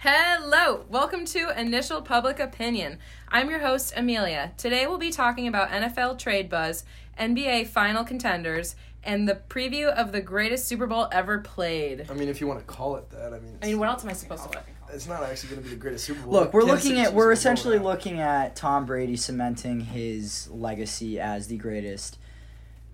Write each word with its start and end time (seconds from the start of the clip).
Hello, 0.00 0.84
welcome 0.90 1.24
to 1.24 1.58
Initial 1.58 2.02
Public 2.02 2.38
Opinion. 2.38 2.98
I'm 3.28 3.48
your 3.48 3.60
host, 3.60 3.94
Amelia. 3.96 4.52
Today 4.58 4.86
we'll 4.86 4.98
be 4.98 5.10
talking 5.10 5.48
about 5.48 5.70
NFL 5.70 6.18
trade 6.18 6.50
buzz, 6.50 6.84
NBA 7.18 7.68
final 7.68 8.04
contenders, 8.04 8.76
and 9.02 9.26
the 9.26 9.40
preview 9.48 9.86
of 9.88 10.12
the 10.12 10.20
greatest 10.20 10.68
Super 10.68 10.86
Bowl 10.86 11.08
ever 11.10 11.38
played. 11.38 12.10
I 12.10 12.12
mean, 12.14 12.28
if 12.28 12.42
you 12.42 12.46
want 12.46 12.60
to 12.60 12.66
call 12.66 12.96
it 12.96 13.08
that, 13.08 13.32
I 13.32 13.38
mean, 13.38 13.58
I 13.62 13.66
mean, 13.68 13.78
what 13.78 13.88
else 13.88 14.04
am 14.04 14.10
I 14.10 14.12
supposed 14.12 14.44
to 14.44 14.50
do? 14.50 14.58
it's 14.92 15.08
not 15.08 15.22
actually 15.22 15.48
going 15.50 15.62
to 15.62 15.68
be 15.68 15.74
the 15.74 15.80
greatest 15.80 16.04
Super 16.04 16.20
Bowl. 16.20 16.32
Look, 16.32 16.52
we're 16.52 16.66
Kansas 16.66 16.84
looking 16.84 17.00
at 17.00 17.14
we're 17.14 17.32
essentially 17.32 17.78
looking 17.78 18.20
at 18.20 18.54
Tom 18.54 18.84
Brady 18.84 19.16
cementing 19.16 19.80
his 19.80 20.50
legacy 20.50 21.18
as 21.18 21.46
the 21.46 21.56
greatest 21.56 22.18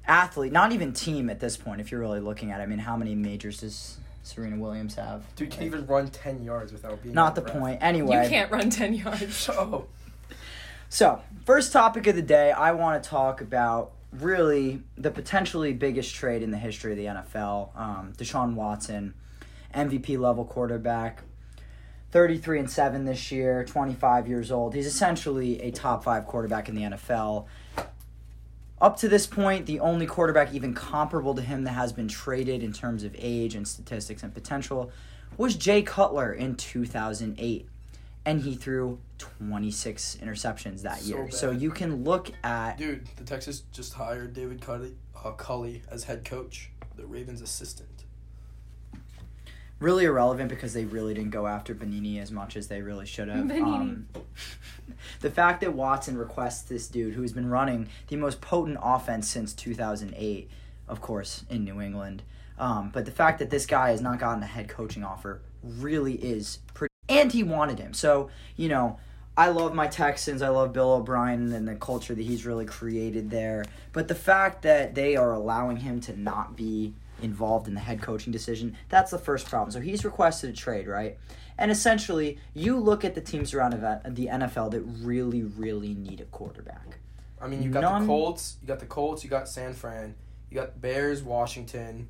athlete, 0.06 0.52
not 0.52 0.70
even 0.70 0.92
team 0.92 1.28
at 1.28 1.40
this 1.40 1.56
point. 1.56 1.80
If 1.80 1.90
you're 1.90 2.00
really 2.00 2.20
looking 2.20 2.52
at, 2.52 2.60
it. 2.60 2.62
I 2.62 2.66
mean, 2.66 2.78
how 2.78 2.96
many 2.96 3.16
majors 3.16 3.58
does 3.58 3.98
Serena 4.22 4.56
Williams 4.56 4.94
have? 4.94 5.22
Dude 5.34 5.50
can 5.50 5.64
even 5.64 5.86
run 5.86 6.08
ten 6.08 6.42
yards 6.42 6.72
without 6.72 7.02
being. 7.02 7.14
Not 7.14 7.34
the 7.34 7.40
breath. 7.42 7.58
point. 7.58 7.78
Anyway, 7.82 8.22
You 8.22 8.28
can't 8.28 8.50
run 8.50 8.70
10 8.70 8.94
yards. 8.94 9.36
So, 9.36 9.86
So, 10.88 11.20
first 11.44 11.72
topic 11.72 12.06
of 12.06 12.14
the 12.16 12.22
day, 12.22 12.52
I 12.52 12.72
want 12.72 13.02
to 13.02 13.08
talk 13.08 13.40
about 13.40 13.92
really 14.12 14.82
the 14.96 15.10
potentially 15.10 15.72
biggest 15.72 16.14
trade 16.14 16.42
in 16.42 16.50
the 16.50 16.58
history 16.58 16.92
of 16.92 16.98
the 16.98 17.06
NFL. 17.06 17.76
Um, 17.76 18.12
Deshaun 18.16 18.54
Watson, 18.54 19.14
MVP 19.74 20.18
level 20.18 20.44
quarterback, 20.44 21.22
33 22.10 22.60
and 22.60 22.70
7 22.70 23.06
this 23.06 23.32
year, 23.32 23.64
25 23.64 24.28
years 24.28 24.50
old. 24.52 24.74
He's 24.74 24.86
essentially 24.86 25.62
a 25.62 25.70
top 25.70 26.04
5 26.04 26.26
quarterback 26.26 26.68
in 26.68 26.74
the 26.74 26.82
NFL. 26.82 27.46
Up 28.82 28.96
to 28.96 29.08
this 29.08 29.28
point, 29.28 29.66
the 29.66 29.78
only 29.78 30.06
quarterback 30.06 30.52
even 30.52 30.74
comparable 30.74 31.36
to 31.36 31.40
him 31.40 31.62
that 31.62 31.70
has 31.70 31.92
been 31.92 32.08
traded 32.08 32.64
in 32.64 32.72
terms 32.72 33.04
of 33.04 33.14
age 33.16 33.54
and 33.54 33.66
statistics 33.66 34.24
and 34.24 34.34
potential 34.34 34.90
was 35.36 35.54
Jay 35.54 35.82
Cutler 35.82 36.32
in 36.32 36.56
2008 36.56 37.68
and 38.24 38.40
he 38.40 38.56
threw 38.56 38.98
26 39.18 40.18
interceptions 40.20 40.82
that 40.82 40.98
So 40.98 41.06
year. 41.06 41.30
So 41.30 41.50
you 41.52 41.70
can 41.70 42.02
look 42.02 42.32
at 42.42 42.76
dude, 42.76 43.06
the 43.16 43.22
Texas 43.22 43.62
just 43.70 43.94
hired 43.94 44.34
David 44.34 44.60
Culley, 44.60 44.96
uh, 45.24 45.30
Culley 45.30 45.82
as 45.88 46.02
head 46.02 46.24
coach, 46.24 46.70
the 46.96 47.06
Ravens' 47.06 47.40
assistant. 47.40 48.04
Really 49.82 50.04
irrelevant 50.04 50.48
because 50.48 50.74
they 50.74 50.84
really 50.84 51.12
didn't 51.12 51.30
go 51.30 51.48
after 51.48 51.74
Bieniemy 51.74 52.22
as 52.22 52.30
much 52.30 52.56
as 52.56 52.68
they 52.68 52.82
really 52.82 53.04
should 53.04 53.28
have. 53.28 53.50
Um, 53.50 54.06
the 55.20 55.30
fact 55.30 55.60
that 55.62 55.74
Watson 55.74 56.16
requests 56.16 56.62
this 56.62 56.86
dude 56.86 57.14
who's 57.14 57.32
been 57.32 57.50
running 57.50 57.88
the 58.06 58.14
most 58.14 58.40
potent 58.40 58.78
offense 58.80 59.28
since 59.28 59.52
2008, 59.52 60.48
of 60.86 61.00
course, 61.00 61.44
in 61.50 61.64
New 61.64 61.80
England. 61.80 62.22
Um, 62.60 62.90
but 62.90 63.06
the 63.06 63.10
fact 63.10 63.40
that 63.40 63.50
this 63.50 63.66
guy 63.66 63.90
has 63.90 64.00
not 64.00 64.20
gotten 64.20 64.40
a 64.44 64.46
head 64.46 64.68
coaching 64.68 65.02
offer 65.02 65.40
really 65.64 66.14
is 66.14 66.60
pretty. 66.74 66.92
And 67.08 67.32
he 67.32 67.42
wanted 67.42 67.80
him. 67.80 67.92
So, 67.92 68.30
you 68.54 68.68
know, 68.68 69.00
I 69.36 69.48
love 69.48 69.74
my 69.74 69.88
Texans. 69.88 70.42
I 70.42 70.48
love 70.50 70.72
Bill 70.72 70.92
O'Brien 70.92 71.52
and 71.52 71.66
the 71.66 71.74
culture 71.74 72.14
that 72.14 72.22
he's 72.22 72.46
really 72.46 72.66
created 72.66 73.30
there. 73.30 73.64
But 73.92 74.06
the 74.06 74.14
fact 74.14 74.62
that 74.62 74.94
they 74.94 75.16
are 75.16 75.32
allowing 75.32 75.78
him 75.78 76.00
to 76.02 76.18
not 76.18 76.56
be 76.56 76.94
involved 77.22 77.68
in 77.68 77.74
the 77.74 77.80
head 77.80 78.02
coaching 78.02 78.32
decision, 78.32 78.76
that's 78.88 79.10
the 79.10 79.18
first 79.18 79.48
problem. 79.48 79.70
So 79.70 79.80
he's 79.80 80.04
requested 80.04 80.50
a 80.50 80.52
trade, 80.52 80.86
right? 80.86 81.18
And 81.58 81.70
essentially, 81.70 82.38
you 82.54 82.78
look 82.78 83.04
at 83.04 83.14
the 83.14 83.20
teams 83.20 83.54
around 83.54 83.72
the 83.72 84.26
NFL 84.26 84.70
that 84.72 84.80
really, 84.80 85.42
really 85.42 85.94
need 85.94 86.20
a 86.20 86.24
quarterback. 86.24 86.98
I 87.40 87.48
mean, 87.48 87.62
you 87.62 87.70
got 87.70 87.80
None- 87.80 88.02
the 88.02 88.06
Colts, 88.06 88.56
you 88.60 88.68
got 88.68 88.80
the 88.80 88.86
Colts, 88.86 89.24
you 89.24 89.30
got 89.30 89.48
San 89.48 89.72
Fran, 89.72 90.14
you 90.50 90.54
got 90.54 90.80
Bears, 90.80 91.22
Washington, 91.22 92.08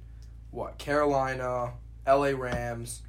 what 0.51 0.79
Carolina, 0.79 1.73
L.A. 2.07 2.35
Rams, 2.35 3.03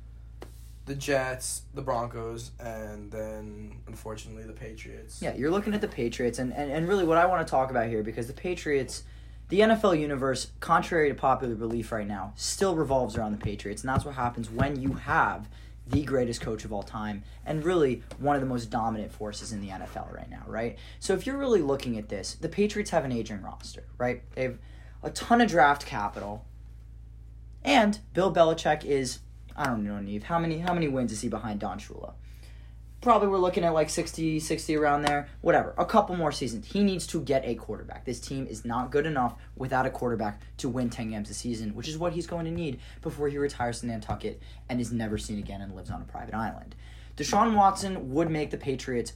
the 0.86 0.96
Jets, 0.96 1.64
the 1.74 1.82
Broncos, 1.82 2.52
and 2.60 3.12
then 3.12 3.78
unfortunately 3.88 4.44
the 4.44 4.54
Patriots. 4.54 5.22
Yeah, 5.22 5.34
you're 5.36 5.52
looking 5.52 5.74
at 5.74 5.82
the 5.82 5.88
Patriots, 5.88 6.40
and, 6.40 6.54
and, 6.54 6.72
and 6.72 6.88
really 6.88 7.06
what 7.06 7.18
I 7.18 7.26
want 7.26 7.46
to 7.46 7.50
talk 7.50 7.72
about 7.72 7.88
here, 7.88 8.04
because 8.04 8.28
the 8.28 8.34
Patriots, 8.34 9.04
the 9.54 9.60
NFL 9.60 10.00
universe, 10.00 10.48
contrary 10.62 11.10
to 11.10 11.14
popular 11.14 11.54
belief 11.54 11.92
right 11.92 12.08
now, 12.08 12.34
still 12.36 12.76
revolves 12.76 13.16
around 13.16 13.34
the 13.34 13.38
Patriots, 13.38 13.84
and 13.84 13.90
that's 13.90 14.04
what 14.04 14.16
happens 14.16 14.50
when 14.50 14.82
you 14.82 14.94
have 14.94 15.48
the 15.86 16.02
greatest 16.02 16.42
coach 16.42 16.66
of 16.66 16.74
all 16.74 16.82
time, 16.82 17.22
and 17.46 17.64
really 17.64 18.02
one 18.18 18.36
of 18.36 18.42
the 18.42 18.48
most 18.48 18.72
dominant 18.72 19.12
forces 19.12 19.52
in 19.52 19.62
the 19.62 19.68
NFL 19.68 20.12
right 20.12 20.28
now, 20.28 20.42
right? 20.48 20.80
So 21.00 21.14
if 21.14 21.28
you're 21.28 21.38
really 21.38 21.62
looking 21.62 22.00
at 22.00 22.10
this, 22.10 22.34
the 22.34 22.50
Patriots 22.50 22.90
have 22.90 23.06
an 23.06 23.12
aging 23.12 23.44
roster, 23.44 23.84
right? 24.00 24.24
They 24.34 24.42
have 24.42 24.58
a 25.04 25.12
ton 25.12 25.40
of 25.40 25.50
draft 25.50 25.86
capital, 25.86 26.46
and 27.64 28.00
Bill 28.16 28.34
Belichick 28.34 28.84
is, 28.84 29.20
I 29.56 29.68
don't 29.68 29.84
know, 29.84 30.00
Neve, 30.00 30.24
how 30.24 30.40
many 30.40 30.58
how 30.58 30.74
many 30.74 30.88
wins 30.88 31.12
is 31.12 31.22
he 31.22 31.30
behind 31.30 31.60
Don 31.60 31.78
Shula? 31.78 32.14
Probably 33.04 33.28
we're 33.28 33.38
looking 33.38 33.64
at 33.64 33.74
like 33.74 33.90
60 33.90 34.40
60 34.40 34.76
around 34.76 35.04
there. 35.04 35.28
Whatever. 35.42 35.76
A 35.78 35.86
couple 35.86 36.16
more 36.16 36.32
seasons. 36.32 36.66
He 36.66 36.84
needs 36.84 37.06
to 37.08 37.22
get 37.22 37.46
a 37.46 37.56
quarterback. 37.56 38.06
This 38.06 38.20
team 38.20 38.48
is 38.48 38.66
not 38.66 38.92
good 38.92 39.06
enough 39.06 39.36
without 39.56 39.86
a 39.86 39.90
quarterback 39.90 40.42
to 40.58 40.70
win 40.70 40.90
10 40.90 41.12
games 41.12 41.30
a 41.30 41.34
season 41.34 41.76
which 41.76 41.88
is 41.88 41.98
what 41.98 42.14
he's 42.14 42.26
going 42.26 42.46
to 42.46 42.52
need 42.52 42.80
before 43.02 43.28
he 43.28 43.38
retires 43.38 43.82
to 43.82 43.86
nantucket 43.86 44.42
and 44.70 44.80
is 44.80 44.92
never 44.92 45.18
seen 45.18 45.38
again 45.38 45.62
and 45.62 45.76
lives 45.76 45.92
on 45.92 46.02
a 46.02 46.06
private 46.06 46.34
island. 46.34 46.76
Deshaun 47.18 47.56
watson 47.56 48.14
would 48.14 48.32
make 48.32 48.50
the 48.50 48.58
patriots 48.58 49.14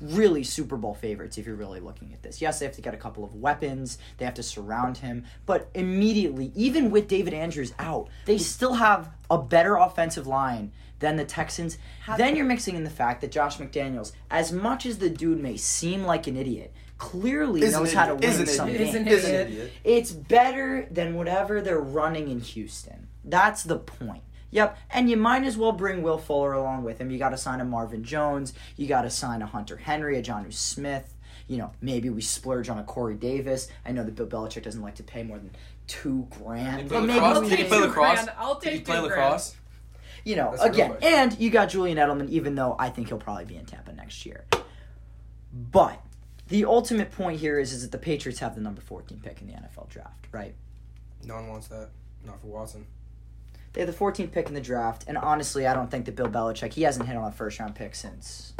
really 0.00 0.44
super 0.44 0.76
bowl 0.76 0.94
favorites 0.94 1.38
if 1.38 1.46
you're 1.46 1.56
really 1.56 1.80
looking 1.80 2.12
at 2.12 2.22
this. 2.22 2.40
Yes 2.40 2.58
they 2.58 2.66
have 2.66 2.74
to 2.74 2.82
get 2.82 2.94
a 2.94 2.98
couple 2.98 3.24
of 3.24 3.34
weapons. 3.34 3.98
They 4.18 4.24
have 4.24 4.34
to 4.34 4.42
surround 4.42 4.98
him. 4.98 5.24
But 5.46 5.70
immediately 5.74 6.52
even 6.54 6.90
with 6.90 7.08
david 7.08 7.34
andrews 7.34 7.72
out 7.78 8.08
they 8.24 8.38
still 8.38 8.74
have 8.74 9.10
a 9.30 9.38
better 9.38 9.76
offensive 9.76 10.26
line 10.26 10.72
than 11.00 11.16
the 11.16 11.24
Texans. 11.24 11.78
Then 12.16 12.36
you're 12.36 12.44
mixing 12.44 12.74
in 12.76 12.84
the 12.84 12.90
fact 12.90 13.20
that 13.20 13.30
Josh 13.32 13.58
McDaniels, 13.58 14.12
as 14.30 14.52
much 14.52 14.86
as 14.86 14.98
the 14.98 15.10
dude 15.10 15.40
may 15.40 15.56
seem 15.56 16.04
like 16.04 16.26
an 16.26 16.36
idiot, 16.36 16.72
clearly 16.98 17.62
Is 17.62 17.72
knows 17.72 17.92
how 17.92 18.06
to 18.06 18.14
idiot. 18.16 18.24
Is 18.32 18.38
win 18.38 18.48
an 18.48 18.54
some 18.54 18.68
idiot. 18.68 18.88
Is 18.88 18.94
an 18.94 19.04
games. 19.04 19.16
Is 19.16 19.24
an 19.24 19.34
idiot. 19.34 19.48
idiot. 19.50 19.72
It's 19.84 20.10
better 20.12 20.88
than 20.90 21.14
whatever 21.14 21.60
they're 21.60 21.78
running 21.80 22.28
in 22.28 22.40
Houston. 22.40 23.08
That's 23.24 23.62
the 23.62 23.78
point. 23.78 24.22
Yep, 24.50 24.78
and 24.90 25.10
you 25.10 25.16
might 25.18 25.44
as 25.44 25.58
well 25.58 25.72
bring 25.72 26.00
Will 26.02 26.16
Fuller 26.16 26.54
along 26.54 26.82
with 26.82 26.98
him. 26.98 27.10
You 27.10 27.18
got 27.18 27.28
to 27.30 27.36
sign 27.36 27.60
a 27.60 27.64
Marvin 27.66 28.02
Jones. 28.02 28.54
You 28.76 28.86
got 28.86 29.02
to 29.02 29.10
sign 29.10 29.42
a 29.42 29.46
Hunter 29.46 29.76
Henry, 29.76 30.18
a 30.18 30.22
Jonnu 30.22 30.52
Smith. 30.54 31.14
You 31.48 31.58
know, 31.58 31.72
maybe 31.82 32.08
we 32.10 32.22
splurge 32.22 32.70
on 32.70 32.78
a 32.78 32.82
Corey 32.84 33.14
Davis. 33.14 33.68
I 33.84 33.92
know 33.92 34.04
that 34.04 34.14
Bill 34.14 34.26
Belichick 34.26 34.62
doesn't 34.62 34.80
like 34.82 34.94
to 34.96 35.02
pay 35.02 35.22
more 35.22 35.36
than 35.38 35.50
two 35.86 36.26
grand, 36.30 36.88
Play 36.88 36.98
but 36.98 37.06
maybe 37.06 37.20
lacrosse? 37.20 37.42
we 37.42 37.48
Did 37.50 37.58
he 37.58 37.62
take 37.64 37.68
play 37.68 37.78
two 37.78 37.84
lacrosse? 37.86 38.14
grand. 38.24 38.32
I'll 38.38 38.58
Did 38.58 38.72
he 38.72 38.76
take 38.78 38.86
play 38.86 38.96
two 38.96 39.02
lacrosse? 39.02 39.54
You 40.28 40.36
know, 40.36 40.50
That's 40.50 40.64
again, 40.64 40.94
and 41.00 41.40
you 41.40 41.48
got 41.48 41.70
Julian 41.70 41.96
Edelman, 41.96 42.28
even 42.28 42.54
though 42.54 42.76
I 42.78 42.90
think 42.90 43.08
he'll 43.08 43.16
probably 43.16 43.46
be 43.46 43.56
in 43.56 43.64
Tampa 43.64 43.94
next 43.94 44.26
year. 44.26 44.44
But 45.54 46.04
the 46.48 46.66
ultimate 46.66 47.12
point 47.12 47.40
here 47.40 47.58
is, 47.58 47.72
is 47.72 47.80
that 47.80 47.92
the 47.92 47.98
Patriots 47.98 48.40
have 48.40 48.54
the 48.54 48.60
number 48.60 48.82
14 48.82 49.20
pick 49.22 49.40
in 49.40 49.46
the 49.46 49.54
NFL 49.54 49.88
draft, 49.88 50.26
right? 50.30 50.54
No 51.24 51.36
one 51.36 51.48
wants 51.48 51.68
that. 51.68 51.88
Not 52.26 52.42
for 52.42 52.48
Watson. 52.48 52.86
They 53.72 53.80
have 53.80 53.90
the 53.90 53.96
14th 53.96 54.30
pick 54.30 54.48
in 54.48 54.54
the 54.54 54.60
draft, 54.60 55.06
and 55.08 55.16
honestly, 55.16 55.66
I 55.66 55.72
don't 55.72 55.90
think 55.90 56.04
that 56.04 56.14
Bill 56.14 56.28
Belichick, 56.28 56.74
he 56.74 56.82
hasn't 56.82 57.06
hit 57.06 57.16
on 57.16 57.24
a 57.24 57.32
first 57.32 57.58
round 57.58 57.74
pick 57.74 57.94
since, 57.94 58.52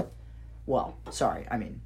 well, 0.64 0.96
sorry, 1.10 1.46
I 1.50 1.58
mean, 1.58 1.82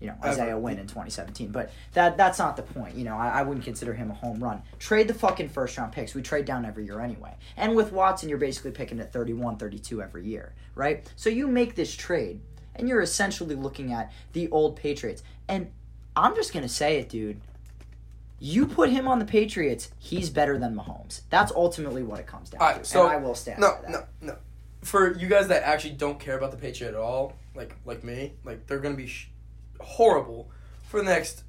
you 0.00 0.08
know, 0.08 0.16
Isaiah. 0.24 0.58
Wynn 0.58 0.78
in 0.78 0.86
2017. 0.86 1.50
But 1.50 1.70
that 1.92 2.16
that's 2.16 2.38
not 2.38 2.56
the 2.56 2.62
point. 2.62 2.94
You 2.96 3.04
know, 3.04 3.16
I, 3.16 3.40
I 3.40 3.42
wouldn't 3.42 3.64
consider 3.64 3.94
him 3.94 4.10
a 4.10 4.14
home 4.14 4.42
run. 4.42 4.62
Trade 4.78 5.08
the 5.08 5.14
fucking 5.14 5.48
first 5.48 5.76
round 5.78 5.92
picks. 5.92 6.14
We 6.14 6.22
trade 6.22 6.44
down 6.44 6.64
every 6.64 6.84
year 6.84 7.00
anyway. 7.00 7.34
And 7.56 7.74
with 7.74 7.92
Watson, 7.92 8.28
you're 8.28 8.38
basically 8.38 8.72
picking 8.72 9.00
at 9.00 9.12
31, 9.12 9.56
32 9.56 10.02
every 10.02 10.26
year, 10.26 10.54
right? 10.74 11.10
So 11.16 11.30
you 11.30 11.46
make 11.46 11.74
this 11.74 11.94
trade, 11.94 12.40
and 12.74 12.88
you're 12.88 13.00
essentially 13.00 13.54
looking 13.54 13.92
at 13.92 14.12
the 14.32 14.48
old 14.50 14.76
Patriots. 14.76 15.22
And 15.48 15.70
I'm 16.16 16.34
just 16.34 16.52
going 16.52 16.64
to 16.64 16.72
say 16.72 16.98
it, 16.98 17.08
dude. 17.08 17.40
You 18.40 18.66
put 18.66 18.90
him 18.90 19.08
on 19.08 19.20
the 19.20 19.24
Patriots, 19.24 19.90
he's 19.98 20.28
better 20.28 20.58
than 20.58 20.76
Mahomes. 20.76 21.22
That's 21.30 21.50
ultimately 21.52 22.02
what 22.02 22.20
it 22.20 22.26
comes 22.26 22.50
down 22.50 22.60
Alright, 22.60 22.84
to. 22.84 22.88
so- 22.88 23.04
and 23.04 23.12
I 23.12 23.16
will 23.16 23.34
stand 23.34 23.60
No, 23.60 23.78
no, 23.88 24.04
no. 24.20 24.36
For 24.82 25.16
you 25.16 25.28
guys 25.28 25.48
that 25.48 25.62
actually 25.62 25.92
don't 25.94 26.18
care 26.20 26.36
about 26.36 26.50
the 26.50 26.58
Patriot 26.58 26.90
at 26.90 26.96
all, 26.96 27.32
like 27.54 27.74
like 27.86 28.04
me, 28.04 28.34
like 28.44 28.66
they're 28.66 28.80
gonna 28.80 28.96
be 28.96 29.06
sh- 29.06 29.30
horrible 29.80 30.50
for 30.88 30.98
the 31.00 31.04
next 31.06 31.42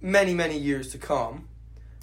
many 0.00 0.34
many 0.34 0.58
years 0.58 0.90
to 0.92 0.98
come. 0.98 1.48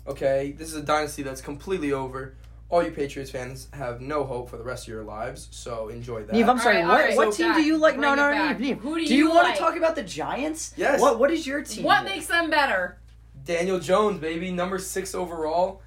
Okay, 0.07 0.53
this 0.57 0.69
is 0.69 0.75
a 0.75 0.81
dynasty 0.83 1.23
that's 1.23 1.41
completely 1.41 1.91
over. 1.91 2.35
All 2.69 2.83
you 2.83 2.91
Patriots 2.91 3.31
fans 3.31 3.69
have 3.71 4.01
no 4.01 4.25
hope 4.25 4.49
for 4.49 4.57
the 4.57 4.63
rest 4.63 4.87
of 4.87 4.93
your 4.93 5.03
lives, 5.03 5.47
so 5.51 5.87
enjoy 5.87 6.23
that. 6.23 6.33
Neve, 6.33 6.49
I'm 6.49 6.59
sorry. 6.59 6.77
Alright, 6.77 6.87
what 6.87 6.99
alright, 7.01 7.17
what 7.17 7.33
so 7.33 7.43
team 7.43 7.53
do 7.53 7.61
you 7.61 7.77
like? 7.77 7.95
No, 7.95 8.13
bring 8.13 8.15
no, 8.17 8.29
it 8.29 8.31
no, 8.35 8.37
back. 8.47 8.59
Neve, 8.59 8.67
Neve. 8.75 8.79
Who 8.79 8.95
do 8.95 9.03
you, 9.03 9.15
you 9.15 9.29
want 9.29 9.43
like? 9.47 9.55
to 9.55 9.59
talk 9.61 9.77
about 9.77 9.95
the 9.95 10.03
Giants? 10.03 10.73
Yes. 10.75 10.99
What 10.99 11.17
What 11.17 11.31
is 11.31 11.47
your 11.47 11.61
team? 11.63 11.85
What 11.85 11.99
here? 12.05 12.09
makes 12.15 12.27
them 12.27 12.49
better? 12.49 12.97
Daniel 13.45 13.79
Jones, 13.79 14.19
baby, 14.19 14.51
number 14.51 14.79
six 14.79 15.15
overall. 15.15 15.81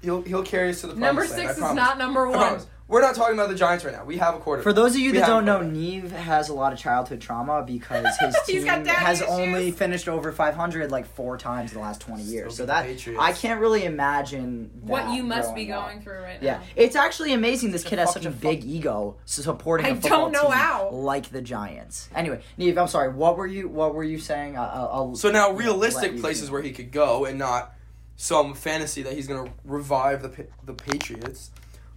He'll 0.00 0.22
he'll 0.22 0.44
carry 0.44 0.70
us 0.70 0.80
to 0.82 0.88
the 0.88 0.94
Number 0.94 1.22
promised 1.22 1.36
land, 1.38 1.48
six 1.48 1.48
I 1.48 1.52
is 1.52 1.58
promise. 1.58 1.76
not 1.76 1.98
number 1.98 2.26
I 2.26 2.30
one. 2.30 2.38
promise. 2.38 2.66
We're 2.92 3.00
not 3.00 3.14
talking 3.14 3.34
about 3.34 3.48
the 3.48 3.54
Giants 3.54 3.84
right 3.84 3.94
now. 3.94 4.04
We 4.04 4.18
have 4.18 4.34
a 4.34 4.38
quarterback. 4.38 4.64
For 4.64 4.72
those 4.74 4.94
of 4.94 5.00
you 5.00 5.12
We 5.12 5.18
that 5.18 5.26
don't 5.26 5.44
know, 5.46 5.56
quarterback. 5.60 5.76
Neve 5.76 6.12
has 6.12 6.50
a 6.50 6.54
lot 6.54 6.72
of 6.74 6.78
childhood 6.78 7.20
trauma 7.22 7.62
because 7.66 8.06
his 8.18 8.36
team 8.46 8.66
has 8.66 9.20
issues. 9.22 9.30
only 9.30 9.70
finished 9.70 10.08
over 10.08 10.30
500 10.30 10.90
like 10.90 11.06
four 11.06 11.38
times 11.38 11.72
in 11.72 11.78
the 11.78 11.82
last 11.82 12.02
20 12.02 12.22
years. 12.22 12.52
Still 12.54 12.64
So 12.64 12.66
that 12.66 12.84
Patriots. 12.84 13.20
I 13.22 13.32
can't 13.32 13.60
really 13.60 13.84
imagine 13.84 14.70
what 14.82 15.14
you 15.14 15.22
must 15.22 15.54
be 15.54 15.64
growing 15.64 15.80
up. 15.82 15.88
going 15.88 16.02
through 16.02 16.18
right 16.22 16.42
Yeah, 16.42 16.58
now. 16.58 16.62
it's 16.76 16.94
actually 16.94 17.32
amazing. 17.32 17.72
This 17.72 17.80
It's 17.80 17.86
a 17.88 17.90
kid 17.90 17.98
has 17.98 18.12
such 18.12 18.26
a 18.26 18.30
fucking 18.30 18.50
big 18.60 18.64
ego, 18.64 19.16
supporting 19.24 19.86
I 19.86 19.90
a 19.90 19.94
football 19.94 20.10
don't 20.10 20.32
know 20.32 20.42
team 20.42 20.52
how. 20.52 20.90
like 20.90 21.30
the 21.30 21.40
Giants. 21.40 22.10
Anyway, 22.14 22.42
Neve, 22.58 22.76
I'm 22.76 22.88
sorry. 22.88 23.10
What 23.10 23.38
were 23.38 23.46
you? 23.46 23.68
What 23.68 23.94
were 23.94 24.04
you 24.04 24.18
saying? 24.18 24.58
I- 24.58 24.66
I'll, 24.70 24.90
I'll 24.92 25.14
So 25.16 25.30
now, 25.30 25.50
realistic 25.52 26.20
places 26.20 26.48
do. 26.48 26.52
where 26.52 26.62
he 26.62 26.72
could 26.72 26.92
go, 26.92 27.24
and 27.24 27.38
not 27.38 27.72
some 28.16 28.52
fantasy 28.54 29.02
that 29.02 29.14
he's 29.14 29.26
gonna 29.26 29.50
revive 29.64 30.22
the 30.22 30.46
the 30.64 30.74
Patriots. 30.74 31.50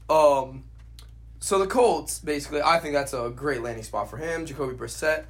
Um, 0.09 0.63
so 1.45 1.59
the 1.59 1.67
Colts, 1.67 2.17
basically, 2.17 2.59
I 2.63 2.79
think 2.79 2.95
that's 2.95 3.13
a 3.13 3.29
great 3.29 3.61
landing 3.61 3.83
spot 3.83 4.09
for 4.09 4.17
him. 4.17 4.47
Jacoby 4.47 4.75
Brissett, 4.75 5.25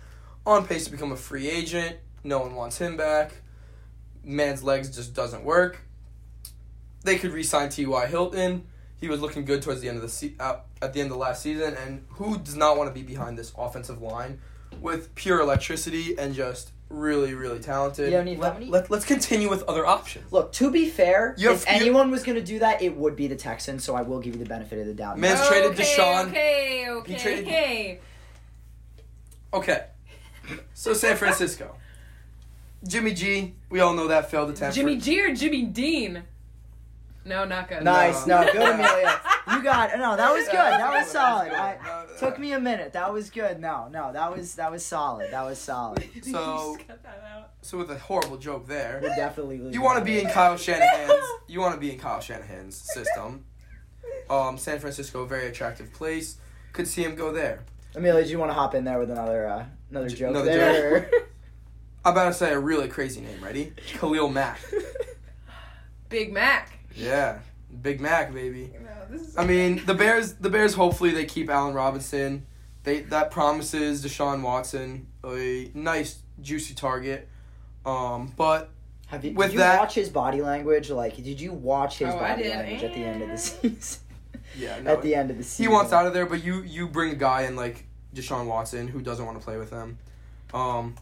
on 0.46 0.66
pace 0.66 0.86
to 0.86 0.92
become 0.92 1.12
a 1.12 1.18
free 1.18 1.50
agent. 1.50 1.98
No 2.24 2.40
one 2.40 2.56
wants 2.56 2.78
him 2.78 2.96
back. 2.96 3.42
Man's 4.24 4.64
legs 4.64 4.96
just 4.96 5.14
doesn't 5.14 5.44
work. 5.44 5.82
They 7.04 7.18
could 7.18 7.34
re-sign 7.34 7.68
T.Y. 7.68 8.06
Hilton. 8.06 8.66
He 8.96 9.10
was 9.10 9.20
looking 9.20 9.44
good 9.44 9.62
towards 9.62 9.82
the 9.82 9.90
end 9.90 9.98
of 9.98 10.04
the 10.04 10.08
se- 10.08 10.36
uh, 10.40 10.60
at 10.82 10.94
the 10.94 11.02
end 11.02 11.12
of 11.12 11.18
last 11.18 11.42
season, 11.42 11.74
and 11.74 12.06
who 12.12 12.38
does 12.38 12.56
not 12.56 12.78
want 12.78 12.88
to 12.88 12.94
be 12.94 13.06
behind 13.06 13.38
this 13.38 13.52
offensive 13.58 14.02
line 14.02 14.40
with 14.80 15.14
pure 15.16 15.42
electricity 15.42 16.18
and 16.18 16.34
just 16.34 16.72
really, 16.90 17.34
really 17.34 17.60
talented? 17.60 18.12
Yeah, 18.12 18.22
Neve, 18.24 18.38
how 18.38 18.44
let, 18.44 18.54
many- 18.60 18.66
let, 18.72 18.92
us 18.92 19.06
continue 19.06 19.50
with 19.50 19.64
other 19.64 19.86
options. 19.86 20.32
Look, 20.32 20.52
to 20.54 20.70
be 20.72 20.90
fair, 20.90 21.36
You 21.38 21.50
have- 21.50 21.64
if 21.64 21.70
you- 21.70 21.76
anyone 21.76 22.12
was 22.12 22.24
going 22.24 22.36
to 22.38 22.44
do 22.44 22.60
that, 22.60 22.82
it 22.82 22.96
would 22.96 23.16
be 23.16 23.28
the 23.28 23.36
Texans. 23.36 23.84
So 23.84 23.96
I 23.96 24.02
will 24.02 24.20
give 24.20 24.36
you 24.36 24.40
the 24.44 24.50
benefit 24.50 24.80
of 24.80 24.86
the 24.88 24.94
doubt. 24.94 25.18
Man- 25.20 25.36
Man's 25.36 25.48
traded 25.48 25.72
okay, 25.72 25.84
Deshaun. 25.84 26.28
Okay, 26.30 26.90
okay, 26.90 27.14
He 27.14 27.20
traded- 27.20 27.46
okay. 27.48 28.00
Okay, 29.54 29.86
so 30.74 30.94
San 30.94 31.16
Francisco, 31.16 31.76
Jimmy 32.86 33.14
G. 33.14 33.54
We 33.70 33.80
all 33.80 33.94
know 33.94 34.08
that 34.08 34.30
failed 34.30 34.50
attempt. 34.50 34.76
Jimmy 34.76 35.00
for, 35.00 35.06
G 35.06 35.22
or 35.22 35.34
Jimmy 35.34 35.64
Dean? 35.64 36.24
No, 37.26 37.44
not 37.44 37.68
good. 37.68 37.84
Nice, 37.84 38.28
No. 38.28 38.44
no, 38.44 38.52
good, 38.54 38.76
Amelia. 38.76 39.20
You 39.52 39.64
got 39.64 39.98
no. 39.98 40.16
That 40.16 40.32
was 40.32 40.46
good. 40.46 40.54
That 40.56 40.94
was 40.94 41.08
solid. 41.10 41.52
I, 41.52 42.06
took 42.20 42.38
me 42.40 42.54
a 42.54 42.60
minute. 42.60 42.94
That 42.94 43.12
was 43.12 43.30
good. 43.32 43.60
No, 43.60 43.88
no, 43.92 44.14
that 44.14 44.36
was 44.36 44.56
that 44.56 44.72
was 44.72 44.86
solid. 44.86 45.32
That 45.32 45.44
was 45.44 45.58
solid. 45.58 46.04
So- 46.24 46.76
Just 46.78 46.88
cut 46.88 47.04
that 47.04 47.24
out. 47.36 47.50
So 47.62 47.80
with 47.80 47.90
a 47.90 47.98
horrible 47.98 48.38
joke 48.38 48.68
there. 48.68 49.00
We'll 49.02 49.16
definitely. 49.16 49.58
leave 49.58 49.74
You 49.74 49.82
want 49.82 49.98
to 50.00 50.06
be 50.06 50.20
in 50.20 50.28
in. 50.28 50.32
Kyle 50.34 50.56
Shanahan's. 50.58 51.12
You 51.48 51.60
want 51.62 51.76
to 51.76 51.80
be 51.80 51.92
in 51.92 52.00
Kyle 52.00 52.20
Shanahan's 52.20 52.76
system. 52.76 53.46
Um, 54.30 54.58
San 54.58 54.80
Francisco, 54.80 55.26
very 55.26 55.46
attractive 55.48 55.94
place. 55.94 56.38
Could 56.74 56.88
see 56.88 57.04
him 57.04 57.14
go 57.16 57.32
there. 57.32 57.64
Amelia, 57.96 58.24
do 58.26 58.30
you 58.32 58.40
want 58.40 58.50
to 58.50 58.54
hop 58.56 58.74
in 58.76 58.84
there 58.84 58.98
with 59.00 59.12
another 59.12 59.48
uh, 59.48 59.66
another 59.92 60.10
joke 60.10 60.32
another 60.32 60.46
there? 60.46 61.12
I'm 62.06 62.12
about 62.14 62.26
to 62.26 62.34
say 62.34 62.52
a 62.52 62.60
really 62.60 62.88
crazy 62.88 63.22
name. 63.22 63.44
Ready? 63.44 63.74
Khalil 64.00 64.30
Mack. 64.30 64.60
Big 66.10 66.32
Mac. 66.34 66.75
Yeah, 66.96 67.40
Big 67.82 68.00
Mac, 68.02 68.34
baby. 68.34 68.72
No, 68.82 68.90
this 69.10 69.28
is 69.30 69.38
I 69.38 69.46
mean, 69.46 69.82
the 69.86 69.94
Bears. 69.94 70.34
The 70.34 70.50
Bears. 70.50 70.74
Hopefully, 70.74 71.12
they 71.12 71.26
keep 71.26 71.50
Allen 71.50 71.74
Robinson. 71.74 72.46
They 72.84 73.02
that 73.02 73.32
promises 73.32 74.04
Deshaun 74.06 74.42
Watson 74.42 75.08
a 75.26 75.72
nice 75.74 76.20
juicy 76.42 76.74
target. 76.74 77.28
Um, 77.86 78.34
but 78.38 78.70
Have 79.08 79.24
you, 79.26 79.34
With 79.34 79.48
did 79.48 79.54
you 79.54 79.60
that- 79.60 79.80
watch 79.80 79.94
his 79.94 80.10
body 80.10 80.42
language? 80.42 80.90
Like, 80.90 81.16
did 81.18 81.40
you 81.40 81.54
watch 81.54 82.00
his 82.00 82.14
Oh, 82.14 82.18
body 82.20 82.50
language 82.50 82.84
at 82.84 82.94
the 82.94 83.04
end 83.04 83.22
of 83.24 83.30
the 83.30 83.38
season? 83.38 84.02
yeah, 84.58 84.80
no, 84.84 84.94
at 84.94 85.02
the 85.02 85.14
end 85.16 85.30
of 85.32 85.38
the 85.38 85.44
season, 85.44 85.72
he 85.72 85.76
wants 85.76 85.94
out 85.94 86.06
of 86.08 86.14
there. 86.14 86.26
But 86.26 86.44
you 86.44 86.62
you 86.62 86.88
bring 86.88 87.12
a 87.12 87.16
guy 87.16 87.44
in 87.44 87.56
like 87.56 87.86
Deshaun 88.16 88.46
Watson 88.46 88.88
who 88.88 89.02
doesn't 89.02 89.26
want 89.26 89.38
to 89.40 89.44
play 89.44 89.58
with 89.58 89.70
them. 89.72 89.98
Um, 90.54 90.96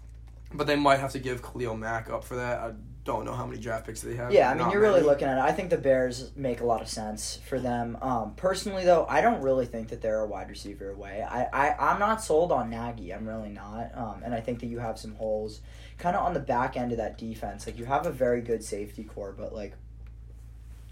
but 0.54 0.68
they 0.68 0.76
might 0.76 1.00
have 1.00 1.12
to 1.14 1.20
give 1.20 1.42
Khalil 1.44 1.76
Mack 1.78 2.10
up 2.10 2.24
for 2.24 2.36
that. 2.36 2.60
I 2.60 2.72
don't 3.06 3.26
know 3.26 3.34
how 3.34 3.46
many 3.46 3.60
draft 3.60 3.86
picks 3.86 4.02
they 4.02 4.16
have. 4.16 4.32
Yeah, 4.32 4.50
I 4.50 4.54
mean, 4.54 4.64
Not 4.64 4.72
you're 4.72 4.82
really 4.82 5.02
many. 5.02 5.08
looking 5.08 5.28
at 5.28 5.38
it. 5.38 5.42
I 5.42 5.52
think 5.52 5.70
the 5.70 5.78
Bears 5.78 6.32
make 6.36 6.62
a 6.62 6.66
lot 6.66 6.82
of 6.82 6.88
sense 6.88 7.38
for 7.46 7.60
them. 7.60 7.98
Um, 8.02 8.34
personally, 8.36 8.86
though, 8.86 9.06
I 9.10 9.20
don't 9.20 9.42
really 9.42 9.66
think 9.66 9.90
that 9.90 10.02
they're 10.02 10.22
a 10.22 10.26
wide 10.28 10.50
receiver 10.50 10.90
away. 10.90 11.22
I, 11.22 11.44
I, 11.46 11.92
I'm 11.92 12.00
not 12.00 12.24
sold 12.24 12.52
on 12.52 12.70
Nagy. 12.70 13.14
I'm 13.14 13.28
really 13.28 13.50
not. 13.50 13.92
Um, 13.94 14.22
and 14.24 14.34
I 14.34 14.40
think 14.40 14.60
that 14.62 14.68
you 14.68 14.80
have 14.80 14.98
some 14.98 15.16
holes 15.16 15.60
kind 15.98 16.16
of 16.16 16.26
on 16.26 16.34
the 16.34 16.40
back 16.40 16.78
end 16.78 16.92
of 16.92 16.98
that 16.98 17.18
defense. 17.18 17.66
Like, 17.66 17.78
you 17.78 17.86
have 17.86 18.06
a 18.06 18.12
very 18.12 18.42
good 18.42 18.64
safety 18.64 19.04
core, 19.04 19.34
but, 19.38 19.54
like, 19.54 19.74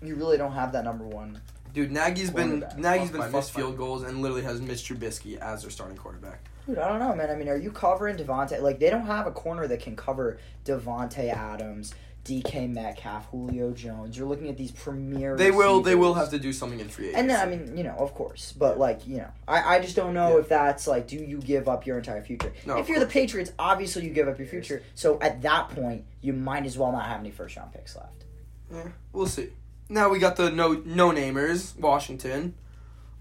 you 0.01 0.15
really 0.15 0.37
don't 0.37 0.53
have 0.53 0.73
that 0.73 0.83
number 0.83 1.05
one. 1.05 1.39
Dude, 1.73 1.91
Nagy's 1.91 2.29
been 2.31 2.65
Nagy's 2.77 3.11
been 3.11 3.31
missed 3.31 3.51
field 3.53 3.77
goals 3.77 4.03
and 4.03 4.21
literally 4.21 4.43
has 4.43 4.61
missed 4.61 4.85
Trubisky 4.87 5.37
as 5.37 5.61
their 5.61 5.71
starting 5.71 5.97
quarterback. 5.97 6.43
Dude, 6.67 6.77
I 6.77 6.87
don't 6.89 6.99
know, 6.99 7.15
man. 7.15 7.29
I 7.29 7.35
mean, 7.35 7.47
are 7.49 7.57
you 7.57 7.71
covering 7.71 8.17
Davante? 8.17 8.61
Like, 8.61 8.79
they 8.79 8.89
don't 8.89 9.05
have 9.07 9.25
a 9.25 9.31
corner 9.31 9.67
that 9.67 9.79
can 9.81 9.95
cover 9.95 10.37
Davante 10.63 11.33
Adams, 11.33 11.93
DK 12.23 12.69
Metcalf, 12.71 13.25
Julio 13.31 13.71
Jones. 13.71 14.15
You're 14.15 14.27
looking 14.27 14.47
at 14.47 14.57
these 14.57 14.71
premier. 14.71 15.35
They 15.35 15.49
will 15.49 15.81
they 15.81 15.95
will 15.95 16.13
have 16.13 16.29
to 16.29 16.37
do 16.39 16.53
something 16.53 16.79
in 16.79 16.87
free 16.87 17.05
agency. 17.05 17.19
And 17.19 17.29
then 17.29 17.39
I 17.39 17.49
mean, 17.49 17.75
you 17.75 17.83
know, 17.83 17.95
of 17.97 18.13
course, 18.13 18.51
but 18.51 18.77
like, 18.77 19.07
you 19.07 19.17
know, 19.17 19.29
I, 19.47 19.77
I 19.77 19.79
just 19.81 19.95
don't 19.95 20.13
know 20.13 20.35
Yeah. 20.35 20.41
if 20.41 20.49
that's 20.49 20.85
like, 20.87 21.07
do 21.07 21.15
you 21.15 21.39
give 21.39 21.67
up 21.67 21.85
your 21.87 21.97
entire 21.97 22.21
future? 22.21 22.53
No, 22.65 22.77
if 22.77 22.89
you're 22.89 22.99
the. 22.99 23.07
Patriots, 23.07 23.51
obviously 23.57 24.03
you 24.05 24.11
give 24.11 24.27
up 24.27 24.37
your 24.37 24.47
future. 24.47 24.83
So 24.93 25.19
at 25.19 25.41
that 25.41 25.69
point, 25.69 26.05
you 26.21 26.33
might 26.33 26.65
as 26.67 26.77
well 26.77 26.91
not 26.91 27.05
have 27.07 27.19
any 27.21 27.31
first 27.31 27.57
round 27.57 27.73
picks 27.73 27.95
left. 27.95 28.25
Yeah, 28.71 28.87
we'll 29.13 29.25
see. 29.25 29.49
Now 29.91 30.07
we 30.07 30.19
got 30.19 30.37
the 30.37 30.49
no 30.49 30.81
no 30.85 31.11
namers, 31.11 31.77
Washington. 31.77 32.55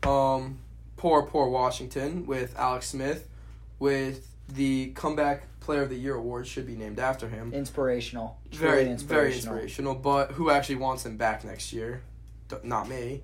Um, 0.05 0.61
poor 0.97 1.25
poor 1.25 1.49
Washington 1.49 2.27
with 2.27 2.57
Alex 2.57 2.87
Smith, 2.89 3.29
with 3.81 4.29
the 4.49 4.93
comeback 4.95 5.49
player 5.59 5.83
of 5.83 5.89
the 5.91 5.97
year 5.97 6.15
award 6.15 6.47
should 6.47 6.69
be 6.69 6.77
named 6.77 7.01
after 7.01 7.29
him. 7.29 7.53
Inspirational, 7.53 8.39
Very 8.53 8.85
truly 8.85 8.97
very 9.05 9.33
inspirational. 9.35 9.97
But 9.97 10.31
who 10.33 10.49
actually 10.49 10.77
wants 10.77 11.05
him 11.05 11.17
back 11.17 11.45
next 11.45 11.73
year? 11.73 12.03
D- 12.49 12.57
Not 12.63 12.89
me. 12.89 13.23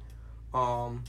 Um, 0.53 1.05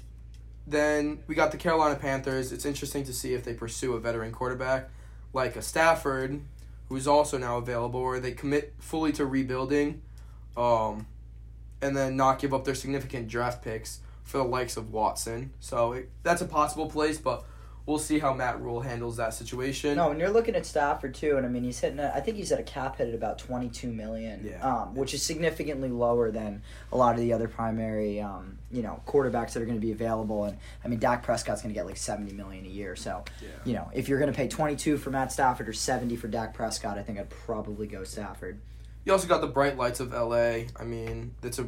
then 0.68 1.24
we 1.26 1.34
got 1.34 1.52
the 1.52 1.58
Carolina 1.58 1.96
Panthers. 1.96 2.52
It's 2.52 2.66
interesting 2.66 3.04
to 3.06 3.14
see 3.14 3.34
if 3.34 3.44
they 3.46 3.56
pursue 3.56 3.94
a 3.94 4.00
veteran 4.00 4.32
quarterback 4.32 4.90
like 5.34 5.56
a 5.56 5.62
Stafford, 5.64 6.42
who's 6.88 7.08
also 7.08 7.40
now 7.40 7.58
available, 7.58 8.00
or 8.00 8.20
they 8.20 8.32
commit 8.32 8.76
fully 8.78 9.12
to 9.14 9.26
rebuilding, 9.26 10.02
um, 10.56 11.08
and 11.82 11.96
then 11.96 12.16
not 12.16 12.40
give 12.40 12.54
up 12.54 12.66
their 12.66 12.76
significant 12.76 13.28
draft 13.28 13.64
picks 13.64 14.00
for 14.24 14.40
the 14.40 14.44
likes 14.44 14.78
of 14.78 14.92
Watson. 14.92 15.52
So 15.60 15.94
it, 15.94 16.10
that's 16.24 16.42
a 16.42 16.46
possible 16.46 16.88
place, 16.88 17.18
but 17.18 17.46
we'll 17.86 17.98
see 18.00 18.20
how 18.20 18.34
Matt 18.34 18.60
Rhule 18.60 18.82
handles 18.82 19.16
that 19.16 19.34
situation. 19.34 19.96
No, 19.96 20.10
and 20.12 20.20
you're 20.20 20.30
looking 20.32 20.56
at 20.56 20.66
Stafford 20.66 21.14
too, 21.16 21.38
and 21.38 21.46
I 21.46 21.50
mean 21.50 21.64
he's 21.64 21.80
hitting. 21.80 22.00
A, 22.00 22.12
I 22.14 22.20
think 22.20 22.36
he's 22.36 22.52
at 22.52 22.60
a 22.60 22.64
cap 22.64 22.98
hit 22.98 23.08
at 23.08 23.14
about 23.14 23.38
22 23.38 23.88
million, 23.88 24.46
Yeah. 24.46 24.62
um, 24.62 24.96
which 24.96 25.14
is 25.14 25.24
significantly 25.24 25.88
lower 25.88 26.30
than 26.30 26.62
a 26.92 26.98
lot 26.98 27.16
of 27.16 27.22
the 27.22 27.32
other 27.32 27.48
primary, 27.48 28.20
um, 28.20 28.58
you 28.70 28.82
know, 28.82 29.02
quarterbacks 29.08 29.54
that 29.54 29.62
are 29.62 29.66
going 29.66 29.78
to 29.80 29.86
be 29.86 29.94
available. 29.94 30.44
And 30.44 30.58
I 30.84 30.90
mean, 30.90 31.00
Dak 31.00 31.24
Prescott's 31.24 31.62
going 31.62 31.74
to 31.74 31.80
get 31.80 31.86
like 31.86 31.96
70 31.96 32.34
million 32.34 32.66
a 32.66 32.70
year. 32.70 32.98
So, 32.98 33.24
Yeah. 33.42 33.48
you 33.64 33.74
know, 33.76 33.90
if 33.94 34.10
you're 34.10 34.20
going 34.20 34.32
to 34.34 34.36
pay 34.36 34.50
22 34.50 34.98
for 34.98 35.10
Matt 35.12 35.32
Stafford 35.32 35.70
or 35.70 35.74
70 35.74 36.18
for 36.18 36.28
Dak 36.28 36.54
Prescott, 36.54 36.98
I 36.98 37.04
think 37.04 37.18
I'd 37.20 37.30
probably 37.30 37.88
go 37.88 38.04
Stafford. 38.04 38.60
You 39.08 39.14
also 39.14 39.26
got 39.30 39.40
the 39.40 39.48
bright 39.48 39.78
lights 39.78 40.02
of 40.02 40.12
LA. 40.12 40.66
I 40.78 40.84
mean, 40.84 41.34
it's 41.42 41.60
a 41.60 41.68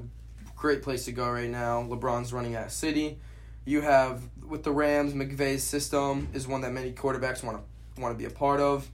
great 0.58 0.82
place 0.84 1.06
to 1.06 1.14
go 1.14 1.32
right 1.32 1.50
now. 1.50 1.82
LeBron's 1.84 2.34
running 2.34 2.56
at 2.56 2.70
City. 2.70 3.18
You 3.64 3.80
have 3.80 4.22
with 4.46 4.64
the 4.64 4.74
Rams, 4.74 5.14
McVay's 5.14 5.64
system 5.64 6.28
is 6.34 6.50
one 6.50 6.60
that 6.62 6.74
many 6.74 6.92
quarterbacks 6.92 7.42
want 7.42 7.60
to 7.96 8.02
want 8.02 8.14
to 8.14 8.18
be 8.18 8.26
a 8.26 8.30
part 8.30 8.60
of. 8.60 8.92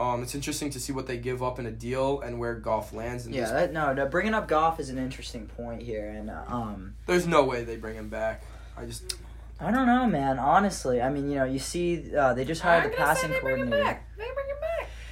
Um, 0.00 0.24
it's 0.24 0.34
interesting 0.34 0.68
to 0.70 0.80
see 0.80 0.92
what 0.92 1.06
they 1.06 1.16
give 1.16 1.44
up 1.44 1.60
in 1.60 1.66
a 1.66 1.70
deal 1.70 2.20
and 2.22 2.40
where 2.40 2.56
Goff 2.56 2.92
lands. 2.92 3.24
In 3.24 3.32
Yeah, 3.32 3.42
this. 3.42 3.50
that, 3.50 3.72
no, 3.72 3.92
no, 3.92 4.06
bringing 4.06 4.34
up 4.34 4.48
Goff 4.48 4.80
is 4.80 4.88
an 4.90 4.98
interesting 4.98 5.46
point 5.46 5.80
here, 5.80 6.08
and 6.08 6.28
uh, 6.28 6.42
um, 6.48 6.96
There's 7.06 7.28
no 7.28 7.44
way 7.44 7.62
they 7.62 7.76
bring 7.76 7.94
him 7.94 8.08
back. 8.08 8.42
I 8.76 8.84
just 8.84 9.14
I 9.60 9.70
don't 9.70 9.86
know, 9.86 10.08
man. 10.08 10.40
Honestly, 10.40 11.00
I 11.00 11.08
mean, 11.08 11.30
you 11.30 11.36
know, 11.36 11.44
you 11.44 11.60
see, 11.60 12.16
uh, 12.16 12.34
they 12.34 12.44
just 12.44 12.62
hired 12.62 12.82
I'm 12.82 12.90
the 12.90 12.96
gonna 12.96 13.14
say 13.14 13.20
passing 13.22 13.30
they 13.30 13.40
bring 13.40 13.60
him 13.60 13.68
coordinator. 13.68 13.84
back. 13.84 14.16
They 14.16 14.24
bring 14.24 14.28
him 14.34 14.34
back. 14.36 14.45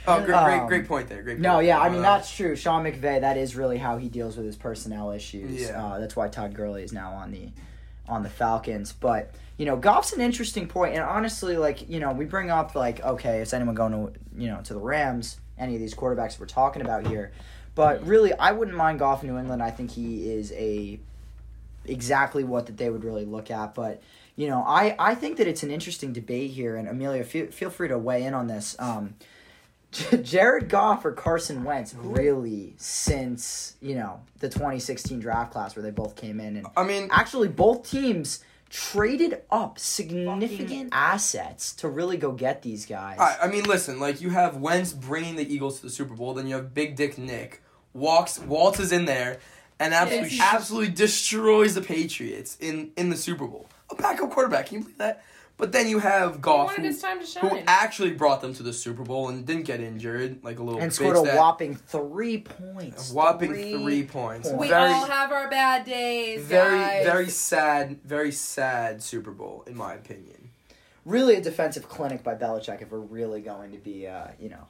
Oh 0.06 0.20
great 0.20 0.34
Um, 0.34 0.44
great 0.44 0.68
great 0.68 0.88
point 0.88 1.08
there. 1.08 1.22
Great. 1.22 1.38
No, 1.38 1.60
yeah, 1.60 1.80
I 1.80 1.88
mean 1.88 2.00
Uh, 2.00 2.02
that's 2.02 2.34
true. 2.34 2.56
Sean 2.56 2.84
McVay, 2.84 3.20
that 3.20 3.36
is 3.36 3.56
really 3.56 3.78
how 3.78 3.96
he 3.96 4.08
deals 4.08 4.36
with 4.36 4.46
his 4.46 4.56
personnel 4.56 5.10
issues. 5.10 5.62
Yeah. 5.62 5.82
Uh, 5.82 5.98
that's 5.98 6.16
why 6.16 6.28
Todd 6.28 6.54
Gurley 6.54 6.82
is 6.82 6.92
now 6.92 7.12
on 7.12 7.30
the 7.30 7.50
on 8.08 8.22
the 8.22 8.28
Falcons. 8.28 8.92
But 8.92 9.34
you 9.56 9.66
know, 9.66 9.76
Goff's 9.76 10.12
an 10.12 10.20
interesting 10.20 10.66
point, 10.66 10.94
and 10.94 11.02
honestly, 11.02 11.56
like 11.56 11.88
you 11.88 12.00
know, 12.00 12.12
we 12.12 12.24
bring 12.24 12.50
up 12.50 12.74
like, 12.74 13.04
okay, 13.04 13.40
is 13.40 13.52
anyone 13.52 13.74
going 13.74 13.92
to 13.92 14.12
you 14.36 14.48
know 14.48 14.60
to 14.62 14.74
the 14.74 14.80
Rams? 14.80 15.38
Any 15.58 15.74
of 15.74 15.80
these 15.80 15.94
quarterbacks 15.94 16.38
we're 16.40 16.46
talking 16.46 16.82
about 16.82 17.06
here, 17.06 17.30
but 17.76 18.04
really, 18.06 18.32
I 18.32 18.50
wouldn't 18.52 18.76
mind 18.76 18.98
Goff 18.98 19.22
in 19.22 19.30
New 19.30 19.38
England. 19.38 19.62
I 19.62 19.70
think 19.70 19.92
he 19.92 20.32
is 20.32 20.50
a 20.52 20.98
exactly 21.84 22.42
what 22.42 22.66
that 22.66 22.76
they 22.76 22.90
would 22.90 23.04
really 23.04 23.24
look 23.24 23.50
at, 23.50 23.74
but. 23.74 24.02
You 24.36 24.48
know, 24.48 24.64
I, 24.66 24.96
I 24.98 25.14
think 25.14 25.36
that 25.36 25.46
it's 25.46 25.62
an 25.62 25.70
interesting 25.70 26.12
debate 26.12 26.50
here, 26.50 26.74
and 26.74 26.88
Amelia, 26.88 27.22
feel, 27.22 27.46
feel 27.52 27.70
free 27.70 27.86
to 27.86 27.96
weigh 27.96 28.24
in 28.24 28.34
on 28.34 28.48
this. 28.48 28.74
Um, 28.80 29.14
Jared 30.22 30.68
Goff 30.68 31.04
or 31.04 31.12
Carson 31.12 31.64
Wentz 31.64 31.94
really 31.94 32.74
since 32.76 33.76
you 33.80 33.94
know 33.94 34.20
the 34.40 34.48
2016 34.48 35.20
draft 35.20 35.52
class 35.52 35.76
where 35.76 35.82
they 35.82 35.90
both 35.90 36.16
came 36.16 36.40
in 36.40 36.56
and 36.56 36.66
I 36.76 36.84
mean, 36.84 37.08
actually 37.10 37.48
both 37.48 37.88
teams 37.88 38.42
traded 38.70 39.40
up 39.52 39.78
significant 39.78 40.88
assets 40.90 41.72
to 41.76 41.88
really 41.88 42.16
go 42.16 42.32
get 42.32 42.62
these 42.62 42.86
guys. 42.86 43.18
I, 43.20 43.36
I 43.42 43.46
mean, 43.48 43.64
listen, 43.64 44.00
like 44.00 44.20
you 44.20 44.30
have 44.30 44.56
Wentz 44.56 44.92
bringing 44.92 45.36
the 45.36 45.52
Eagles 45.54 45.76
to 45.78 45.86
the 45.86 45.90
Super 45.90 46.14
Bowl, 46.14 46.34
then 46.34 46.46
you 46.48 46.56
have 46.56 46.74
Big 46.74 46.96
Dick 46.96 47.16
Nick 47.16 47.62
walks 47.92 48.40
waltzes 48.40 48.90
in 48.90 49.04
there 49.04 49.38
and 49.78 49.94
absolutely 49.94 50.30
Yes. 50.36 50.54
absolutely 50.54 50.92
destroys 50.92 51.74
the 51.74 51.82
Patriots 51.82 52.56
in 52.60 52.90
in 52.96 53.10
the 53.10 53.16
Super 53.16 53.46
Bowl. 53.46 53.68
A 53.90 53.94
backup 53.94 54.30
quarterback, 54.30 54.66
can 54.66 54.78
you 54.78 54.82
believe 54.84 54.98
that? 54.98 55.22
But 55.56 55.70
then 55.70 55.88
you 55.88 56.00
have 56.00 56.34
He 56.34 56.40
Goff, 56.40 56.74
who, 56.74 56.92
time 57.00 57.24
to 57.24 57.40
who 57.40 57.60
actually 57.66 58.10
brought 58.10 58.40
them 58.40 58.54
to 58.54 58.62
the 58.64 58.72
Super 58.72 59.04
Bowl 59.04 59.28
and 59.28 59.46
didn't 59.46 59.62
get 59.62 59.80
injured, 59.80 60.42
like 60.42 60.58
a 60.58 60.62
little 60.62 60.80
and 60.80 60.90
bitch 60.90 60.94
scored 60.94 61.16
a 61.16 61.22
that- 61.22 61.36
whopping 61.38 61.76
three 61.76 62.38
points. 62.38 63.12
a 63.12 63.14
whopping 63.14 63.52
three, 63.52 64.02
points. 64.02 64.48
points. 64.48 64.60
we 64.60 64.68
very, 64.68 64.92
all 64.92 65.06
have 65.06 65.30
our 65.30 65.48
bad 65.48 65.84
days, 65.84 66.44
very, 66.44 66.78
guys. 66.78 67.06
very 67.06 67.28
sad, 67.28 68.02
very 68.02 68.32
sad 68.32 69.00
Super 69.02 69.30
Bowl 69.30 69.62
in 69.68 69.76
my 69.76 69.94
opinion. 69.94 70.50
Really 71.04 71.36
a 71.36 71.40
defensive 71.40 71.88
clinic 71.88 72.24
by 72.24 72.34
Belichick 72.34 72.82
if 72.82 72.90
we're 72.90 72.98
really 72.98 73.40
going 73.40 73.70
to 73.72 73.78
be, 73.78 74.08
uh, 74.08 74.28
you 74.40 74.48
know. 74.48 74.66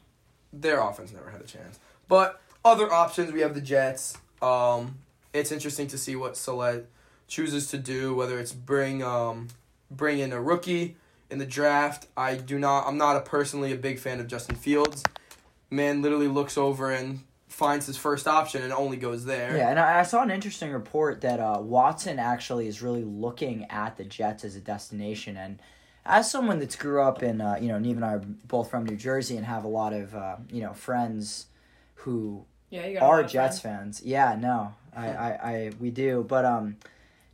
Their 0.52 0.80
offense 0.80 1.12
never 1.12 1.30
had 1.30 1.40
a 1.40 1.46
chance. 1.46 1.78
But 2.08 2.40
other 2.64 2.92
options, 2.92 3.32
we 3.32 3.40
have 3.40 3.54
the 3.54 3.60
Jets. 3.60 4.18
Um, 4.42 4.98
it's 5.32 5.50
interesting 5.50 5.86
to 5.88 5.98
see 5.98 6.14
what 6.14 6.36
Saleh 6.36 6.84
chooses 7.26 7.68
to 7.70 7.78
do, 7.78 8.14
whether 8.14 8.38
it's 8.38 8.52
bring 8.52 9.02
um, 9.02 9.48
bring 9.96 10.18
in 10.18 10.32
a 10.32 10.40
rookie 10.40 10.96
in 11.30 11.38
the 11.38 11.46
draft. 11.46 12.06
I 12.16 12.36
do 12.36 12.58
not. 12.58 12.86
I'm 12.86 12.98
not 12.98 13.16
a 13.16 13.20
personally 13.20 13.72
a 13.72 13.76
big 13.76 13.98
fan 13.98 14.20
of 14.20 14.26
Justin 14.26 14.56
Fields. 14.56 15.02
Man 15.70 16.02
literally 16.02 16.28
looks 16.28 16.56
over 16.56 16.90
and 16.90 17.20
finds 17.48 17.86
his 17.86 17.96
first 17.96 18.26
option 18.26 18.62
and 18.62 18.72
only 18.72 18.96
goes 18.96 19.24
there. 19.24 19.56
Yeah, 19.56 19.70
and 19.70 19.78
I, 19.78 20.00
I 20.00 20.02
saw 20.02 20.22
an 20.22 20.30
interesting 20.30 20.72
report 20.72 21.20
that 21.20 21.40
uh, 21.40 21.58
Watson 21.60 22.18
actually 22.18 22.66
is 22.66 22.82
really 22.82 23.04
looking 23.04 23.64
at 23.70 23.96
the 23.96 24.04
Jets 24.04 24.44
as 24.44 24.56
a 24.56 24.60
destination. 24.60 25.36
And 25.36 25.60
as 26.04 26.30
someone 26.30 26.58
that's 26.58 26.76
grew 26.76 27.00
up 27.02 27.22
in, 27.22 27.40
uh, 27.40 27.56
you 27.60 27.68
know, 27.68 27.78
Neve 27.78 27.96
and 27.96 28.04
I 28.04 28.14
are 28.14 28.22
both 28.46 28.70
from 28.70 28.84
New 28.84 28.96
Jersey 28.96 29.36
and 29.36 29.46
have 29.46 29.64
a 29.64 29.68
lot 29.68 29.92
of, 29.92 30.14
uh, 30.14 30.36
you 30.50 30.62
know, 30.62 30.72
friends 30.72 31.46
who 31.94 32.44
yeah, 32.70 32.86
you 32.86 32.98
are 32.98 33.22
Jets 33.22 33.60
friends. 33.60 34.00
fans. 34.00 34.02
Yeah, 34.04 34.36
no, 34.38 34.74
I, 34.94 35.08
I, 35.08 35.28
I, 35.28 35.72
we 35.78 35.90
do. 35.90 36.24
But 36.28 36.44
um, 36.44 36.76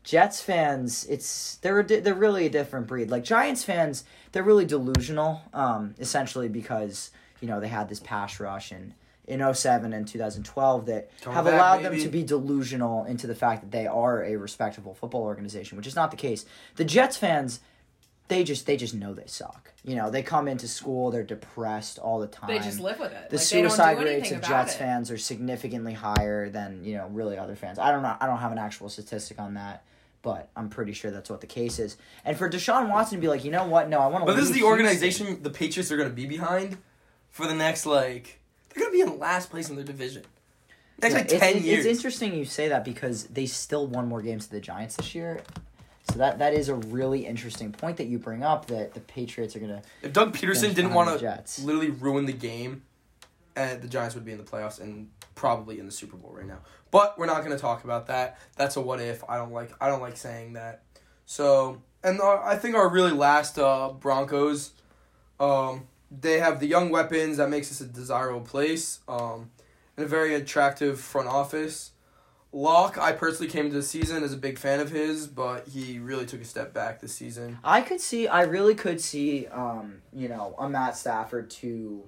Jets 0.02 0.40
fans, 0.40 1.06
it's 1.08 1.56
they're 1.56 1.82
they're 1.82 2.14
really 2.14 2.46
a 2.46 2.50
different 2.50 2.86
breed. 2.86 3.10
Like 3.10 3.24
Giants 3.24 3.64
fans, 3.64 4.04
they're 4.32 4.42
really 4.42 4.64
delusional. 4.64 5.42
Um, 5.52 5.94
essentially 5.98 6.48
because 6.48 7.10
you 7.40 7.48
know 7.48 7.60
they 7.60 7.68
had 7.68 7.88
this 7.88 8.00
pass 8.00 8.40
rush 8.40 8.72
and 8.72 8.94
in 9.30 9.54
07 9.54 9.92
and 9.92 10.08
2012 10.08 10.86
that 10.86 11.10
Coming 11.20 11.34
have 11.36 11.44
back, 11.44 11.54
allowed 11.54 11.82
them 11.84 11.98
to 12.00 12.08
be 12.08 12.24
delusional 12.24 13.04
into 13.04 13.26
the 13.28 13.34
fact 13.34 13.62
that 13.62 13.70
they 13.70 13.86
are 13.86 14.24
a 14.24 14.36
respectable 14.36 14.92
football 14.92 15.22
organization, 15.22 15.76
which 15.76 15.86
is 15.86 15.94
not 15.94 16.10
the 16.10 16.16
case. 16.16 16.44
The 16.74 16.84
Jets 16.84 17.16
fans, 17.16 17.60
they 18.26 18.42
just 18.42 18.66
they 18.66 18.76
just 18.76 18.94
know 18.94 19.14
they 19.14 19.26
suck. 19.26 19.72
You 19.84 19.94
know, 19.94 20.10
they 20.10 20.22
come 20.22 20.48
into 20.48 20.66
school, 20.66 21.10
they're 21.10 21.22
depressed 21.22 21.98
all 21.98 22.18
the 22.18 22.26
time. 22.26 22.48
They 22.48 22.58
just 22.58 22.80
live 22.80 22.98
with 22.98 23.12
it. 23.12 23.30
The 23.30 23.36
like, 23.36 23.48
they 23.48 23.62
don't 23.62 23.70
suicide 23.70 23.98
do 23.98 24.04
rates 24.04 24.30
of 24.32 24.42
Jets 24.42 24.74
it. 24.74 24.78
fans 24.78 25.10
are 25.10 25.18
significantly 25.18 25.92
higher 25.92 26.48
than 26.48 26.84
you 26.84 26.96
know 26.96 27.06
really 27.08 27.38
other 27.38 27.54
fans. 27.54 27.78
I 27.78 27.92
don't 27.92 28.02
know. 28.02 28.16
I 28.20 28.26
don't 28.26 28.38
have 28.38 28.52
an 28.52 28.58
actual 28.58 28.88
statistic 28.88 29.38
on 29.38 29.54
that, 29.54 29.84
but 30.22 30.50
I'm 30.56 30.68
pretty 30.68 30.92
sure 30.92 31.10
that's 31.10 31.30
what 31.30 31.40
the 31.40 31.46
case 31.46 31.78
is. 31.78 31.96
And 32.24 32.36
for 32.36 32.48
Deshaun 32.48 32.90
Watson 32.90 33.18
to 33.18 33.20
be 33.20 33.28
like, 33.28 33.44
you 33.44 33.50
know 33.50 33.66
what? 33.66 33.88
No, 33.88 34.00
I 34.00 34.06
want 34.06 34.22
to. 34.22 34.26
But 34.26 34.36
this 34.36 34.48
is 34.48 34.54
the 34.54 34.64
organization 34.64 35.42
the 35.42 35.50
Patriots 35.50 35.90
are 35.90 35.96
going 35.96 36.08
to 36.08 36.14
be 36.14 36.26
behind 36.26 36.78
for 37.30 37.46
the 37.46 37.54
next 37.54 37.86
like 37.86 38.40
they're 38.68 38.84
going 38.84 38.98
to 38.98 39.04
be 39.04 39.12
in 39.12 39.18
last 39.18 39.50
place 39.50 39.68
in 39.70 39.76
their 39.76 39.84
division. 39.84 40.24
Next 41.02 41.14
like 41.14 41.24
it's, 41.24 41.34
ten 41.34 41.56
it's, 41.56 41.64
years. 41.64 41.86
It's 41.86 41.98
interesting 41.98 42.34
you 42.34 42.44
say 42.44 42.68
that 42.68 42.84
because 42.84 43.24
they 43.24 43.46
still 43.46 43.86
won 43.86 44.08
more 44.08 44.20
games 44.20 44.46
to 44.46 44.52
the 44.52 44.60
Giants 44.60 44.96
this 44.96 45.14
year. 45.14 45.40
So 46.10 46.18
that 46.18 46.38
that 46.40 46.54
is 46.54 46.68
a 46.68 46.74
really 46.74 47.26
interesting 47.26 47.72
point 47.72 47.96
that 47.98 48.06
you 48.06 48.18
bring 48.18 48.42
up 48.42 48.66
that 48.66 48.94
the 48.94 49.00
Patriots 49.00 49.54
are 49.56 49.60
gonna. 49.60 49.82
If 50.02 50.12
Doug 50.12 50.36
Pederson 50.36 50.74
didn't 50.74 50.92
want 50.92 51.20
to 51.20 51.42
literally 51.62 51.90
ruin 51.90 52.26
the 52.26 52.32
game, 52.32 52.82
and 53.60 53.82
the 53.82 53.88
Giants 53.88 54.14
would 54.14 54.24
be 54.24 54.32
in 54.32 54.38
the 54.38 54.44
playoffs 54.44 54.80
and 54.80 55.08
probably 55.34 55.78
in 55.78 55.86
the 55.86 55.92
Super 55.92 56.16
Bowl 56.16 56.32
right 56.32 56.46
now. 56.46 56.58
But 56.90 57.18
we're 57.18 57.26
not 57.26 57.44
going 57.44 57.56
to 57.56 57.60
talk 57.60 57.84
about 57.84 58.06
that. 58.06 58.38
That's 58.56 58.76
a 58.76 58.80
what 58.80 59.00
if. 59.00 59.22
I 59.28 59.36
don't 59.36 59.52
like. 59.52 59.70
I 59.80 59.88
don't 59.88 60.00
like 60.00 60.16
saying 60.16 60.54
that. 60.54 60.82
So, 61.26 61.80
and 62.02 62.20
uh, 62.20 62.40
I 62.42 62.56
think 62.56 62.74
our 62.74 62.88
really 62.88 63.12
last 63.12 63.58
uh, 63.58 63.90
Broncos, 63.90 64.72
um, 65.38 65.86
they 66.10 66.40
have 66.40 66.58
the 66.58 66.66
young 66.66 66.90
weapons 66.90 67.36
that 67.36 67.48
makes 67.48 67.68
this 67.68 67.80
a 67.80 67.86
desirable 67.86 68.40
place, 68.40 69.00
um, 69.06 69.50
and 69.96 70.04
a 70.04 70.08
very 70.08 70.34
attractive 70.34 70.98
front 71.00 71.28
office. 71.28 71.92
Lock, 72.52 72.98
I 72.98 73.12
personally 73.12 73.48
came 73.48 73.66
into 73.66 73.76
the 73.76 73.82
season 73.84 74.24
as 74.24 74.32
a 74.32 74.36
big 74.36 74.58
fan 74.58 74.80
of 74.80 74.90
his, 74.90 75.28
but 75.28 75.68
he 75.68 76.00
really 76.00 76.26
took 76.26 76.40
a 76.40 76.44
step 76.44 76.74
back 76.74 77.00
this 77.00 77.14
season. 77.14 77.58
I 77.62 77.80
could 77.80 78.00
see. 78.00 78.26
I 78.26 78.42
really 78.42 78.74
could 78.74 79.00
see. 79.00 79.46
Um, 79.46 80.02
you 80.12 80.28
know, 80.28 80.56
a 80.58 80.68
Matt 80.68 80.96
Stafford 80.96 81.48
to, 81.50 82.02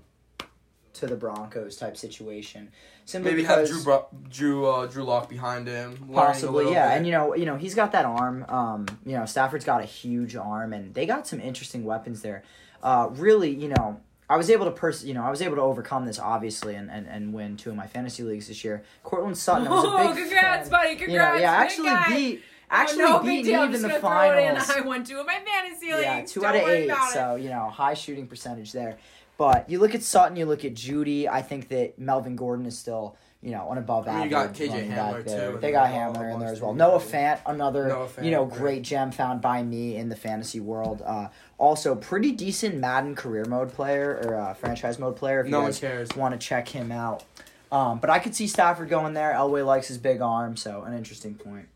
to 0.95 1.07
the 1.07 1.17
Broncos 1.17 1.77
type 1.77 1.97
situation. 1.97 2.71
Simply 3.05 3.33
Maybe 3.33 3.45
have 3.45 3.57
because 3.63 3.71
Drew 3.71 3.85
Bro- 3.85 4.07
Drew 4.31 4.67
uh, 4.67 4.87
Drew 4.87 5.05
Lock 5.05 5.29
behind 5.29 5.67
him. 5.67 6.09
possibly, 6.15 6.71
yeah. 6.73 6.89
bit. 6.91 6.97
And 6.99 7.07
you 7.07 7.13
know, 7.13 7.35
you 7.35 7.47
know, 7.47 7.57
he's 7.57 7.75
got 7.75 7.93
that 7.93 8.05
arm. 8.05 8.45
Um, 8.49 8.87
you 9.05 9.17
know, 9.17 9.25
Stafford's 9.27 9.65
got 9.65 9.81
a 9.81 9.87
huge 9.87 10.37
arm, 10.37 10.73
and 10.73 10.95
they 10.95 11.07
got 11.07 11.27
some 11.27 11.41
interesting 11.41 11.85
weapons 11.85 12.23
there. 12.23 12.43
Uh, 12.83 13.09
really, 13.13 13.51
you 13.55 13.69
know. 13.69 14.01
I 14.31 14.37
was 14.37 14.49
able 14.49 14.65
to 14.65 14.71
pers- 14.71 15.05
you 15.05 15.13
know, 15.13 15.23
I 15.23 15.29
was 15.31 15.43
able 15.43 15.57
to 15.57 15.63
overcome 15.63 16.07
this 16.07 16.19
obviously 16.19 16.75
and, 16.75 16.91
and, 16.91 17.07
and 17.07 17.35
win 17.35 17.59
two 17.59 17.69
of 17.69 17.77
my 17.77 17.87
fantasy 17.87 18.23
leagues 18.23 18.49
this 18.49 18.65
year. 18.65 18.83
Courtland 19.03 19.37
Sutton, 19.37 19.67
I 19.67 19.71
was 19.71 19.85
a 19.85 19.89
Oh, 20.11 20.15
congrats, 20.15 20.71
fan. 20.71 20.81
buddy! 20.81 20.89
You 20.93 20.95
know, 20.95 21.05
Congrats! 21.07 21.41
yeah, 21.43 21.59
big 21.59 21.67
actually 21.67 21.89
guy. 21.89 22.09
beat 22.09 22.43
actually 22.71 23.03
oh, 23.03 23.07
no, 23.09 23.19
beat 23.19 23.29
big 23.29 23.45
deal. 23.45 23.61
I'm 23.61 23.67
Neve 23.73 23.75
in 23.77 23.83
the 23.83 23.89
gonna 23.89 24.01
throw 24.01 24.21
it 24.39 24.39
in. 24.49 24.57
finals. 24.57 24.71
I 24.77 24.81
won 24.81 25.05
two 25.05 25.19
of 25.21 25.27
my 25.27 25.39
fantasy 25.45 25.93
leagues. 25.93 26.03
Yeah, 26.05 26.25
2 26.25 26.41
Don't 26.41 26.49
out 26.49 26.57
of 26.63 26.69
eight. 26.69 26.91
So 27.13 27.35
you 27.35 27.51
know, 27.51 27.69
high 27.69 27.93
shooting 27.93 28.27
percentage 28.27 28.73
there. 28.73 28.97
But 29.39 29.69
you 29.69 29.79
look 29.79 29.95
at 29.95 30.03
Sutton, 30.03 30.37
you 30.37 30.47
look 30.47 30.65
at 30.65 30.75
Jeudy. 30.75 31.27
I 31.29 31.43
think 31.43 31.69
that 31.69 31.99
Melvin 31.99 32.37
Gordon 32.37 32.67
is 32.67 32.79
still 32.79 33.17
you 33.43 33.51
know 33.51 33.73
an 33.73 33.79
above 33.79 34.07
I 34.07 34.15
mean, 34.15 34.25
you 34.25 34.31
got 34.31 34.55
KJ 34.55 34.89
Hamler, 34.89 35.25
there. 35.25 35.53
too, 35.53 35.59
They 35.59 35.73
got 35.73 35.91
Hamler 35.91 36.33
in 36.33 36.39
there 36.39 36.53
as 36.53 36.61
well. 36.61 36.75
Noah. 36.75 37.01
Fant, 37.01 37.41
another 37.47 37.89
Noah 37.89 38.07
Fant, 38.09 38.25
you 38.25 38.31
know 38.31 38.45
great. 38.45 38.61
great 38.61 38.83
gem 38.83 39.11
found 39.11 39.41
by 39.41 39.63
me 39.65 39.97
in 39.97 40.09
the 40.09 40.15
fantasy 40.17 40.61
world. 40.61 41.03
Uh, 41.05 41.29
also, 41.59 41.95
pretty 41.97 42.31
decent 42.33 42.77
Madden 42.77 43.15
career 43.17 43.45
mode 43.47 43.73
player 43.73 44.21
or 44.25 44.37
uh, 44.39 44.55
franchise 44.55 44.99
mode 44.99 45.17
player. 45.17 45.41
If 45.41 45.47
you 45.47 45.53
No 45.53 45.61
one 45.61 45.69
guys 45.69 45.81
cares. 45.81 46.09
want 46.17 46.39
to 46.39 46.47
check 46.47 46.69
him 46.69 46.93
out. 46.93 47.25
Um, 47.73 47.99
but 47.99 48.11
I 48.11 48.19
could 48.21 48.35
see 48.35 48.47
Stafford 48.47 48.91
going 48.91 49.15
there. 49.15 49.33
Elway 49.33 49.65
likes 49.65 49.89
his 49.89 49.97
big 49.99 50.21
arm, 50.21 50.57
so 50.57 50.83
an 50.83 50.93
interesting 50.95 51.35
point. 51.35 51.67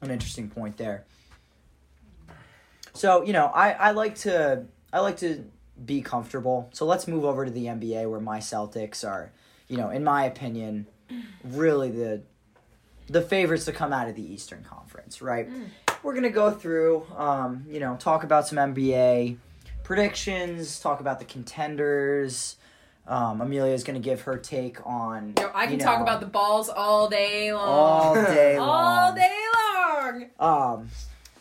An 0.00 0.10
interesting 0.10 0.48
point 0.48 0.78
there. 0.78 1.04
So 2.94 3.22
you 3.22 3.32
know, 3.32 3.46
I, 3.46 3.70
I 3.72 3.90
like 3.92 4.14
to 4.20 4.64
I 4.92 5.00
like 5.00 5.18
to 5.18 5.44
be 5.84 6.02
comfortable. 6.02 6.68
So 6.72 6.84
let's 6.84 7.06
move 7.08 7.24
over 7.24 7.44
to 7.44 7.50
the 7.50 7.66
NBA 7.66 8.08
where 8.10 8.20
my 8.20 8.38
Celtics 8.38 9.06
are, 9.08 9.32
you 9.68 9.76
know, 9.76 9.90
in 9.90 10.04
my 10.04 10.24
opinion, 10.24 10.86
really 11.44 11.90
the 11.90 12.22
the 13.08 13.22
favorites 13.22 13.64
to 13.64 13.72
come 13.72 13.92
out 13.92 14.08
of 14.08 14.14
the 14.14 14.32
Eastern 14.32 14.62
Conference. 14.62 15.20
Right. 15.20 15.48
We're 16.02 16.14
gonna 16.14 16.30
go 16.30 16.50
through, 16.50 17.06
um, 17.16 17.64
you 17.68 17.80
know, 17.80 17.96
talk 17.96 18.24
about 18.24 18.46
some 18.46 18.58
NBA 18.58 19.36
predictions, 19.82 20.78
talk 20.78 21.00
about 21.00 21.18
the 21.18 21.24
contenders. 21.24 22.56
Um, 23.08 23.40
Amelia 23.40 23.72
is 23.72 23.82
going 23.82 24.00
to 24.00 24.04
give 24.04 24.20
her 24.20 24.38
take 24.38 24.86
on. 24.86 25.34
Yo, 25.36 25.50
I 25.52 25.66
can 25.66 25.80
you 25.80 25.80
talk 25.80 26.00
about 26.00 26.20
the 26.20 26.26
balls 26.26 26.68
all 26.68 27.08
day 27.08 27.52
long. 27.52 27.68
all 27.68 28.14
day 28.14 28.56
long. 28.58 28.68
all 28.68 29.14
day 29.14 29.44
long. 30.38 30.78
Um, 30.78 30.88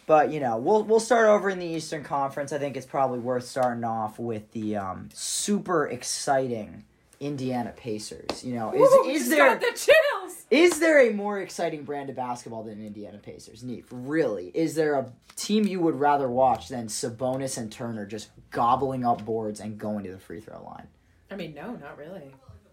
but 0.10 0.32
you 0.32 0.40
know, 0.40 0.58
we'll 0.58 0.82
we'll 0.84 1.00
start 1.00 1.28
over 1.28 1.52
in 1.52 1.60
the 1.60 1.68
Eastern 1.68 2.04
Conference. 2.04 2.52
I 2.52 2.58
think 2.58 2.76
it's 2.76 2.86
probably 2.88 3.20
worth 3.20 3.44
starting 3.46 3.84
off 3.84 4.18
with 4.18 4.52
the 4.54 4.76
um, 4.76 5.08
super 5.14 5.86
exciting 5.86 6.84
Indiana 7.20 7.72
Pacers. 7.78 8.44
You 8.44 8.56
know, 8.56 8.74
is 8.74 8.80
Woo, 8.92 9.04
is 9.08 9.20
just 9.20 9.30
there 9.30 9.56
the 9.56 9.66
chills? 9.68 10.46
is 10.50 10.80
there 10.80 11.08
a 11.08 11.14
more 11.14 11.40
exciting 11.40 11.84
brand 11.84 12.10
of 12.10 12.16
basketball 12.16 12.64
than 12.64 12.84
Indiana 12.84 13.20
Pacers? 13.20 13.62
Neat, 13.64 13.86
really? 13.92 14.48
Is 14.56 14.74
there 14.74 14.96
a 14.96 15.06
team 15.36 15.68
you 15.68 15.80
would 15.80 16.00
rather 16.00 16.28
watch 16.28 16.70
than 16.70 16.88
Sabonis 16.88 17.60
and 17.60 17.72
Turner 17.72 18.08
just 18.08 18.30
gobbling 18.50 19.06
up 19.06 19.24
boards 19.24 19.60
and 19.60 19.78
going 19.78 20.04
to 20.06 20.12
the 20.12 20.18
free 20.18 20.40
throw 20.42 20.64
line? 20.64 20.88
I 21.30 21.36
mean, 21.36 21.54
no, 21.54 21.74
not 21.76 22.00
really. 22.00 22.32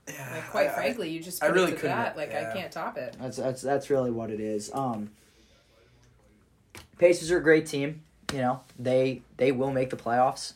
Yeah, 0.09 0.27
Like, 0.37 0.51
quite 0.51 0.69
I- 0.69 0.73
I- 0.73 0.75
frankly, 0.75 1.11
you 1.11 1.21
just 1.21 1.43
I 1.45 1.49
really 1.49 1.73
predicted 1.73 1.81
couldn't- 1.83 1.97
that. 1.99 2.17
Like, 2.17 2.31
yeah. 2.31 2.51
I 2.51 2.57
can't 2.57 2.73
top 2.73 2.97
it. 2.97 3.15
That's 3.21 3.37
that's 3.37 3.61
that's 3.61 3.91
really 3.91 4.11
what 4.11 4.31
it 4.31 4.41
is. 4.41 4.71
Um, 4.73 5.11
Pacers 6.99 7.31
are 7.31 7.39
a 7.39 7.43
great 7.43 7.67
team. 7.67 8.03
You 8.33 8.39
know 8.39 8.61
they 8.79 9.23
they 9.37 9.53
will 9.53 9.71
make 9.71 9.91
the 9.91 9.97
playoffs, 9.97 10.55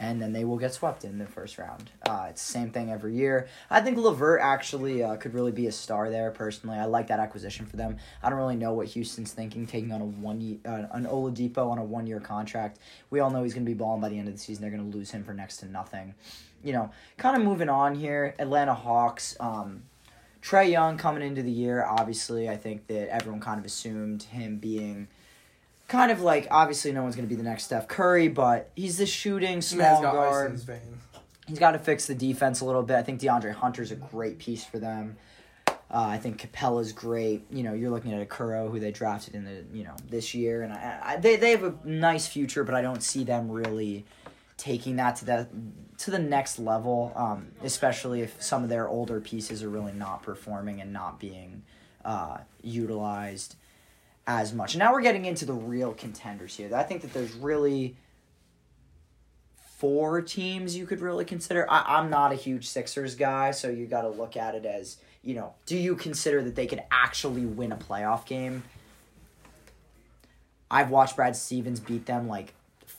and 0.00 0.20
then 0.20 0.32
they 0.32 0.44
will 0.44 0.56
get 0.56 0.74
swept 0.74 1.04
in 1.04 1.18
the 1.18 1.26
first 1.26 1.56
round. 1.56 1.90
Uh, 2.04 2.26
it's 2.30 2.44
the 2.44 2.52
same 2.52 2.70
thing 2.70 2.90
every 2.90 3.14
year. 3.14 3.46
I 3.70 3.80
think 3.80 3.96
Levert 3.96 4.40
actually 4.42 5.04
uh, 5.04 5.16
could 5.16 5.34
really 5.34 5.52
be 5.52 5.68
a 5.68 5.72
star 5.72 6.10
there. 6.10 6.30
Personally, 6.32 6.78
I 6.78 6.86
like 6.86 7.06
that 7.08 7.20
acquisition 7.20 7.66
for 7.66 7.76
them. 7.76 7.98
I 8.22 8.30
don't 8.30 8.38
really 8.38 8.56
know 8.56 8.72
what 8.72 8.88
Houston's 8.88 9.32
thinking 9.32 9.66
taking 9.66 9.92
on 9.92 10.00
a 10.00 10.04
one 10.04 10.40
ye- 10.40 10.60
uh, 10.66 10.86
an 10.92 11.06
Oladipo 11.06 11.70
on 11.70 11.78
a 11.78 11.84
one 11.84 12.06
year 12.08 12.18
contract. 12.18 12.78
We 13.10 13.20
all 13.20 13.30
know 13.30 13.44
he's 13.44 13.54
going 13.54 13.66
to 13.66 13.70
be 13.70 13.74
balling 13.74 14.00
by 14.00 14.08
the 14.08 14.18
end 14.18 14.26
of 14.26 14.34
the 14.34 14.40
season. 14.40 14.62
They're 14.62 14.76
going 14.76 14.90
to 14.90 14.96
lose 14.96 15.12
him 15.12 15.22
for 15.22 15.34
next 15.34 15.58
to 15.58 15.66
nothing. 15.66 16.14
You 16.64 16.72
know, 16.72 16.90
kind 17.18 17.36
of 17.36 17.42
moving 17.42 17.68
on 17.68 17.94
here. 17.94 18.34
Atlanta 18.38 18.74
Hawks. 18.74 19.36
Um, 19.38 19.84
Trae 20.42 20.70
Young 20.70 20.96
coming 20.96 21.22
into 21.22 21.42
the 21.42 21.50
year, 21.50 21.84
obviously, 21.84 22.48
I 22.48 22.56
think 22.56 22.86
that 22.86 23.12
everyone 23.12 23.40
kind 23.40 23.58
of 23.60 23.66
assumed 23.66 24.22
him 24.22 24.56
being 24.56 25.08
kind 25.90 26.12
of 26.12 26.20
like 26.20 26.46
obviously 26.50 26.92
no 26.92 27.02
one's 27.02 27.16
going 27.16 27.28
to 27.28 27.28
be 27.28 27.36
the 27.36 27.46
next 27.46 27.64
Steph 27.64 27.88
Curry, 27.88 28.28
but 28.28 28.70
he's 28.76 28.96
the 28.96 29.06
shooting 29.06 29.60
small 29.60 30.00
got 30.00 30.14
guard. 30.14 30.60
He's 31.46 31.58
got 31.58 31.72
to 31.72 31.80
fix 31.80 32.06
the 32.06 32.14
defense 32.14 32.60
a 32.60 32.64
little 32.64 32.84
bit. 32.84 32.96
I 32.96 33.02
think 33.02 33.20
DeAndre 33.20 33.52
Hunter's 33.52 33.90
a 33.90 33.96
great 33.96 34.38
piece 34.38 34.64
for 34.64 34.78
them. 34.78 35.16
Uh, 35.68 35.74
I 35.90 36.18
think 36.18 36.40
Capela's 36.40 36.92
great. 36.92 37.44
You 37.50 37.64
know, 37.64 37.74
you're 37.74 37.90
looking 37.90 38.12
at 38.12 38.22
a 38.22 38.26
Kuro 38.26 38.68
who 38.68 38.78
they 38.78 38.92
drafted 38.92 39.34
in 39.34 39.44
the 39.44 39.64
you 39.76 39.82
know 39.82 39.96
this 40.08 40.32
year, 40.32 40.62
and 40.62 40.72
I, 40.72 41.00
I, 41.02 41.16
they 41.16 41.34
they 41.34 41.50
have 41.50 41.64
a 41.64 41.74
nice 41.84 42.28
future, 42.28 42.62
but 42.62 42.76
I 42.76 42.82
don't 42.82 43.02
see 43.02 43.24
them 43.24 43.50
really 43.50 44.04
taking 44.56 44.94
that 44.96 45.16
to 45.16 45.24
the 45.24 45.48
to 45.98 46.12
the 46.12 46.20
next 46.20 46.60
level. 46.60 47.12
Um, 47.16 47.48
especially 47.64 48.20
if 48.20 48.40
some 48.40 48.62
of 48.62 48.68
their 48.68 48.88
older 48.88 49.20
pieces 49.20 49.64
are 49.64 49.68
really 49.68 49.92
not 49.92 50.22
performing 50.22 50.80
and 50.80 50.92
not 50.92 51.18
being 51.18 51.64
uh, 52.04 52.38
utilized 52.62 53.56
as 54.26 54.52
much. 54.52 54.76
Now 54.76 54.92
we're 54.92 55.02
getting 55.02 55.24
into 55.24 55.44
the 55.44 55.52
real 55.52 55.92
contenders 55.92 56.56
here. 56.56 56.74
I 56.74 56.82
think 56.82 57.02
that 57.02 57.12
there's 57.12 57.32
really 57.34 57.96
four 59.78 60.20
teams 60.20 60.76
you 60.76 60.86
could 60.86 61.00
really 61.00 61.24
consider. 61.24 61.66
I, 61.70 61.98
I'm 61.98 62.10
not 62.10 62.32
a 62.32 62.36
huge 62.36 62.68
Sixers 62.68 63.14
guy, 63.14 63.50
so 63.50 63.68
you 63.68 63.86
got 63.86 64.02
to 64.02 64.10
look 64.10 64.36
at 64.36 64.54
it 64.54 64.66
as 64.66 64.98
you 65.22 65.34
know. 65.34 65.54
Do 65.66 65.76
you 65.76 65.96
consider 65.96 66.42
that 66.42 66.54
they 66.54 66.66
could 66.66 66.82
actually 66.90 67.46
win 67.46 67.72
a 67.72 67.76
playoff 67.76 68.26
game? 68.26 68.62
I've 70.70 70.90
watched 70.90 71.16
Brad 71.16 71.34
Stevens 71.34 71.80
beat 71.80 72.06
them 72.06 72.28
like 72.28 72.54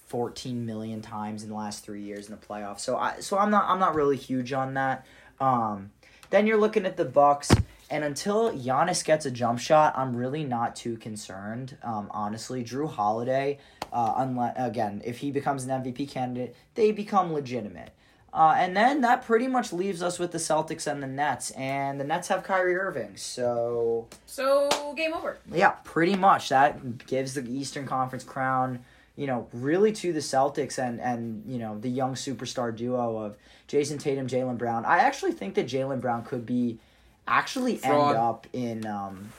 14 0.08 0.66
million 0.66 1.02
times 1.02 1.44
in 1.44 1.50
the 1.50 1.56
last 1.56 1.86
three 1.86 2.02
years 2.02 2.28
in 2.28 2.36
the 2.36 2.46
playoffs. 2.46 2.82
So 2.82 2.98
I 2.98 3.20
so 3.22 3.38
I'm 3.38 3.50
not 3.50 3.66
I'm 3.68 3.80
not 3.80 3.96
really 3.96 4.18
huge 4.18 4.52
on 4.52 4.74
that. 4.74 5.06
Um, 5.40 5.92
then 6.32 6.48
you're 6.48 6.60
looking 6.60 6.86
at 6.86 6.98
the 6.98 7.06
Bucks, 7.06 7.52
and 7.92 8.04
until 8.04 8.52
Giannis 8.52 9.04
gets 9.06 9.26
a 9.28 9.32
jump 9.32 9.60
shot, 9.60 9.94
I'm 9.96 10.16
really 10.16 10.44
not 10.44 10.76
too 10.76 10.98
concerned. 10.98 11.78
Um, 11.84 12.08
honestly, 12.12 12.64
Jrue 12.64 12.90
Holiday, 12.90 13.60
uh, 13.94 14.14
unless 14.18 14.56
again 14.58 15.02
if 15.06 15.20
he 15.20 15.30
becomes 15.30 15.66
an 15.66 15.84
MVP 15.84 16.10
candidate, 16.10 16.56
they 16.76 16.92
become 16.92 17.34
legitimate. 17.34 17.92
Uh, 18.34 18.54
and 18.58 18.78
then 18.78 19.02
that 19.02 19.26
pretty 19.26 19.46
much 19.48 19.74
leaves 19.74 20.02
us 20.02 20.18
with 20.18 20.32
the 20.32 20.38
Celtics 20.38 20.90
and 20.90 21.04
the 21.04 21.08
Nets, 21.08 21.52
and 21.52 22.00
the 22.00 22.06
Nets 22.06 22.30
have 22.30 22.44
Kyrie 22.44 22.78
Irving. 22.78 23.18
So 23.18 24.08
So 24.26 24.70
game 24.96 25.14
over. 25.14 25.38
yeah, 25.52 25.72
pretty 25.84 26.16
much 26.16 26.48
that 26.48 27.06
gives 27.06 27.34
the 27.34 27.44
Eastern 27.46 27.86
Conference 27.86 28.24
crown, 28.24 28.80
you 29.18 29.28
know, 29.28 29.50
really 29.52 29.92
to 29.92 30.14
the 30.14 30.22
Celtics 30.22 30.80
and 30.80 31.02
and 31.02 31.44
you 31.46 31.60
know 31.60 31.78
the 31.78 31.90
young 31.90 32.14
superstar 32.14 32.74
duo 32.74 33.18
of 33.18 33.36
Jayson 33.68 34.00
Tatum, 34.00 34.28
Jaylen 34.28 34.58
Brown. 34.58 34.86
I 34.86 35.00
actually 35.00 35.34
think 35.34 35.56
that 35.56 35.68
Jaylen 35.68 36.00
Brown 36.00 36.24
could 36.24 36.46
be 36.46 36.80
actually 37.28 37.78
Fraud. 37.78 38.10
end 38.10 38.18
up 38.18 38.48
in 38.54 38.86
um, 38.86 39.30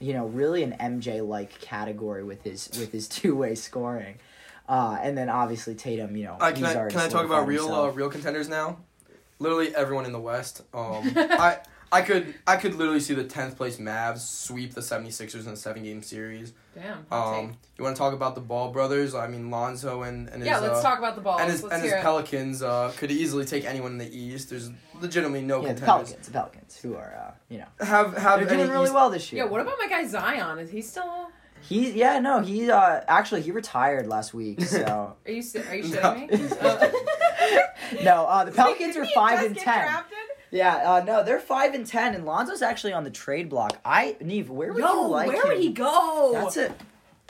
you 0.00 0.12
know, 0.12 0.26
really 0.26 0.62
an 0.62 0.76
MJ 0.80 1.26
like 1.26 1.60
category 1.60 2.24
with 2.24 2.42
his 2.42 2.68
with 2.78 2.92
his 2.92 3.08
two 3.20 3.36
way 3.36 3.54
scoring. 3.54 4.18
Uh, 4.68 4.98
and 5.02 5.16
then 5.18 5.28
obviously 5.28 5.74
Tatum, 5.74 6.16
you 6.16 6.24
know, 6.24 6.36
Uh, 6.40 6.48
can 6.52 6.56
he's 6.56 6.74
I 6.74 6.76
already 6.76 6.94
can 6.94 7.04
I 7.04 7.08
talk 7.08 7.24
about 7.24 7.46
real 7.46 7.72
uh, 7.72 7.88
real 7.90 8.08
contenders 8.08 8.48
now? 8.48 8.78
Literally 9.38 9.74
everyone 9.74 10.04
in 10.04 10.12
the 10.12 10.20
West. 10.20 10.62
Um, 10.72 11.12
I 11.16 11.58
I 11.92 12.00
could 12.02 12.34
I 12.46 12.56
could 12.56 12.74
literally 12.74 13.00
see 13.00 13.12
the 13.14 13.24
tenth 13.24 13.56
place 13.56 13.76
Mavs 13.76 14.20
sweep 14.20 14.72
the 14.74 14.80
76ers 14.80 15.46
in 15.46 15.52
a 15.52 15.56
seven 15.56 15.82
game 15.82 16.02
series. 16.02 16.54
Damn. 16.74 17.06
Um, 17.10 17.48
take. 17.48 17.56
you 17.76 17.84
want 17.84 17.94
to 17.96 17.98
talk 18.00 18.14
about 18.14 18.34
the 18.34 18.40
Ball 18.40 18.70
brothers? 18.72 19.14
I 19.14 19.26
mean 19.26 19.50
Lonzo 19.50 20.02
and 20.02 20.28
and 20.30 20.38
his 20.42 20.46
yeah, 20.46 20.58
let's 20.58 20.78
uh, 20.78 20.82
talk 20.82 20.98
about 20.98 21.16
the 21.16 21.20
balls. 21.20 21.40
and 21.42 21.50
his 21.50 21.62
let's 21.62 21.74
and 21.74 21.82
his. 21.84 21.92
Pelicans 21.94 22.62
uh, 22.62 22.92
could 22.96 23.10
easily 23.10 23.44
take 23.44 23.64
anyone 23.66 23.92
in 23.92 23.98
the 23.98 24.16
East. 24.16 24.48
There's 24.48 24.70
legitimately 25.00 25.42
no 25.42 25.62
yeah, 25.64 25.74
the. 25.74 25.82
Pelicans, 25.82 26.26
the 26.26 26.32
Pelicans, 26.32 26.78
who 26.78 26.94
are 26.96 27.14
uh, 27.28 27.32
you 27.50 27.58
know 27.58 27.66
Have 27.80 28.16
have 28.16 28.40
they're 28.40 28.56
doing 28.56 28.70
really 28.70 28.84
East- 28.84 28.94
well 28.94 29.10
this 29.10 29.30
year. 29.30 29.44
Yeah, 29.44 29.50
what 29.50 29.60
about 29.60 29.76
my 29.78 29.86
guy 29.88 30.06
Zion? 30.06 30.58
Is 30.60 30.70
he 30.70 30.80
still? 30.80 31.28
He 31.60 31.92
yeah 31.92 32.18
no 32.18 32.40
he 32.40 32.68
uh 32.72 33.02
actually 33.06 33.42
he 33.42 33.52
retired 33.52 34.08
last 34.08 34.34
week 34.34 34.60
so 34.62 35.14
Are 35.26 35.30
you 35.30 35.42
st- 35.42 35.64
are 35.68 35.76
you 35.76 35.94
No. 35.94 36.00
shitting 36.00 36.30
me? 38.00 38.02
no 38.04 38.24
uh 38.26 38.44
the 38.44 38.50
Pelicans 38.50 38.96
are 38.96 39.06
five 39.14 39.44
and 39.46 39.56
ten 39.56 39.82
drafted? 39.84 40.18
Yeah 40.52 40.76
uh 40.76 41.02
no 41.04 41.24
they're 41.24 41.40
five 41.40 41.74
and 41.74 41.84
ten 41.86 42.14
and 42.14 42.24
Lonzo's 42.24 42.62
actually 42.62 42.92
on 42.92 43.02
the 43.04 43.10
trade 43.10 43.48
block 43.48 43.80
I 43.84 44.16
Neve 44.20 44.48
where 44.50 44.72
would 44.72 44.80
Yo, 44.82 45.02
you 45.02 45.08
like 45.08 45.26
where 45.28 45.42
him? 45.42 45.48
would 45.48 45.58
he 45.58 45.70
go? 45.72 46.30
that's 46.34 46.56
it 46.56 46.72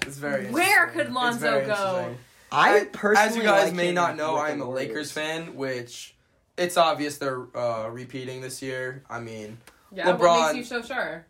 It's 0.02 0.18
very 0.18 0.46
Where 0.50 0.88
could 0.88 1.12
Lonzo 1.12 1.64
go? 1.64 2.14
I 2.50 2.84
personally 2.92 3.28
As 3.30 3.36
you 3.36 3.42
guys 3.44 3.66
like 3.68 3.74
may 3.74 3.92
not 3.92 4.16
know, 4.16 4.36
I'm 4.36 4.60
a 4.60 4.66
Warriors. 4.66 4.88
Lakers 4.88 5.12
fan, 5.12 5.54
which 5.56 6.14
it's 6.58 6.76
obvious 6.76 7.16
they're 7.16 7.46
uh, 7.56 7.88
repeating 7.88 8.42
this 8.42 8.60
year. 8.60 9.02
I 9.08 9.20
mean, 9.20 9.56
Yeah, 9.90 10.10
what 10.10 10.20
LeBron- 10.20 10.54
makes 10.54 10.70
you 10.70 10.82
so 10.82 10.82
sure? 10.86 11.24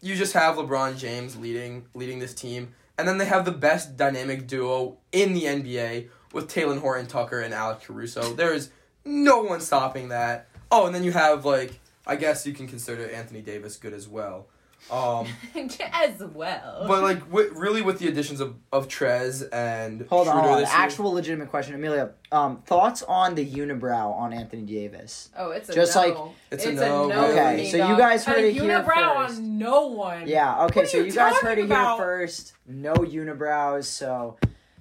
you 0.00 0.14
just 0.14 0.32
have 0.34 0.54
LeBron 0.56 0.96
James 0.96 1.36
leading 1.36 1.86
leading 1.94 2.20
this 2.20 2.34
team, 2.34 2.72
and 2.96 3.08
then 3.08 3.18
they 3.18 3.24
have 3.24 3.44
the 3.44 3.50
best 3.50 3.96
dynamic 3.96 4.46
duo 4.46 4.98
in 5.10 5.32
the 5.34 5.44
NBA 5.46 6.08
with 6.32 6.46
Talen 6.48 6.78
Horton 6.80 7.06
Tucker 7.06 7.40
and 7.40 7.52
Alex 7.52 7.86
Caruso. 7.86 8.32
There 8.34 8.52
is 8.54 8.70
no 9.04 9.40
one 9.42 9.60
stopping 9.60 10.10
that. 10.10 10.46
Oh, 10.70 10.86
and 10.86 10.94
then 10.94 11.04
you 11.04 11.12
have 11.12 11.44
like 11.44 11.78
I 12.06 12.16
guess 12.16 12.46
you 12.46 12.52
can 12.54 12.66
consider 12.66 13.08
Anthony 13.10 13.40
Davis 13.42 13.76
good 13.76 13.92
as 13.92 14.08
well. 14.08 14.46
Um, 14.90 15.26
As 15.92 16.18
well. 16.20 16.86
but 16.88 17.02
like 17.02 17.20
wi- 17.28 17.50
really 17.52 17.82
with 17.82 17.98
the 17.98 18.08
additions 18.08 18.40
of 18.40 18.56
of 18.72 18.88
Trez 18.88 19.46
and 19.52 20.06
hold 20.08 20.26
on, 20.26 20.32
Schroeder 20.36 20.40
hold 20.48 20.54
on. 20.56 20.60
this 20.62 20.72
year- 20.72 20.80
actual 20.80 21.12
legitimate 21.12 21.50
question 21.50 21.74
Amelia 21.74 22.12
um 22.32 22.62
thoughts 22.62 23.02
on 23.02 23.34
the 23.34 23.44
unibrow 23.46 24.10
on 24.16 24.32
Anthony 24.32 24.62
Davis 24.62 25.28
oh, 25.36 25.50
it's 25.50 25.68
a 25.68 25.74
just 25.74 25.94
no. 25.94 26.00
like- 26.00 26.16
It's 26.50 26.64
a 26.64 26.72
no, 26.72 27.10
for 27.10 27.14
Okay, 27.16 27.56
me, 27.58 27.70
so 27.70 27.76
you 27.76 27.96
guys 27.98 28.24
heard 28.24 28.38
a 28.38 28.46
it 28.48 28.52
here 28.54 28.62
unibrow 28.62 29.26
first. 29.26 29.38
on 29.38 29.58
no 29.58 29.86
one. 29.88 30.26
yeah 30.26 30.64
okay 30.64 30.80
What 30.80 30.84
are 30.86 30.88
so 30.88 30.96
you 30.96 31.04
you 31.04 31.12
guys 31.12 31.32
talking 31.34 31.48
heard 31.48 31.58
it 31.58 31.66
here 31.66 31.96
first 31.98 32.54
no 32.66 32.94
unibrows 32.94 33.84
so 33.84 34.38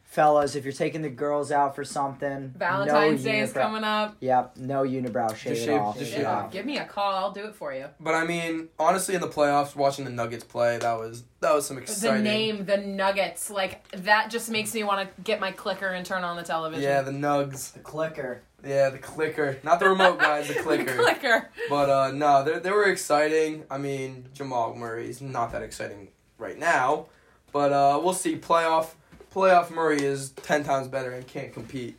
fellas 0.09 0.55
if 0.55 0.63
you're 0.65 0.73
taking 0.73 1.03
the 1.03 1.09
girls 1.09 1.51
out 1.51 1.75
for 1.75 1.83
something 1.85 2.51
Valentine's 2.57 3.23
no 3.23 3.31
Day 3.31 3.39
is 3.41 3.53
unibrow- 3.53 3.61
coming 3.61 3.83
up. 3.83 4.17
Yep, 4.19 4.57
no 4.57 4.81
unibrow. 4.83 5.35
Shave 5.35 5.53
Just 5.53 5.61
it 5.61 5.65
shave- 5.65 5.81
off. 5.81 5.99
just 5.99 6.11
shave 6.11 6.21
yeah. 6.23 6.47
Give 6.51 6.65
me 6.65 6.79
a 6.79 6.85
call. 6.85 7.13
I'll 7.13 7.31
do 7.31 7.45
it 7.45 7.53
for 7.55 7.71
you. 7.73 7.85
But 7.99 8.15
I 8.15 8.25
mean, 8.25 8.69
honestly, 8.79 9.13
in 9.13 9.21
the 9.21 9.27
playoffs, 9.27 9.75
watching 9.75 10.05
the 10.05 10.11
Nuggets 10.11 10.43
play, 10.43 10.77
that 10.79 10.93
was 10.97 11.23
that 11.41 11.53
was 11.53 11.67
some 11.67 11.77
exciting. 11.77 12.23
The 12.23 12.29
name, 12.29 12.65
the 12.65 12.77
Nuggets, 12.77 13.51
like 13.51 13.87
that 13.91 14.31
just 14.31 14.49
makes 14.49 14.73
me 14.73 14.83
want 14.83 15.07
to 15.15 15.21
get 15.21 15.39
my 15.39 15.51
clicker 15.51 15.87
and 15.87 16.03
turn 16.05 16.23
on 16.23 16.37
the 16.37 16.43
television. 16.43 16.83
Yeah, 16.83 17.01
the 17.03 17.11
Nugs. 17.11 17.73
The 17.73 17.79
clicker. 17.79 18.41
Yeah, 18.65 18.89
the 18.89 18.97
clicker. 18.97 19.57
Not 19.63 19.79
the 19.79 19.87
remote, 19.89 20.19
guys. 20.19 20.47
The 20.47 20.55
clicker. 20.63 20.85
the 20.97 21.03
clicker. 21.03 21.49
But 21.69 21.89
uh, 21.89 22.11
no, 22.11 22.43
they 22.43 22.57
they 22.57 22.71
were 22.71 22.85
exciting. 22.89 23.63
I 23.69 23.77
mean, 23.77 24.25
Jamal 24.33 24.73
Murray's 24.75 25.21
not 25.21 25.51
that 25.51 25.61
exciting 25.61 26.07
right 26.39 26.57
now, 26.57 27.05
but 27.53 27.71
uh, 27.71 28.01
we'll 28.03 28.13
see. 28.13 28.35
Playoff 28.37 28.95
playoff 29.33 29.71
Murray 29.71 30.03
is 30.03 30.31
ten 30.31 30.63
times 30.63 30.87
better 30.87 31.11
and 31.11 31.25
can't 31.27 31.53
compete. 31.53 31.97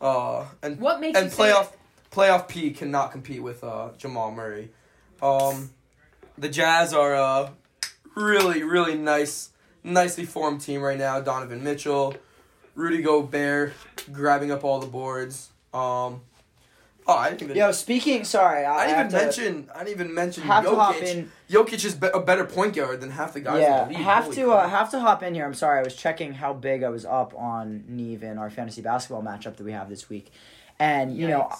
Uh, 0.00 0.46
and 0.62 0.80
What 0.80 1.00
makes 1.00 1.18
and 1.18 1.30
playoff 1.30 1.72
playoff 2.10 2.48
P 2.48 2.70
cannot 2.70 3.12
compete 3.12 3.42
with 3.42 3.62
uh, 3.62 3.90
Jamal 3.98 4.32
Murray. 4.32 4.70
Um, 5.22 5.70
the 6.38 6.48
Jazz 6.48 6.94
are 6.94 7.14
a 7.14 7.52
really 8.14 8.62
really 8.62 8.96
nice, 8.96 9.50
nicely 9.84 10.24
formed 10.24 10.60
team 10.60 10.80
right 10.80 10.98
now. 10.98 11.20
Donovan 11.20 11.62
Mitchell, 11.62 12.14
Rudy 12.74 13.02
Gobert, 13.02 13.74
grabbing 14.10 14.50
up 14.50 14.64
all 14.64 14.80
the 14.80 14.86
boards. 14.86 15.50
Um, 15.74 16.22
oh, 17.10 17.18
I 17.18 17.30
didn't 17.30 17.42
even. 17.42 17.56
Yo, 17.56 17.72
speaking. 17.72 18.24
Sorry, 18.24 18.64
I, 18.64 18.74
I 18.74 18.86
didn't 18.86 18.96
have 18.96 19.06
even 19.06 19.18
to- 19.18 19.24
mention. 19.26 19.70
I 19.74 19.78
didn't 19.84 19.90
even 20.00 20.14
mention 20.14 20.42
Have 20.44 20.64
to 20.64 20.74
hop 20.74 20.94
Jokic. 20.96 21.02
in. 21.02 21.32
Jokic 21.50 21.84
is 21.84 21.94
be- 21.94 22.08
a 22.12 22.20
better 22.20 22.44
point 22.44 22.74
guard 22.76 23.00
than 23.00 23.10
half 23.10 23.34
the 23.34 23.40
guys 23.40 23.60
Yeah, 23.60 23.82
in 23.82 23.88
the 23.92 23.94
league. 23.98 24.04
have 24.04 24.24
Holy 24.24 24.36
to 24.36 24.50
uh, 24.52 24.68
have 24.68 24.90
to 24.92 25.00
hop 25.00 25.22
in 25.22 25.34
here. 25.34 25.44
I'm 25.44 25.54
sorry, 25.54 25.80
I 25.80 25.82
was 25.82 25.96
checking 25.96 26.32
how 26.34 26.52
big 26.52 26.82
I 26.82 26.88
was 26.88 27.04
up 27.04 27.34
on 27.36 27.84
Neve 27.88 28.22
in 28.22 28.38
our 28.38 28.50
fantasy 28.50 28.82
basketball 28.82 29.22
matchup 29.22 29.56
that 29.56 29.64
we 29.64 29.72
have 29.72 29.88
this 29.88 30.08
week, 30.08 30.30
and 30.78 31.16
you 31.16 31.26
know 31.28 31.50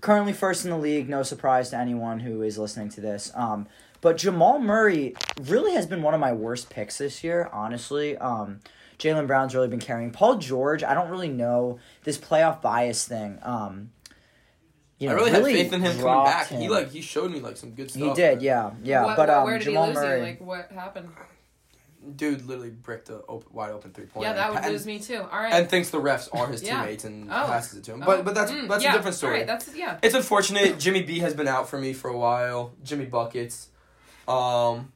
currently 0.00 0.32
first 0.32 0.64
in 0.64 0.70
the 0.70 0.78
league. 0.78 1.08
No 1.08 1.22
surprise 1.22 1.70
to 1.70 1.76
anyone 1.76 2.20
who 2.20 2.42
is 2.42 2.58
listening 2.58 2.88
to 2.90 3.00
this. 3.00 3.30
Um, 3.34 3.66
but 4.00 4.16
Jamal 4.16 4.58
Murray 4.58 5.14
really 5.42 5.74
has 5.74 5.86
been 5.86 6.02
one 6.02 6.12
of 6.14 6.18
my 6.20 6.32
worst 6.32 6.70
picks 6.70 6.98
this 6.98 7.22
year. 7.22 7.48
Honestly, 7.52 8.16
um, 8.18 8.58
Jaylen 8.98 9.26
Brown's 9.28 9.54
really 9.54 9.68
been 9.68 9.78
carrying. 9.78 10.10
Paul 10.10 10.38
George, 10.38 10.82
I 10.82 10.94
don't 10.94 11.08
really 11.10 11.28
know 11.28 11.78
this 12.02 12.18
playoff 12.18 12.60
bias 12.60 13.06
thing. 13.06 13.38
Um, 13.42 13.90
you 15.02 15.08
know, 15.08 15.14
I 15.14 15.18
really, 15.18 15.30
had 15.30 15.44
faith 15.44 15.72
in 15.72 15.80
him 15.80 15.86
coming 15.88 16.00
dropped 16.00 16.26
back. 16.30 16.46
He 16.48 16.68
like 16.68 16.90
he 16.90 17.00
showed 17.00 17.30
me 17.30 17.40
like 17.40 17.56
some 17.56 17.70
good 17.72 17.90
stuff. 17.90 18.02
he 18.02 18.14
did, 18.14 18.42
yeah, 18.42 18.70
yeah. 18.82 19.04
What- 19.04 19.16
but 19.16 19.30
um, 19.30 19.44
where 19.44 19.58
did 19.58 19.64
Jamal 19.64 19.84
he 19.84 19.88
lose 19.90 19.96
Murray. 19.96 20.18
you? 20.20 20.24
Like 20.26 20.40
what 20.40 20.70
happened? 20.72 21.08
Dude 22.16 22.46
literally 22.46 22.70
bricked 22.70 23.10
a 23.10 23.20
open, 23.28 23.48
wide 23.52 23.70
open 23.70 23.92
three 23.92 24.06
pointer. 24.06 24.28
Yeah, 24.30 24.34
that 24.34 24.52
would 24.52 24.62
and, 24.64 24.72
lose 24.72 24.84
me 24.86 24.98
too. 24.98 25.18
All 25.18 25.38
right. 25.40 25.52
And 25.52 25.70
thinks 25.70 25.90
the 25.90 26.00
refs 26.00 26.28
are 26.34 26.48
his 26.48 26.60
Yeah. 26.60 26.80
teammates 26.80 27.04
and 27.04 27.30
Oh. 27.30 27.44
passes 27.46 27.78
it 27.78 27.84
to 27.84 27.92
him. 27.92 28.02
Oh. 28.02 28.06
But 28.06 28.24
but 28.24 28.34
that's 28.34 28.50
Mm, 28.50 28.68
that's 28.68 28.82
yeah, 28.82 28.90
a 28.92 28.96
different 28.96 29.16
story. 29.16 29.32
All 29.34 29.38
right, 29.38 29.46
that's 29.46 29.72
yeah. 29.76 29.98
It's 30.02 30.14
unfortunate. 30.14 30.80
Jimmy 30.80 31.02
B 31.04 31.20
has 31.20 31.32
been 31.34 31.46
out 31.46 31.68
for 31.68 31.78
me 31.78 31.92
for 31.92 32.08
a 32.10 32.16
while. 32.18 32.72
Jimmy 32.82 33.04
buckets. 33.04 33.68
Um, 34.26 34.92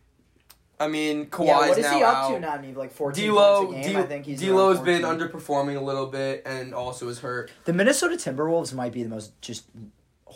I 0.80 0.88
mean 0.88 1.26
Kawhi's 1.26 1.46
yeah, 1.46 1.58
what 1.68 1.78
is 1.78 1.84
now 1.84 1.96
he 1.96 2.02
up 2.02 2.14
out. 2.16 2.30
to 2.34 2.40
now? 2.40 2.56
Neve? 2.56 2.76
Like 2.76 2.92
fourteen 2.92 3.30
D'Lo, 3.30 3.66
points 3.66 3.86
a 3.86 3.90
game. 3.92 3.98
I 3.98 4.02
think 4.02 4.26
he's 4.26 4.40
D'Lo's 4.40 4.76
around 4.78 4.84
been 4.84 5.02
underperforming 5.02 5.76
a 5.76 5.80
little 5.80 6.06
bit 6.06 6.42
and 6.44 6.74
also 6.74 7.08
is 7.08 7.20
hurt. 7.20 7.52
The 7.66 7.72
Minnesota 7.72 8.16
Timberwolves 8.16 8.74
might 8.74 8.92
be 8.92 9.02
the 9.04 9.08
most 9.08 9.40
just 9.40 9.64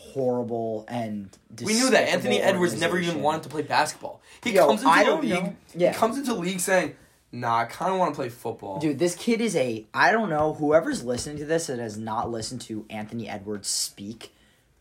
horrible 0.01 0.85
and 0.89 1.29
We 1.63 1.75
knew 1.75 1.91
that 1.91 2.09
Anthony 2.09 2.41
Edwards 2.41 2.79
never 2.81 2.99
even 2.99 3.23
wanted 3.23 3.43
to 3.45 3.49
play 3.49 3.63
basketball. 3.63 4.21
He 4.43 4.53
Yo, 4.53 4.67
comes 4.67 4.81
into 4.83 4.93
I 4.93 5.05
the 5.05 5.11
don't 5.11 5.23
league. 5.23 5.33
know. 5.45 5.57
Yeah. 5.75 5.93
He 5.93 5.99
comes 5.99 6.17
into 6.19 6.35
league 6.35 6.61
saying, 6.61 6.97
Nah, 7.33 7.59
I 7.59 7.65
kind 7.67 7.93
of 7.93 7.99
want 7.99 8.13
to 8.13 8.17
play 8.17 8.29
football. 8.29 8.81
Dude, 8.81 8.99
this 8.99 9.15
kid 9.15 9.41
is 9.41 9.55
a. 9.55 9.87
I 9.95 10.11
don't 10.11 10.31
know. 10.31 10.55
Whoever's 10.55 11.05
listening 11.05 11.37
to 11.39 11.45
this 11.45 11.69
that 11.69 11.79
has 11.79 11.97
not 11.97 12.29
listened 12.31 12.61
to 12.63 12.85
Anthony 12.91 13.29
Edwards 13.29 13.69
speak, 13.69 14.35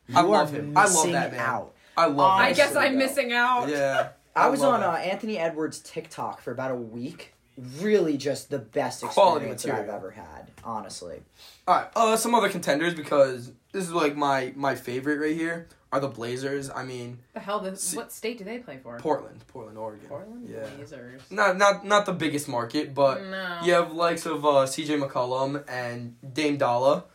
you 0.08 0.18
I 0.18 0.22
are 0.22 0.28
love 0.28 0.52
him. 0.52 0.76
I 0.76 0.86
love 0.86 0.94
missing 0.94 1.12
that 1.12 1.32
man. 1.32 1.40
out. 1.42 1.76
I 1.96 2.06
love. 2.08 2.40
I 2.40 2.54
guess. 2.54 2.76
I'm 2.76 2.98
missing 2.98 3.34
out. 3.34 3.70
Yeah. 3.70 4.10
I 4.36 4.50
was 4.50 4.64
on 4.64 4.82
uh, 4.82 4.92
Anthony 4.94 5.38
Edwards 5.38 5.80
TikTok 5.80 6.42
for 6.42 6.52
about 6.52 6.72
a 6.72 6.76
week. 6.76 7.34
Really, 7.80 8.18
just 8.18 8.50
the 8.50 8.60
best 8.60 9.02
Quality 9.04 9.46
experience 9.52 9.64
that 9.64 9.72
I've 9.72 9.78
material. 9.88 9.96
ever 9.98 10.12
had. 10.12 10.52
Honestly, 10.64 11.22
All 11.68 11.76
right, 11.76 11.88
uh, 11.96 12.16
some 12.18 12.34
other 12.36 12.50
contenders 12.50 12.94
because 12.94 13.52
this 13.72 13.84
is 13.86 13.92
like 13.92 14.16
my 14.16 14.54
my 14.56 14.76
favorite 14.76 15.20
right 15.20 15.36
here 15.36 15.68
are 15.92 16.00
the 16.00 16.08
Blazers. 16.08 16.70
I 16.70 16.84
mean, 16.84 17.20
The 17.34 17.40
hell? 17.40 17.60
This, 17.60 17.96
what 17.96 18.12
state 18.12 18.38
do 18.38 18.44
they 18.44 18.60
play 18.60 18.78
for? 18.82 18.98
Portland, 19.00 19.44
Portland, 19.48 19.78
Oregon. 19.78 20.08
Portland 20.08 20.48
Yeah. 20.50 20.68
Blazers. 20.78 21.22
Not 21.32 21.58
not 21.58 21.86
not 21.86 22.06
the 22.06 22.14
biggest 22.14 22.48
market, 22.48 22.94
but 22.94 23.24
No. 23.24 23.60
you 23.64 23.74
have 23.74 23.92
likes 23.94 24.26
of 24.26 24.46
uh, 24.46 24.66
C.J. 24.68 24.98
McCollum 25.00 25.64
and 25.70 26.16
Dame 26.34 26.58
Dolla. 26.58 27.06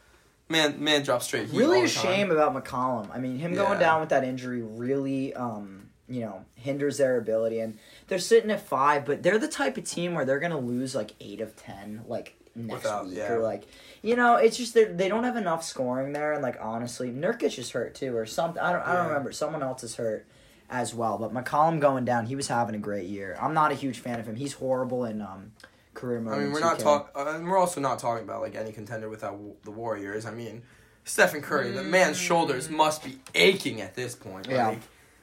Man, 0.48 0.82
man, 0.82 1.02
drops 1.02 1.24
straight. 1.26 1.48
heat 1.48 1.56
really 1.58 1.78
all 1.78 1.84
a 1.84 1.88
the 1.88 1.94
time. 1.94 2.02
shame 2.04 2.30
about 2.30 2.54
McCollum. 2.54 3.08
I 3.14 3.18
mean, 3.18 3.38
him 3.38 3.54
going 3.54 3.78
down 3.78 4.00
with 4.00 4.10
that 4.10 4.24
injury 4.24 4.60
really, 4.62 5.32
um, 5.34 5.88
you 6.06 6.20
know, 6.20 6.44
hinders 6.54 6.98
their 6.98 7.16
ability. 7.16 7.60
And 7.60 7.78
they're 8.08 8.18
sitting 8.18 8.50
at 8.50 8.60
five, 8.60 9.04
but 9.04 9.22
they're 9.22 9.38
the 9.38 9.48
type 9.48 9.76
of 9.76 9.84
team 9.84 10.14
where 10.14 10.24
they're 10.24 10.40
gonna 10.40 10.58
lose 10.58 10.94
like 10.94 11.12
eight 11.20 11.40
of 11.40 11.56
ten, 11.56 12.02
like 12.06 12.36
next 12.54 12.84
Without- 12.84 13.06
week, 13.06 13.16
yeah. 13.16 13.32
or 13.32 13.38
like, 13.40 13.64
you 14.02 14.14
know, 14.16 14.36
it's 14.36 14.56
just 14.56 14.74
they 14.74 14.84
they 14.84 15.08
don't 15.08 15.24
have 15.24 15.36
enough 15.36 15.64
scoring 15.64 16.12
there. 16.12 16.32
And 16.32 16.42
like 16.42 16.56
honestly, 16.60 17.10
Nurkic 17.10 17.58
is 17.58 17.70
hurt 17.70 17.94
too, 17.94 18.16
or 18.16 18.26
something. 18.26 18.62
I 18.62 18.72
don't 18.72 18.82
I 18.82 18.92
don't 18.94 19.04
Yeah. 19.04 19.08
remember. 19.08 19.32
Someone 19.32 19.62
else 19.62 19.82
is 19.84 19.96
hurt 19.96 20.26
as 20.70 20.94
well. 20.94 21.18
But 21.18 21.32
McCollum 21.34 21.80
going 21.80 22.04
down, 22.04 22.26
he 22.26 22.36
was 22.36 22.48
having 22.48 22.74
a 22.74 22.78
great 22.78 23.06
year. 23.06 23.36
I'm 23.40 23.54
not 23.54 23.72
a 23.72 23.74
huge 23.74 23.98
fan 23.98 24.20
of 24.20 24.26
him. 24.26 24.36
He's 24.36 24.54
horrible 24.54 25.04
in 25.04 25.20
um 25.20 25.52
career 25.94 26.20
mode. 26.20 26.34
I 26.34 26.38
mean, 26.40 26.52
we're 26.52 26.60
not 26.60 26.78
talking. 26.78 27.08
Uh, 27.14 27.40
we're 27.42 27.58
also 27.58 27.80
not 27.80 27.98
talking 27.98 28.24
about 28.24 28.40
like 28.42 28.54
any 28.54 28.72
contender 28.72 29.08
without 29.08 29.32
w- 29.32 29.54
the 29.64 29.70
Warriors. 29.70 30.26
I 30.26 30.30
mean, 30.32 30.62
Stephen 31.04 31.40
Curry, 31.42 31.70
the 31.70 31.82
man's 31.82 32.16
shoulders 32.16 32.68
must 32.70 33.04
be 33.04 33.18
aching 33.34 33.80
at 33.80 33.94
this 33.94 34.14
point. 34.14 34.46
Yeah. 34.48 34.68
Like, 34.68 34.78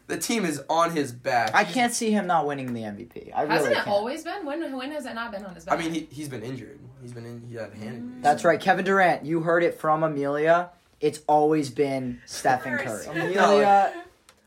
the 0.07 0.17
team 0.17 0.45
is 0.45 0.61
on 0.69 0.91
his 0.91 1.11
back. 1.11 1.51
I 1.53 1.63
can't 1.63 1.93
see 1.93 2.11
him 2.11 2.27
not 2.27 2.45
winning 2.47 2.73
the 2.73 2.81
MVP. 2.81 3.33
I 3.33 3.45
Hasn't 3.45 3.51
really 3.59 3.71
it 3.71 3.75
can't. 3.75 3.87
always 3.87 4.23
been? 4.23 4.45
When 4.45 4.75
when 4.75 4.91
has 4.91 5.05
it 5.05 5.13
not 5.13 5.31
been 5.31 5.45
on 5.45 5.55
his 5.55 5.65
back? 5.65 5.77
I 5.77 5.81
mean, 5.81 5.93
he 5.93 6.07
he's 6.11 6.27
been 6.29 6.43
injured. 6.43 6.79
He's 7.01 7.13
been 7.13 7.25
in. 7.25 7.41
He 7.49 7.55
had 7.55 7.71
a 7.71 7.75
hand 7.75 7.95
injury. 7.95 8.21
That's 8.21 8.43
right, 8.43 8.59
Kevin 8.59 8.85
Durant. 8.85 9.25
You 9.25 9.41
heard 9.41 9.63
it 9.63 9.79
from 9.79 10.03
Amelia. 10.03 10.69
It's 10.99 11.21
always 11.27 11.69
been 11.69 12.21
Stephen 12.25 12.77
Curry. 12.77 13.05
Amelia, 13.09 13.93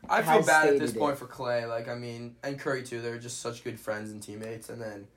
I 0.07 0.21
feel 0.21 0.31
has 0.33 0.45
bad 0.45 0.67
at 0.67 0.79
this 0.79 0.91
stated 0.91 0.99
point 0.99 1.15
it. 1.15 1.19
for 1.19 1.25
Clay. 1.25 1.65
Like, 1.65 1.89
I 1.89 1.95
mean, 1.95 2.35
and 2.43 2.57
Curry 2.59 2.83
too. 2.83 3.01
They're 3.01 3.17
just 3.17 3.41
such 3.41 3.63
good 3.63 3.79
friends 3.79 4.11
and 4.11 4.21
teammates, 4.23 4.69
and 4.69 4.81
then 4.81 5.07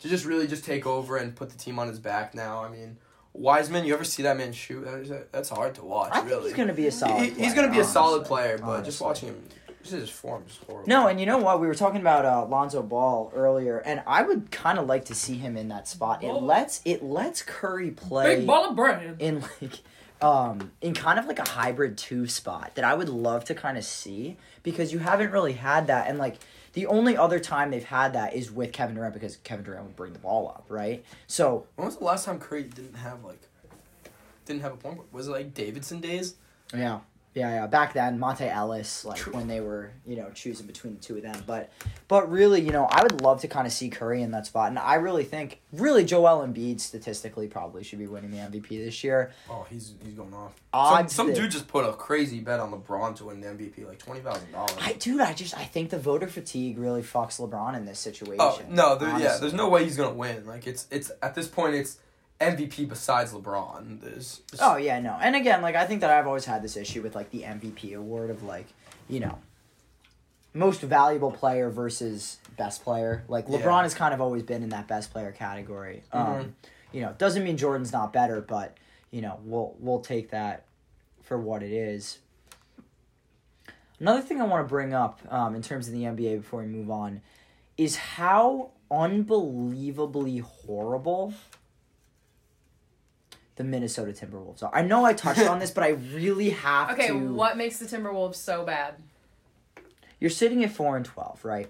to 0.00 0.08
just 0.08 0.24
really 0.24 0.46
just 0.46 0.64
take 0.64 0.86
over 0.86 1.16
and 1.18 1.34
put 1.36 1.50
the 1.50 1.58
team 1.58 1.78
on 1.78 1.88
his 1.88 1.98
back 1.98 2.34
now. 2.34 2.62
I 2.64 2.68
mean, 2.70 2.96
Wiseman. 3.34 3.84
You 3.84 3.92
ever 3.92 4.04
see 4.04 4.22
that 4.22 4.38
man 4.38 4.52
shoot? 4.52 4.84
That 4.86 4.94
is, 5.00 5.10
that's 5.32 5.50
hard 5.50 5.74
to 5.74 5.84
watch. 5.84 6.10
I 6.12 6.20
think 6.20 6.30
really. 6.30 6.44
he's 6.44 6.54
going 6.54 6.68
to 6.68 6.74
be 6.74 6.86
a 6.86 6.92
solid. 6.92 7.18
He- 7.22 7.26
he's 7.28 7.36
player, 7.36 7.54
going 7.56 7.66
to 7.68 7.72
be 7.74 7.80
a 7.80 7.84
solid 7.84 8.24
player, 8.24 8.56
but 8.56 8.82
just 8.84 9.02
Honestly. 9.02 9.28
watching 9.28 9.28
him, 9.28 9.48
just 9.50 9.65
his 9.90 10.10
form 10.10 10.44
is 10.48 10.58
horrible. 10.66 10.88
No, 10.88 11.06
and 11.08 11.18
you 11.20 11.26
know 11.26 11.38
what? 11.38 11.60
We 11.60 11.66
were 11.66 11.74
talking 11.74 12.00
about 12.00 12.24
uh, 12.24 12.46
Lonzo 12.46 12.82
Ball 12.82 13.32
earlier, 13.34 13.78
and 13.78 14.02
I 14.06 14.22
would 14.22 14.50
kind 14.50 14.78
of 14.78 14.86
like 14.86 15.04
to 15.06 15.14
see 15.14 15.34
him 15.34 15.56
in 15.56 15.68
that 15.68 15.88
spot. 15.88 16.22
It 16.22 16.32
lets 16.32 16.80
it 16.84 17.02
lets 17.02 17.42
Curry 17.42 17.90
play 17.90 18.36
big 18.36 18.46
ball 18.46 18.70
of 18.70 18.76
bread. 18.76 19.16
in 19.18 19.40
like 19.40 19.80
um 20.22 20.72
in 20.80 20.94
kind 20.94 21.18
of 21.18 21.26
like 21.26 21.38
a 21.38 21.46
hybrid 21.48 21.98
two 21.98 22.26
spot 22.26 22.72
that 22.74 22.84
I 22.84 22.94
would 22.94 23.10
love 23.10 23.44
to 23.44 23.54
kind 23.54 23.76
of 23.76 23.84
see 23.84 24.38
because 24.62 24.90
you 24.90 24.98
haven't 24.98 25.30
really 25.30 25.52
had 25.52 25.88
that 25.88 26.08
and 26.08 26.18
like 26.18 26.36
the 26.72 26.86
only 26.86 27.18
other 27.18 27.38
time 27.38 27.70
they've 27.70 27.84
had 27.84 28.14
that 28.14 28.34
is 28.34 28.50
with 28.50 28.72
Kevin 28.72 28.94
Durant 28.96 29.12
because 29.12 29.36
Kevin 29.38 29.64
Durant 29.66 29.84
would 29.84 29.96
bring 29.96 30.12
the 30.14 30.18
ball 30.18 30.48
up, 30.48 30.64
right? 30.70 31.04
So 31.26 31.66
when 31.76 31.84
was 31.86 31.98
the 31.98 32.04
last 32.04 32.24
time 32.24 32.38
Curry 32.38 32.62
didn't 32.62 32.94
have 32.94 33.24
like 33.24 33.40
didn't 34.46 34.62
have 34.62 34.72
a 34.72 34.76
point 34.76 34.96
guard? 34.96 35.08
Was 35.12 35.28
it 35.28 35.32
like 35.32 35.52
Davidson 35.54 36.00
days? 36.00 36.36
Yeah. 36.74 37.00
Yeah, 37.36 37.50
yeah. 37.54 37.66
Back 37.66 37.92
then, 37.92 38.18
Monta 38.18 38.50
Ellis, 38.50 39.04
like 39.04 39.18
when 39.34 39.46
they 39.46 39.60
were, 39.60 39.90
you 40.06 40.16
know, 40.16 40.30
choosing 40.30 40.66
between 40.66 40.94
the 40.94 41.02
two 41.02 41.16
of 41.16 41.22
them. 41.22 41.44
But 41.46 41.70
but 42.08 42.30
really, 42.30 42.62
you 42.62 42.70
know, 42.70 42.86
I 42.90 43.02
would 43.02 43.20
love 43.20 43.42
to 43.42 43.48
kind 43.48 43.66
of 43.66 43.74
see 43.74 43.90
Curry 43.90 44.22
in 44.22 44.30
that 44.30 44.46
spot. 44.46 44.70
And 44.70 44.78
I 44.78 44.94
really 44.94 45.24
think 45.24 45.60
really 45.70 46.02
Joel 46.02 46.46
Embiid 46.46 46.80
statistically 46.80 47.46
probably 47.46 47.84
should 47.84 47.98
be 47.98 48.06
winning 48.06 48.30
the 48.30 48.38
MVP 48.38 48.68
this 48.82 49.04
year. 49.04 49.32
Oh, 49.50 49.66
he's 49.68 49.92
he's 50.02 50.14
going 50.14 50.32
off. 50.32 50.54
Odds 50.72 51.12
some 51.14 51.26
some 51.26 51.34
that- 51.34 51.38
dude 51.38 51.50
just 51.50 51.68
put 51.68 51.84
a 51.84 51.92
crazy 51.92 52.40
bet 52.40 52.58
on 52.58 52.72
LeBron 52.72 53.14
to 53.16 53.26
win 53.26 53.42
the 53.42 53.48
MVP, 53.48 53.86
like 53.86 53.98
twenty 53.98 54.20
thousand 54.20 54.50
dollars. 54.52 54.74
I 54.80 54.94
dude, 54.94 55.20
I 55.20 55.34
just 55.34 55.54
I 55.54 55.64
think 55.64 55.90
the 55.90 55.98
voter 55.98 56.28
fatigue 56.28 56.78
really 56.78 57.02
fucks 57.02 57.38
LeBron 57.38 57.76
in 57.76 57.84
this 57.84 57.98
situation. 57.98 58.40
Oh 58.40 58.58
no, 58.70 58.96
there, 58.96 59.10
yeah. 59.20 59.36
There's 59.36 59.52
no 59.52 59.68
way 59.68 59.84
he's 59.84 59.98
gonna 59.98 60.14
win. 60.14 60.46
Like 60.46 60.66
it's 60.66 60.86
it's 60.90 61.12
at 61.20 61.34
this 61.34 61.48
point 61.48 61.74
it's 61.74 61.98
MVP 62.40 62.88
besides 62.88 63.32
LeBron. 63.32 64.00
There's, 64.00 64.42
there's 64.50 64.60
Oh 64.60 64.76
yeah, 64.76 65.00
no. 65.00 65.16
And 65.20 65.34
again, 65.34 65.62
like 65.62 65.74
I 65.74 65.86
think 65.86 66.00
that 66.02 66.10
I've 66.10 66.26
always 66.26 66.44
had 66.44 66.62
this 66.62 66.76
issue 66.76 67.02
with 67.02 67.14
like 67.14 67.30
the 67.30 67.42
MVP 67.42 67.96
award 67.96 68.30
of 68.30 68.42
like, 68.42 68.66
you 69.08 69.20
know, 69.20 69.38
most 70.52 70.80
valuable 70.80 71.30
player 71.30 71.70
versus 71.70 72.38
best 72.56 72.82
player. 72.84 73.24
Like 73.28 73.46
Yeah. 73.48 73.58
LeBron 73.58 73.82
has 73.82 73.94
kind 73.94 74.12
of 74.12 74.20
always 74.20 74.42
been 74.42 74.62
in 74.62 74.70
that 74.70 74.86
best 74.88 75.12
player 75.12 75.32
category. 75.32 76.02
Mhm. 76.12 76.40
Um, 76.40 76.56
you 76.92 77.00
know, 77.02 77.14
doesn't 77.16 77.42
mean 77.44 77.56
Jordan's 77.56 77.92
not 77.92 78.12
better, 78.12 78.40
but 78.40 78.76
you 79.10 79.22
know, 79.22 79.38
we'll 79.44 79.74
we'll 79.78 80.00
take 80.00 80.30
that 80.30 80.64
for 81.22 81.38
what 81.38 81.62
it 81.62 81.72
is. 81.72 82.18
Another 83.98 84.20
thing 84.20 84.42
I 84.42 84.44
want 84.44 84.62
to 84.64 84.68
bring 84.68 84.92
up 84.92 85.20
um, 85.30 85.54
in 85.54 85.62
terms 85.62 85.88
of 85.88 85.94
the 85.94 86.02
NBA 86.02 86.36
before 86.36 86.60
we 86.60 86.66
move 86.66 86.90
on 86.90 87.22
is 87.78 87.96
how 87.96 88.70
unbelievably 88.90 90.38
horrible 90.38 91.32
the 93.56 93.64
Minnesota 93.64 94.12
Timberwolves 94.12 94.62
are. 94.62 94.70
I 94.72 94.82
know 94.82 95.04
I 95.04 95.12
touched 95.12 95.46
on 95.48 95.58
this, 95.58 95.70
but 95.70 95.82
I 95.84 95.88
really 95.90 96.50
have 96.50 96.90
Okay, 96.90 97.08
to. 97.08 97.14
Okay, 97.14 97.22
what 97.26 97.56
makes 97.56 97.78
the 97.78 97.86
Timberwolves 97.86 98.36
so 98.36 98.64
bad? 98.64 98.94
You're 100.20 100.30
sitting 100.30 100.62
at 100.64 100.72
four 100.72 100.96
and 100.96 101.04
twelve, 101.04 101.44
right? 101.44 101.68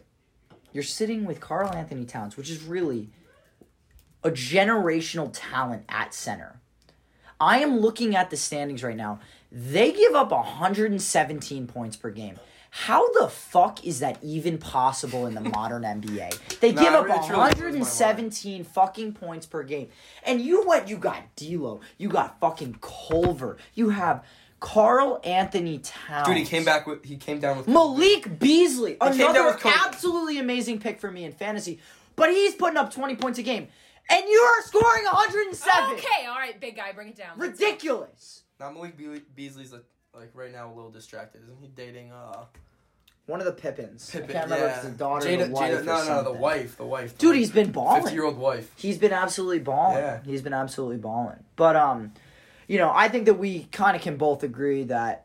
You're 0.73 0.83
sitting 0.83 1.25
with 1.25 1.41
Karl 1.41 1.75
Anthony 1.75 2.05
Towns, 2.05 2.37
which 2.37 2.51
is 2.51 2.63
really 2.63 3.09
a 4.23 4.31
generational 4.31 5.31
talent 5.33 5.85
at 5.89 6.13
center. 6.13 6.61
I 7.41 7.59
am 7.59 7.79
looking 7.79 8.17
at 8.17 8.31
the 8.31 8.37
standings 8.37 8.83
right 8.83 8.97
now. 8.97 9.21
They 9.53 9.93
give 9.93 10.15
up 10.15 10.31
117 10.33 11.67
points 11.67 11.97
per 11.97 12.11
game. 12.11 12.39
How 12.79 13.11
the 13.13 13.29
fuck 13.29 13.85
is 13.87 14.01
that 14.01 14.19
even 14.23 14.59
possible 14.59 15.27
in 15.27 15.35
the 15.35 15.41
modern 15.57 15.83
NBA? 15.83 16.61
They 16.61 16.73
Nah, 16.73 16.83
give 16.83 16.93
up 16.93 17.05
really 17.07 17.19
truly 17.27 17.29
blows 17.29 17.31
my 17.31 17.37
mind. 17.39 17.59
117 17.59 18.65
fucking 18.65 19.13
points 19.15 19.47
per 19.47 19.63
game. 19.63 19.89
And 20.25 20.43
you 20.43 20.63
what? 20.67 20.87
You 20.87 20.99
got 20.99 21.35
D'Lo. 21.37 21.81
You 21.97 22.11
got 22.11 22.39
fucking 22.39 22.77
Culver. 22.83 23.57
You 23.73 23.89
have 23.89 24.25
Karl 24.61 25.21
Anthony 25.25 25.79
Towns. 25.79 26.27
dude. 26.29 26.37
He 26.37 26.45
came 26.45 26.65
back 26.65 26.87
with 26.87 27.03
he 27.05 27.17
came 27.17 27.41
down 27.41 27.57
with 27.57 27.67
Malik 27.67 28.39
Beasley, 28.39 28.97
came 28.97 29.17
down 29.17 29.31
another 29.31 29.55
with 29.55 29.65
absolutely 29.65 30.39
amazing 30.39 30.79
pick 30.79 31.01
for 31.01 31.11
me 31.11 31.25
in 31.25 31.33
fantasy, 31.33 31.79
but 32.15 32.31
he's 32.31 32.55
putting 32.55 32.77
up 32.77 32.93
20 32.93 33.17
points 33.17 33.39
a 33.39 33.43
game, 33.43 33.69
and 34.11 34.25
you're 34.29 34.63
scoring 34.63 35.05
107. 35.05 35.95
Okay, 35.95 36.27
all 36.27 36.35
right, 36.37 36.59
big 36.61 36.77
guy, 36.77 36.93
bring 36.93 37.09
it 37.09 37.17
down. 37.17 37.39
Ridiculous. 37.39 38.43
Now 38.61 38.71
Malik 38.71 38.97
Be- 38.97 39.23
Beasley's 39.35 39.73
like, 39.73 39.85
like 40.15 40.31
right 40.35 40.53
now 40.53 40.71
a 40.71 40.75
little 40.75 40.91
distracted. 40.91 41.43
Isn't 41.43 41.57
he 41.61 41.69
dating 41.69 42.13
uh 42.13 42.45
One 43.27 43.41
of 43.41 43.47
the 43.47 43.53
Pippens. 43.53 44.09
Pippen? 44.11 44.31
I 44.31 44.33
can't 44.33 44.45
remember 44.45 44.67
yeah. 44.67 44.71
if 44.71 44.77
it's 44.85 44.87
the 44.93 44.99
daughter 44.99 45.29
Jada, 45.29 45.41
or 45.41 45.47
the 45.47 45.53
wife 45.53 45.73
Jada, 45.73 45.81
or 45.81 45.85
no, 45.85 45.93
no, 45.93 45.99
the 45.99 46.05
something. 46.25 46.41
wife, 46.41 46.77
the 46.77 46.85
wife. 46.87 47.19
Dude, 47.19 47.37
he's 47.37 47.51
been 47.51 47.73
balling. 47.73 48.03
fifty 48.03 48.15
year 48.15 48.25
old 48.25 48.39
wife. 48.39 48.71
He's 48.77 48.99
been 48.99 49.13
absolutely 49.13 49.59
balling. 49.61 49.99
Yeah. 49.99 50.21
He's 50.25 50.43
been 50.43 50.53
absolutely 50.53 50.99
balling. 50.99 51.39
But 51.57 51.75
um, 51.77 52.13
you 52.69 52.79
know, 52.79 52.91
I 52.95 53.09
think 53.09 53.27
that 53.27 53.35
we 53.35 53.65
kind 53.73 53.97
of 53.97 54.03
can 54.03 54.17
both 54.17 54.43
agree 54.45 54.85
that 54.85 55.25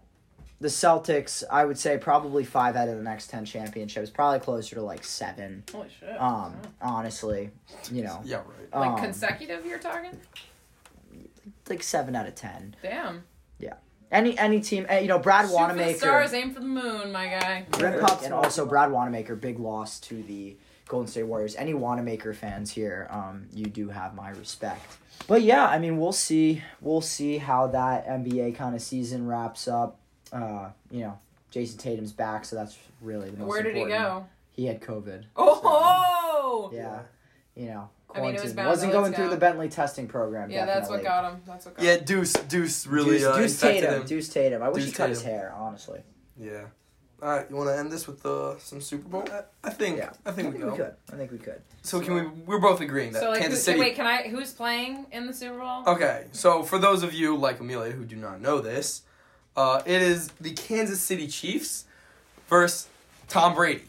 the 0.59 0.67
Celtics, 0.67 1.43
I 1.49 1.65
would 1.65 1.77
say, 1.77 1.97
probably 1.97 2.43
five 2.43 2.75
out 2.75 2.87
of 2.87 2.97
the 2.97 3.03
next 3.03 3.27
ten 3.29 3.45
championships, 3.45 4.09
probably 4.09 4.39
closer 4.39 4.75
to 4.75 4.81
like 4.81 5.03
seven. 5.03 5.63
Holy 5.71 5.87
shit. 5.99 6.19
Um, 6.21 6.55
honestly, 6.81 7.51
you 7.91 8.03
know, 8.03 8.21
Yeah, 8.23 8.37
right. 8.37 8.79
like 8.79 8.89
um, 8.91 8.97
consecutive, 8.99 9.65
you're 9.65 9.79
talking? 9.79 10.19
like 11.69 11.83
seven 11.83 12.15
out 12.15 12.27
of 12.27 12.35
ten. 12.35 12.75
Damn. 12.81 13.23
Any 14.11 14.37
any 14.37 14.59
team, 14.59 14.85
eh, 14.89 14.99
you 14.99 15.07
know, 15.07 15.19
Brad 15.19 15.49
Shoot 15.49 15.69
for 15.69 15.73
the 15.73 15.93
stars, 15.93 16.33
aim 16.33 16.53
for 16.53 16.59
the 16.59 16.65
moon, 16.65 17.11
my 17.11 17.27
guy. 17.27 17.65
Rim 17.79 18.01
Puck, 18.01 18.21
and 18.23 18.33
also 18.33 18.65
Brad 18.65 18.91
Wanamaker, 18.91 19.35
big 19.35 19.57
loss 19.57 19.99
to 20.01 20.21
the 20.23 20.57
Golden 20.87 21.07
State 21.07 21.23
Warriors. 21.23 21.55
Any 21.55 21.73
Wanamaker 21.73 22.33
fans 22.33 22.71
here, 22.71 23.07
um, 23.09 23.47
you 23.53 23.67
do 23.67 23.87
have 23.87 24.13
my 24.13 24.29
respect. 24.31 24.97
But 25.27 25.43
yeah, 25.43 25.65
I 25.65 25.79
mean, 25.79 25.97
we'll 25.97 26.11
see. 26.11 26.61
We'll 26.81 26.99
see 26.99 27.37
how 27.37 27.67
that 27.67 28.05
NBA 28.05 28.55
kind 28.55 28.75
of 28.75 28.81
season 28.81 29.27
wraps 29.27 29.69
up. 29.69 29.97
Uh, 30.33 30.71
you 30.89 31.01
know, 31.01 31.17
Jayson 31.53 31.77
Tatum's 31.77 32.11
back, 32.11 32.43
so 32.43 32.57
that's 32.57 32.77
really 33.01 33.29
the 33.29 33.37
most. 33.37 33.47
Where 33.47 33.63
did 33.63 33.77
he 33.77 33.85
go? 33.85 34.25
He 34.51 34.65
had 34.65 34.81
COVID. 34.81 35.23
Oh! 35.37 36.69
Yeah, 36.73 36.99
you 37.55 37.67
know, 37.67 37.89
I 38.15 38.21
mean, 38.21 38.29
it 38.29 38.33
was 38.33 38.39
quarantine. 38.41 38.55
bound 38.55 38.67
wasn't 38.69 38.91
going 38.93 39.13
through 39.13 39.25
go. 39.25 39.31
the 39.31 39.37
Bentley 39.37 39.69
testing 39.69 40.07
program. 40.07 40.49
Yeah, 40.51 40.65
that's 40.65 40.89
what 40.89 41.03
got 41.03 41.31
him. 41.31 41.41
That's 41.45 41.65
what 41.65 41.77
got 41.77 41.83
Yeah, 41.85 41.95
him. 41.97 42.05
Deuce, 42.05 42.33
Deuce 42.33 42.87
really 42.87 43.17
Deuce, 43.19 43.25
uh, 43.25 43.37
Deuce 43.37 43.53
infected 43.53 43.83
Tatum. 43.83 44.01
him. 44.01 44.07
Deuce 44.07 44.29
Tatum. 44.29 44.63
I 44.63 44.69
wish 44.69 44.83
Deuce 44.83 44.91
he 44.91 44.97
cut 44.97 45.09
his 45.09 45.21
hair, 45.23 45.53
honestly. 45.57 46.01
Yeah. 46.39 46.65
All 47.23 47.29
right, 47.29 47.45
you 47.51 47.55
want 47.55 47.69
to 47.69 47.77
end 47.77 47.91
this 47.91 48.07
with 48.07 48.25
uh, 48.25 48.57
some 48.57 48.81
Super 48.81 49.07
Bowl? 49.07 49.23
I, 49.31 49.43
I 49.67 49.69
think. 49.69 49.97
Yeah. 49.97 50.09
I 50.25 50.31
think 50.31 50.55
we 50.55 50.59
go. 50.59 50.75
could. 50.75 50.93
I 51.13 51.15
think 51.17 51.31
we 51.31 51.37
could. 51.37 51.61
So 51.83 52.01
can 52.01 52.15
we? 52.15 52.21
We're 52.47 52.57
both 52.59 52.81
agreeing 52.81 53.11
that 53.13 53.21
So 53.21 53.29
like, 53.29 53.41
Kansas 53.41 53.59
who, 53.59 53.63
City. 53.73 53.79
wait, 53.79 53.95
can 53.95 54.07
I? 54.07 54.27
Who's 54.27 54.51
playing 54.53 55.05
in 55.11 55.27
the 55.27 55.33
Super 55.33 55.59
Bowl? 55.59 55.83
Okay, 55.85 56.25
so 56.31 56.63
for 56.63 56.79
those 56.79 57.03
of 57.03 57.13
you 57.13 57.35
like 57.37 57.59
Amelia 57.59 57.91
who 57.91 58.05
do 58.05 58.15
not 58.15 58.41
know 58.41 58.59
this, 58.59 59.03
uh, 59.55 59.83
it 59.85 60.01
is 60.01 60.29
the 60.41 60.51
Kansas 60.53 60.99
City 60.99 61.27
Chiefs 61.27 61.85
versus 62.47 62.87
Tom 63.27 63.53
Brady. 63.53 63.83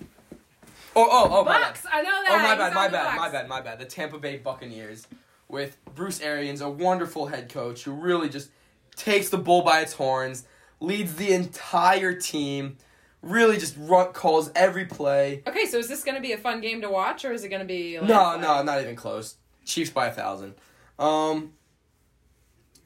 Oh, 0.95 1.09
oh, 1.11 1.29
oh, 1.31 1.45
my 1.45 1.53
bad. 1.53 1.63
Bucks. 1.63 1.87
I 1.91 2.03
know 2.03 2.11
that. 2.11 2.29
Oh, 2.31 2.39
my 2.39 2.55
bad, 2.55 2.75
my 2.75 2.89
bad, 2.89 3.17
my 3.17 3.29
bad, 3.31 3.49
my 3.49 3.61
bad. 3.61 3.79
The 3.79 3.85
Tampa 3.85 4.19
Bay 4.19 4.37
Buccaneers 4.37 5.07
with 5.49 5.77
Bruce 5.95 6.21
Arians, 6.21 6.61
a 6.61 6.69
wonderful 6.69 7.27
head 7.27 7.49
coach 7.49 7.85
who 7.85 7.93
really 7.93 8.29
just 8.29 8.51
takes 8.97 9.29
the 9.29 9.39
bull 9.39 9.63
by 9.63 9.81
its 9.81 9.95
horns, 9.95 10.45
leads 10.81 11.15
the 11.17 11.33
entire 11.33 12.15
team, 12.15 12.77
really 13.23 13.57
just 13.57 13.77
run, 13.79 14.13
calls 14.13 14.51
every 14.55 14.85
play. 14.85 15.43
Okay, 15.47 15.67
so 15.67 15.79
is 15.79 15.89
this 15.89 16.05
going 16.05 16.17
to 16.17 16.21
be 16.21 16.33
a 16.33 16.39
fun 16.39 16.61
game 16.61 16.81
to 16.83 16.91
watch, 16.91 17.25
or 17.25 17.33
is 17.33 17.45
it 17.45 17.49
going 17.49 17.61
to 17.61 17.67
be? 17.67 17.97
a 17.97 18.03
No, 18.03 18.39
no, 18.39 18.63
not 18.63 18.81
even 18.81 18.97
close. 18.97 19.37
Chiefs 19.65 19.91
by 19.91 20.09
a 20.09 20.13
thousand. 20.13 20.55
Um, 20.99 21.53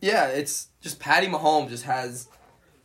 yeah, 0.00 0.26
it's 0.26 0.68
just 0.80 1.00
Patty 1.00 1.26
Mahomes 1.26 1.70
just 1.70 1.84
has 1.84 2.28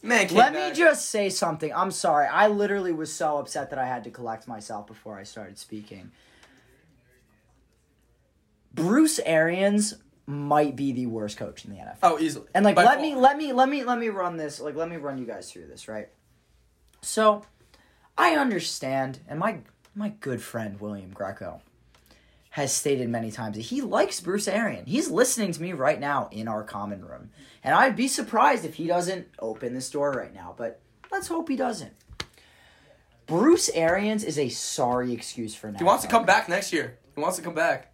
man. 0.02 0.28
Let 0.32 0.54
back- 0.54 0.72
me 0.72 0.76
just 0.76 1.10
say 1.10 1.30
something. 1.30 1.74
I'm 1.74 1.92
sorry. 1.92 2.28
I 2.28 2.48
literally 2.48 2.92
was 2.92 3.14
so 3.14 3.38
upset 3.38 3.70
that 3.70 3.80
I 3.80 3.86
had 3.86 4.04
to 4.06 4.12
collect 4.12 4.48
myself 4.48 4.88
before 4.88 5.18
I 5.18 5.24
started 5.24 5.58
speaking. 5.58 6.12
Bruce 8.74 9.20
Arians 9.20 9.96
might 10.26 10.76
be 10.76 10.92
the 10.94 11.08
worst 11.08 11.38
coach 11.38 11.66
in 11.66 11.72
the 11.72 11.78
NFL. 11.78 11.98
Oh, 12.04 12.20
easily. 12.20 12.48
And 12.54 12.64
like 12.64 12.76
By 12.76 12.86
let 12.86 13.02
me 13.02 13.16
let 13.16 13.38
me 13.38 13.52
let 13.54 13.68
me 13.68 13.84
let 13.84 14.00
me 14.00 14.10
run 14.10 14.38
this 14.38 14.60
like 14.60 14.76
let 14.76 14.90
me 14.90 14.96
run 14.96 15.18
you 15.18 15.26
guys 15.26 15.52
through 15.52 15.68
this, 15.68 15.88
right? 15.88 16.10
So 17.02 17.44
I 18.18 18.36
understand 18.36 19.20
and 19.28 19.40
my 19.40 19.60
my 19.94 20.10
good 20.10 20.42
friend 20.42 20.80
William 20.80 21.12
Greco 21.12 21.62
has 22.52 22.74
stated 22.74 23.10
many 23.10 23.32
times 23.32 23.56
that 23.56 23.64
he 23.64 23.82
likes 23.82 24.20
Bruce 24.20 24.48
Arian. 24.48 24.86
He's 24.86 25.10
listening 25.10 25.54
to 25.54 25.62
me 25.62 25.72
right 25.72 26.00
now 26.00 26.28
in 26.32 26.50
our 26.50 26.64
common 26.64 27.04
room. 27.04 27.30
And 27.64 27.74
I'd 27.74 27.96
be 27.96 28.10
surprised 28.10 28.66
if 28.66 28.76
he 28.76 28.88
doesn't 28.88 29.28
open 29.40 29.74
this 29.74 29.90
door 29.90 30.12
right 30.12 30.34
now, 30.34 30.54
but 30.58 30.82
let's 31.12 31.30
hope 31.30 31.48
he 31.48 31.56
doesn't. 31.56 31.94
Bruce 33.26 33.70
Arians 33.70 34.26
is 34.26 34.38
a 34.38 34.50
sorry 34.50 35.14
excuse 35.14 35.56
for 35.56 35.72
now. 35.72 35.78
He 35.78 35.86
wants 35.86 36.04
to 36.04 36.10
come 36.10 36.26
back 36.26 36.50
next 36.50 36.74
year. 36.74 36.98
He 37.16 37.22
wants 37.22 37.38
to 37.38 37.44
come 37.44 37.54
back. 37.54 37.94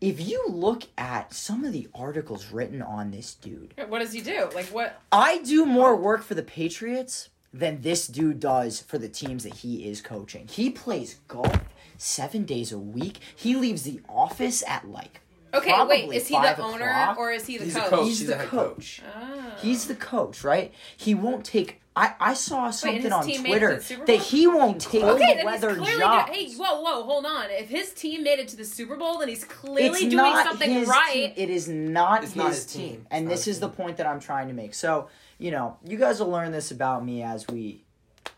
If 0.00 0.20
you 0.20 0.46
look 0.48 0.84
at 0.96 1.34
some 1.34 1.64
of 1.64 1.72
the 1.72 1.88
articles 1.92 2.52
written 2.52 2.82
on 2.82 3.10
this 3.10 3.34
dude, 3.34 3.74
What 3.88 3.98
does 3.98 4.12
he 4.12 4.20
do? 4.20 4.48
Like 4.54 4.66
what? 4.66 5.00
I 5.10 5.38
do 5.38 5.66
more 5.66 5.96
work 5.96 6.22
for 6.22 6.34
the 6.36 6.42
Patriots 6.44 7.30
than 7.52 7.80
this 7.80 8.06
dude 8.06 8.38
does 8.38 8.80
for 8.80 8.98
the 8.98 9.08
teams 9.08 9.42
that 9.42 9.54
he 9.54 9.88
is 9.88 10.00
coaching. 10.00 10.46
He 10.48 10.70
plays 10.70 11.16
golf 11.26 11.58
seven 12.02 12.44
days 12.44 12.72
a 12.72 12.78
week. 12.78 13.18
He 13.36 13.54
leaves 13.56 13.82
the 13.84 14.00
office 14.08 14.62
at 14.66 14.88
like. 14.88 15.20
Okay, 15.54 15.68
probably 15.70 16.06
wait. 16.08 16.16
Is 16.16 16.28
he 16.28 16.34
the 16.34 16.60
owner 16.62 16.88
o'clock. 16.88 17.18
or 17.18 17.30
is 17.30 17.46
he 17.46 17.58
the 17.58 17.64
He's 17.64 17.74
coach? 17.74 17.90
coach. 17.90 18.06
He's, 18.08 18.18
He's 18.20 18.26
the 18.28 18.32
the 18.32 18.38
head 18.38 18.48
coach. 18.48 19.02
Ah. 19.14 19.52
He's 19.60 19.86
the 19.86 19.94
coach, 19.94 20.44
right? 20.44 20.72
He 20.96 21.14
won't 21.14 21.44
take. 21.44 21.80
I, 21.94 22.14
I 22.18 22.32
saw 22.32 22.70
something 22.70 23.02
his 23.02 23.12
on 23.12 23.22
team 23.26 23.42
made 23.42 23.62
it 23.62 23.82
to 23.82 23.96
Twitter 23.96 24.04
that 24.06 24.18
he 24.22 24.46
won't 24.46 24.80
take 24.80 25.02
Okay, 25.04 25.18
then 25.26 25.36
he's 25.36 25.44
weather 25.44 25.74
clearly 25.76 26.00
do- 26.00 26.32
Hey, 26.32 26.50
whoa, 26.54 26.80
whoa, 26.80 27.02
hold 27.02 27.26
on. 27.26 27.50
If 27.50 27.68
his 27.68 27.92
team 27.92 28.22
made 28.22 28.38
it 28.38 28.48
to 28.48 28.56
the 28.56 28.64
Super 28.64 28.96
Bowl, 28.96 29.18
then 29.18 29.28
he's 29.28 29.44
clearly 29.44 29.88
it's 29.90 30.00
doing 30.00 30.16
not 30.16 30.46
something 30.46 30.86
right. 30.86 31.12
Team. 31.12 31.32
It 31.36 31.50
is 31.50 31.68
not, 31.68 32.22
It's 32.22 32.32
his, 32.32 32.36
not 32.36 32.48
his 32.48 32.64
team. 32.64 32.82
team. 32.88 32.94
It's 33.00 33.06
And 33.10 33.24
not 33.26 33.30
this 33.32 33.44
his 33.44 33.56
is 33.56 33.60
the 33.60 33.68
point 33.68 33.98
that 33.98 34.06
I'm 34.06 34.20
trying 34.20 34.48
to 34.48 34.54
make. 34.54 34.72
So, 34.72 35.08
you 35.36 35.50
know, 35.50 35.76
you 35.86 35.98
guys 35.98 36.18
will 36.18 36.30
learn 36.30 36.50
this 36.50 36.70
about 36.70 37.04
me 37.04 37.22
as 37.22 37.46
we 37.46 37.82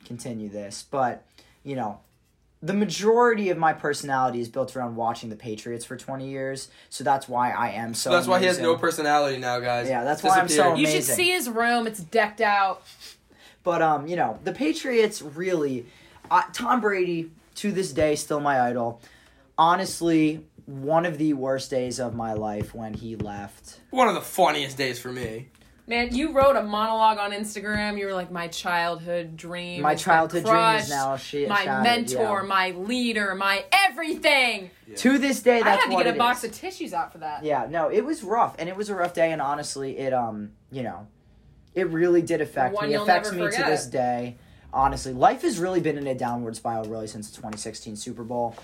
continue 0.05 0.49
this. 0.49 0.85
But, 0.91 1.25
you 1.63 1.77
know, 1.77 2.01
the 2.65 2.73
majority 2.73 3.51
of 3.51 3.59
my 3.59 3.75
personality 3.75 4.41
is 4.41 4.49
built 4.49 4.75
around 4.75 4.97
watching 4.97 5.29
the 5.29 5.37
Patriots 5.37 5.85
for 5.85 5.99
20 5.99 6.27
years. 6.27 6.69
So 6.89 7.05
that's 7.05 7.29
why 7.29 7.51
I 7.51 7.71
am 7.71 7.93
so. 7.93 8.09
So 8.09 8.17
that's 8.17 8.27
why 8.27 8.41
he 8.41 8.47
has 8.47 8.59
no 8.59 8.77
personality 8.77 9.37
now, 9.37 9.61
guys. 9.61 9.87
Yeah, 9.87 10.03
that's 10.03 10.23
why 10.23 10.39
I'm 10.39 10.49
so 10.49 10.75
Disappeared. 10.75 10.79
you 10.79 10.87
should 10.87 11.05
see 11.05 11.31
his 11.31 11.51
room. 11.51 11.87
It's 11.87 12.01
decked 12.01 12.41
out. 12.41 12.83
But 13.65 13.83
um, 13.83 14.07
you 14.07 14.17
know, 14.17 14.39
the 14.45 14.53
Patriots 14.53 15.21
really, 15.21 15.85
uh, 16.31 16.43
Tom 16.55 16.81
Brady 16.81 17.31
to 17.57 17.71
this 17.71 17.93
day 17.93 18.17
still 18.17 18.41
my 18.41 18.59
idol. 18.61 19.03
Honestly, 19.59 20.45
one 20.65 21.05
of 21.05 21.19
the 21.19 21.35
worst 21.35 21.71
days 21.71 22.01
of 22.01 22.15
my 22.15 22.33
life 22.33 22.75
when 22.75 22.95
he 22.95 23.15
left. 23.15 23.81
One 23.91 24.09
of 24.09 24.15
the 24.15 24.23
funniest 24.23 24.79
days 24.79 24.99
for 24.99 25.13
me. 25.13 25.49
Man, 25.87 26.15
you 26.15 26.33
wrote 26.33 26.57
a 26.57 26.63
monologue 26.63 27.19
on 27.19 27.33
Instagram. 27.33 27.99
You 27.99 28.07
were 28.07 28.15
like, 28.15 28.31
my 28.31 28.49
childhood 28.49 29.37
dream. 29.37 29.83
My 29.83 29.91
has 29.91 30.01
been 30.01 30.05
childhood 30.05 30.45
dream 30.45 30.55
is 30.57 30.89
crushed. 30.89 30.89
now 30.89 31.17
shi- 31.19 31.47
my 31.47 31.65
shattered, 31.65 31.83
mentor, 31.83 32.41
yeah. 32.41 32.49
my 32.49 32.71
leader, 32.71 33.35
my 33.35 33.67
everything. 33.71 34.71
To 34.97 35.19
this 35.19 35.43
day, 35.43 35.61
I 35.61 35.63
that's 35.63 35.85
had 35.85 35.91
to 35.91 35.97
get 35.97 36.07
a 36.07 36.15
it 36.15 36.19
box 36.19 36.43
is. 36.43 36.51
of 36.51 36.57
tissues 36.57 36.95
out 36.95 37.13
for 37.13 37.19
that. 37.19 37.45
Yeah, 37.45 37.67
no, 37.69 37.91
it 37.91 38.03
was 38.03 38.23
rough, 38.23 38.57
and 38.59 38.69
it 38.69 38.77
was 38.77 38.89
a 38.89 38.95
rough 38.95 39.13
day, 39.13 39.31
and 39.31 39.43
honestly, 39.43 39.99
it 39.99 40.15
um, 40.15 40.53
you 40.73 40.83
know, 40.83 41.07
it 41.75 41.89
really 41.89 42.23
did 42.23 42.41
affect 42.41 42.75
One 42.75 42.89
me. 42.89 42.95
It 42.95 43.03
affects 43.03 43.31
never 43.31 43.45
me 43.45 43.57
to 43.57 43.63
this 43.65 43.87
day. 43.87 44.37
Honestly, 44.73 45.13
life 45.13 45.43
has 45.43 45.59
really 45.59 45.81
been 45.81 45.99
in 45.99 46.07
a 46.07 46.15
downward 46.15 46.57
spiral 46.57 46.85
really 46.87 47.07
since 47.07 47.29
the 47.29 47.37
2016 47.37 47.97
Super 47.97 48.25
Bowl. 48.25 48.57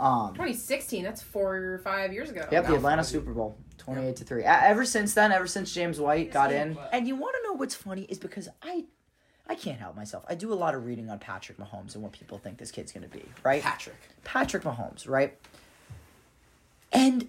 Um, 0.00 0.28
2016. 0.34 1.02
That's 1.02 1.22
four 1.22 1.56
or 1.56 1.78
five 1.78 2.12
years 2.12 2.30
ago. 2.30 2.46
Yep, 2.52 2.66
the 2.68 2.74
Atlanta. 2.76 3.02
Super 3.02 3.32
Bowl, 3.32 3.56
twenty-eight 3.78 4.16
to 4.16 4.24
three. 4.24 4.44
Ever 4.44 4.84
since 4.84 5.14
then, 5.14 5.32
ever 5.32 5.46
since 5.46 5.72
James 5.74 5.98
White 6.00 6.32
got 6.32 6.52
in, 6.52 6.76
and 6.92 7.08
you 7.08 7.16
want 7.16 7.34
to 7.36 7.42
know 7.48 7.54
what's 7.54 7.74
funny 7.74 8.02
is 8.02 8.18
because 8.18 8.48
I, 8.62 8.84
I 9.48 9.54
can't 9.56 9.80
help 9.80 9.96
myself. 9.96 10.24
I 10.28 10.34
do 10.36 10.52
a 10.52 10.54
lot 10.54 10.74
of 10.74 10.86
reading 10.86 11.10
on 11.10 11.18
Patrick 11.18 11.58
Mahomes 11.58 11.94
and 11.94 12.02
what 12.02 12.12
people 12.12 12.38
think 12.38 12.58
this 12.58 12.70
kid's 12.70 12.92
gonna 12.92 13.08
be. 13.08 13.24
Right, 13.42 13.62
Patrick. 13.62 13.96
Patrick 14.24 14.62
Mahomes, 14.62 15.08
right? 15.08 15.36
And 16.92 17.26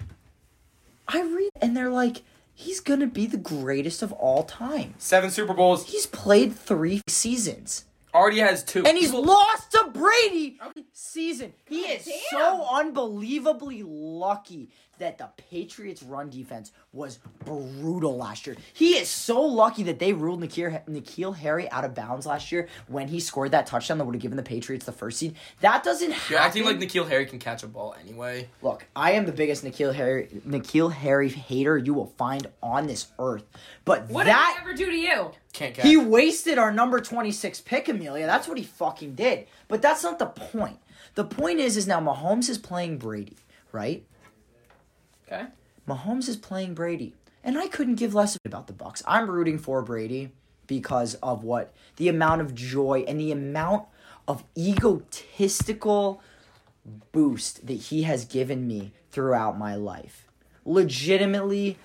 I 1.08 1.22
read, 1.22 1.50
and 1.62 1.76
they're 1.76 1.90
like, 1.90 2.22
he's 2.54 2.80
gonna 2.80 3.08
be 3.08 3.26
the 3.26 3.38
greatest 3.38 4.04
of 4.04 4.12
all 4.14 4.44
time. 4.44 4.94
Seven 5.00 5.32
Super 5.32 5.54
Bowls. 5.56 5.88
He's 5.88 6.06
played 6.06 6.56
three 6.56 7.02
seasons. 7.08 7.86
Already 8.14 8.40
has 8.40 8.64
two. 8.64 8.86
And 8.86 8.98
he's 8.98 9.14
lost 9.14 9.72
to 9.72 9.90
Brady 9.94 10.60
season. 10.94 11.54
He 11.66 11.84
God 11.84 11.92
is 11.92 12.06
damn. 12.06 12.16
so 12.32 12.68
unbelievably 12.72 13.84
lucky 13.84 14.70
that 15.00 15.18
the 15.18 15.30
Patriots' 15.50 16.04
run 16.04 16.30
defense 16.30 16.72
was 16.92 17.20
brutal 17.46 18.18
last 18.18 18.46
year. 18.46 18.58
He 18.74 18.98
is 18.98 19.08
so 19.10 19.42
lucky 19.42 19.84
that 19.84 19.98
they 19.98 20.12
ruled 20.12 20.42
N'Keal, 20.42 20.86
N'Keal 20.88 21.36
Harry 21.38 21.70
out 21.72 21.86
of 21.86 21.96
bounds 21.96 22.26
last 22.26 22.52
year 22.52 22.68
when 22.88 23.08
he 23.08 23.20
scored 23.22 23.52
that 23.52 23.66
touchdown 23.66 23.98
that 23.98 24.06
would 24.06 24.16
have 24.16 24.22
given 24.22 24.36
the 24.36 24.44
Patriots 24.44 24.86
the 24.86 24.92
first 24.92 25.18
seed. 25.20 25.36
That 25.62 25.84
doesn't 25.84 26.12
happen. 26.12 26.32
You're 26.34 26.40
acting 26.42 26.66
like 26.66 26.80
N'Keal 26.80 27.08
Harry 27.08 27.26
can 27.26 27.40
catch 27.40 27.64
a 27.64 27.68
ball 27.68 27.96
anyway. 28.02 28.50
Look, 28.62 28.86
I 28.96 29.12
am 29.12 29.26
the 29.26 29.32
biggest 29.32 29.64
N'Keal 29.64 29.94
Harry 29.96 30.28
N'Keal 30.46 30.92
Harry 30.92 31.30
hater 31.30 31.78
you 31.78 31.94
will 31.94 32.14
find 32.18 32.48
on 32.62 32.88
this 32.88 33.08
earth. 33.20 33.46
But 33.86 34.10
What 34.10 34.26
that 34.26 34.56
did 34.58 34.64
he 34.66 34.70
ever 34.70 34.78
do 34.78 34.92
to 34.92 34.98
you? 34.98 35.32
Can't 35.60 35.76
catch. 35.76 35.86
he 35.86 35.98
wasted 35.98 36.58
our 36.58 36.72
number 36.72 37.02
26 37.02 37.60
pick, 37.62 37.90
Amelia. 37.90 38.26
That's 38.26 38.48
what 38.48 38.58
he 38.58 38.64
fucking 38.64 39.16
did. 39.16 39.46
But 39.68 39.82
that's 39.82 40.04
not 40.04 40.18
the 40.18 40.28
point. 40.28 40.80
The 41.16 41.26
point 41.26 41.60
is, 41.60 41.76
is 41.76 41.86
now 41.86 42.00
Mahomes 42.00 42.48
is 42.48 42.58
playing 42.58 42.98
Brady, 42.98 43.36
right? 43.74 44.06
Okay. 45.28 45.48
Mahomes 45.86 46.30
is 46.30 46.38
playing 46.38 46.76
Brady. 46.76 47.14
And 47.44 47.58
I 47.58 47.68
couldn't 47.68 47.96
give 47.96 48.14
less 48.14 48.38
about 48.46 48.68
the 48.68 48.74
Bucks. 48.74 49.04
I'm 49.06 49.30
rooting 49.30 49.58
for 49.58 49.82
Brady 49.82 50.32
because 50.66 51.16
of 51.16 51.44
what 51.44 51.74
the 51.98 52.08
amount 52.08 52.40
of 52.40 52.56
joy 52.56 53.04
and 53.06 53.20
the 53.20 53.34
amount 53.34 53.86
of 54.30 54.46
egotistical 54.58 56.22
boost 57.12 57.68
that 57.68 57.74
he 57.74 58.04
has 58.04 58.24
given 58.24 58.66
me 58.66 58.94
throughout 59.12 59.58
my 59.58 59.76
life. 59.76 60.26
Legitimately, 60.64 61.78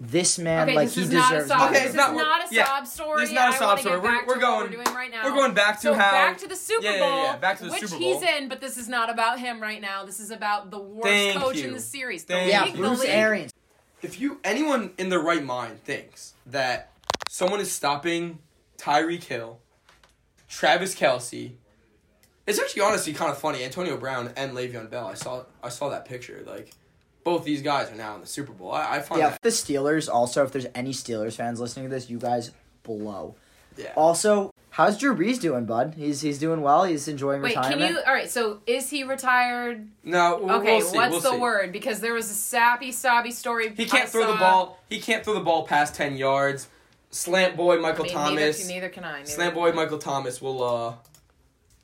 this 0.00 0.38
man 0.38 0.68
Okay, 0.68 0.76
like 0.76 0.86
this 0.88 0.94
he 0.96 1.02
is 1.02 1.10
not 1.12 1.30
deserves. 1.30 1.48
sob. 1.48 1.58
my 1.58 1.64
Okay, 1.66 1.72
this 1.74 1.82
it's 1.82 1.90
is 1.90 1.96
not- 1.96 2.14
not 2.14 2.50
a 2.50 2.54
yeah, 2.54 2.66
sob 2.66 2.86
story. 2.86 3.20
this 3.20 3.28
is 3.30 3.34
not 3.34 3.54
a 3.54 3.56
sob 3.58 3.78
story. 3.80 3.98
We're- 4.00 4.08
back 4.14 4.26
we're 4.26 4.34
to 4.34 4.40
going- 4.40 4.54
What 4.60 4.70
we're 4.70 4.84
doing 4.84 4.96
right 4.96 5.10
now. 5.10 5.24
we're 5.24 5.32
going 5.34 5.54
back 5.54 5.76
to 5.76 5.82
so 5.82 5.94
how- 5.94 6.10
back 6.10 6.38
to 6.38 6.48
the 6.48 6.56
Super 6.56 6.82
Yeah, 6.84 6.98
Bowl. 6.98 7.08
yeah, 7.08 7.16
yeah, 7.16 7.22
yeah. 7.32 7.36
back 7.36 7.58
to 7.58 7.64
the 7.64 7.70
which 7.70 7.80
Super 7.86 7.96
he's 7.96 8.22
in, 8.22 8.48
but 8.48 8.60
this 8.60 8.76
is 8.76 8.88
not 8.88 9.08
about 9.10 9.38
him 9.38 9.60
right 9.62 9.80
now. 9.80 10.04
This 10.04 10.20
is 10.20 10.30
about 10.30 10.70
the 10.70 10.78
worst 10.78 11.06
Thank 11.08 11.38
coach 11.40 11.56
you. 11.56 11.68
in 11.68 11.74
the 11.74 11.80
series. 11.80 12.24
Thank 12.24 12.44
the 12.46 12.50
Yeah, 12.50 12.60
you. 12.64 12.66
league, 12.72 12.76
Bruce 12.76 12.98
the 12.98 13.04
league. 13.04 13.14
Arians. 13.14 13.52
if 14.02 14.20
you 14.20 14.38
anyone 14.44 14.92
in 14.98 15.08
their 15.08 15.20
right 15.20 15.42
mind 15.42 15.82
thinks 15.84 16.34
that 16.44 16.90
someone 17.30 17.60
is 17.60 17.72
stopping 17.72 18.38
Tyreek 18.76 19.24
Hill, 19.24 19.60
Travis 20.48 20.94
Kelce, 20.94 21.52
it's 22.46 22.58
actually 22.58 22.82
honestly 22.82 23.12
kind 23.14 23.30
of 23.30 23.38
funny. 23.38 23.64
Antonio 23.64 23.96
Brown 23.96 24.32
and 24.36 24.52
Le'Veon 24.52 24.90
Bell. 24.90 25.06
I 25.06 25.14
saw 25.14 25.44
I 25.62 25.68
saw 25.70 25.88
that 25.88 26.04
picture. 26.04 26.42
Like 26.46 26.70
both 27.24 27.44
these 27.44 27.62
guys 27.62 27.90
are 27.90 27.94
now 27.96 28.14
in 28.14 28.20
the 28.20 28.26
Super 28.26 28.52
Bowl. 28.52 28.72
I, 28.72 28.96
I 28.96 29.00
find 29.00 29.18
Yeah, 29.20 29.30
that 29.30 29.42
the 29.42 29.48
Steelers. 29.48 30.08
Also, 30.12 30.44
if 30.44 30.52
there's 30.52 30.66
any 30.74 30.90
Steelers 30.92 31.34
fans 31.34 31.58
listening 31.58 31.86
to 31.86 31.90
this, 31.90 32.08
you 32.10 32.18
guys 32.18 32.50
blow. 32.82 33.34
yeah. 33.76 33.92
Also, 33.96 34.52
how's 34.70 34.98
Drew 34.98 35.16
Brees 35.16 35.40
doing, 35.40 35.64
bud? 35.64 35.94
He's 35.96 36.20
he's 36.20 36.38
doing 36.38 36.60
well. 36.60 36.84
He's 36.84 37.08
enjoying 37.08 37.40
Wait, 37.42 37.56
retirement. 37.56 37.80
can 37.80 37.90
you? 37.94 38.00
All 38.06 38.12
right. 38.12 38.30
So 38.30 38.60
is 38.66 38.90
he 38.90 39.04
retired? 39.04 39.88
No, 40.04 40.38
we'll, 40.42 40.56
Okay. 40.56 40.76
we'll 40.76 40.86
see. 40.86 40.96
what's 40.96 41.10
we'll 41.12 41.20
the 41.20 41.30
see. 41.32 41.38
word? 41.38 41.72
Because 41.72 42.00
there 42.00 42.12
was 42.14 42.30
a 42.30 42.34
sappy, 42.34 42.92
sobby 42.92 43.30
story. 43.32 43.70
He 43.74 43.86
can't 43.86 44.04
I 44.04 44.06
throw 44.06 44.30
the 44.30 44.36
ball. 44.38 44.78
He 44.90 45.00
can't 45.00 45.24
throw 45.24 45.34
the 45.34 45.40
ball 45.40 45.66
past 45.66 45.94
ten 45.94 46.16
yards. 46.16 46.68
slant 47.10 47.56
boy 47.56 47.78
Michael 47.80 48.04
I 48.04 48.08
mean, 48.08 48.14
Thomas. 48.16 48.58
Neither, 48.58 48.74
neither 48.74 48.88
can 48.90 49.04
I. 49.04 49.18
Neither 49.18 49.26
Slant 49.30 49.54
can 49.54 49.62
boy 49.62 49.68
I. 49.70 49.72
Michael 49.72 49.98
Thomas 49.98 50.42
will 50.42 50.62
uh 50.62 50.94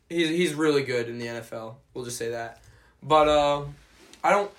he's 0.09 0.29
he's 0.29 0.55
really 0.55 0.83
good 0.83 1.09
in 1.09 1.18
the 1.18 1.26
NFL. 1.26 1.76
We'll 1.94 2.05
just 2.05 2.18
say 2.18 2.31
that. 2.31 2.61
But 3.03 3.29
uh 3.29 3.62
I 4.22 4.31
don't 4.31 4.50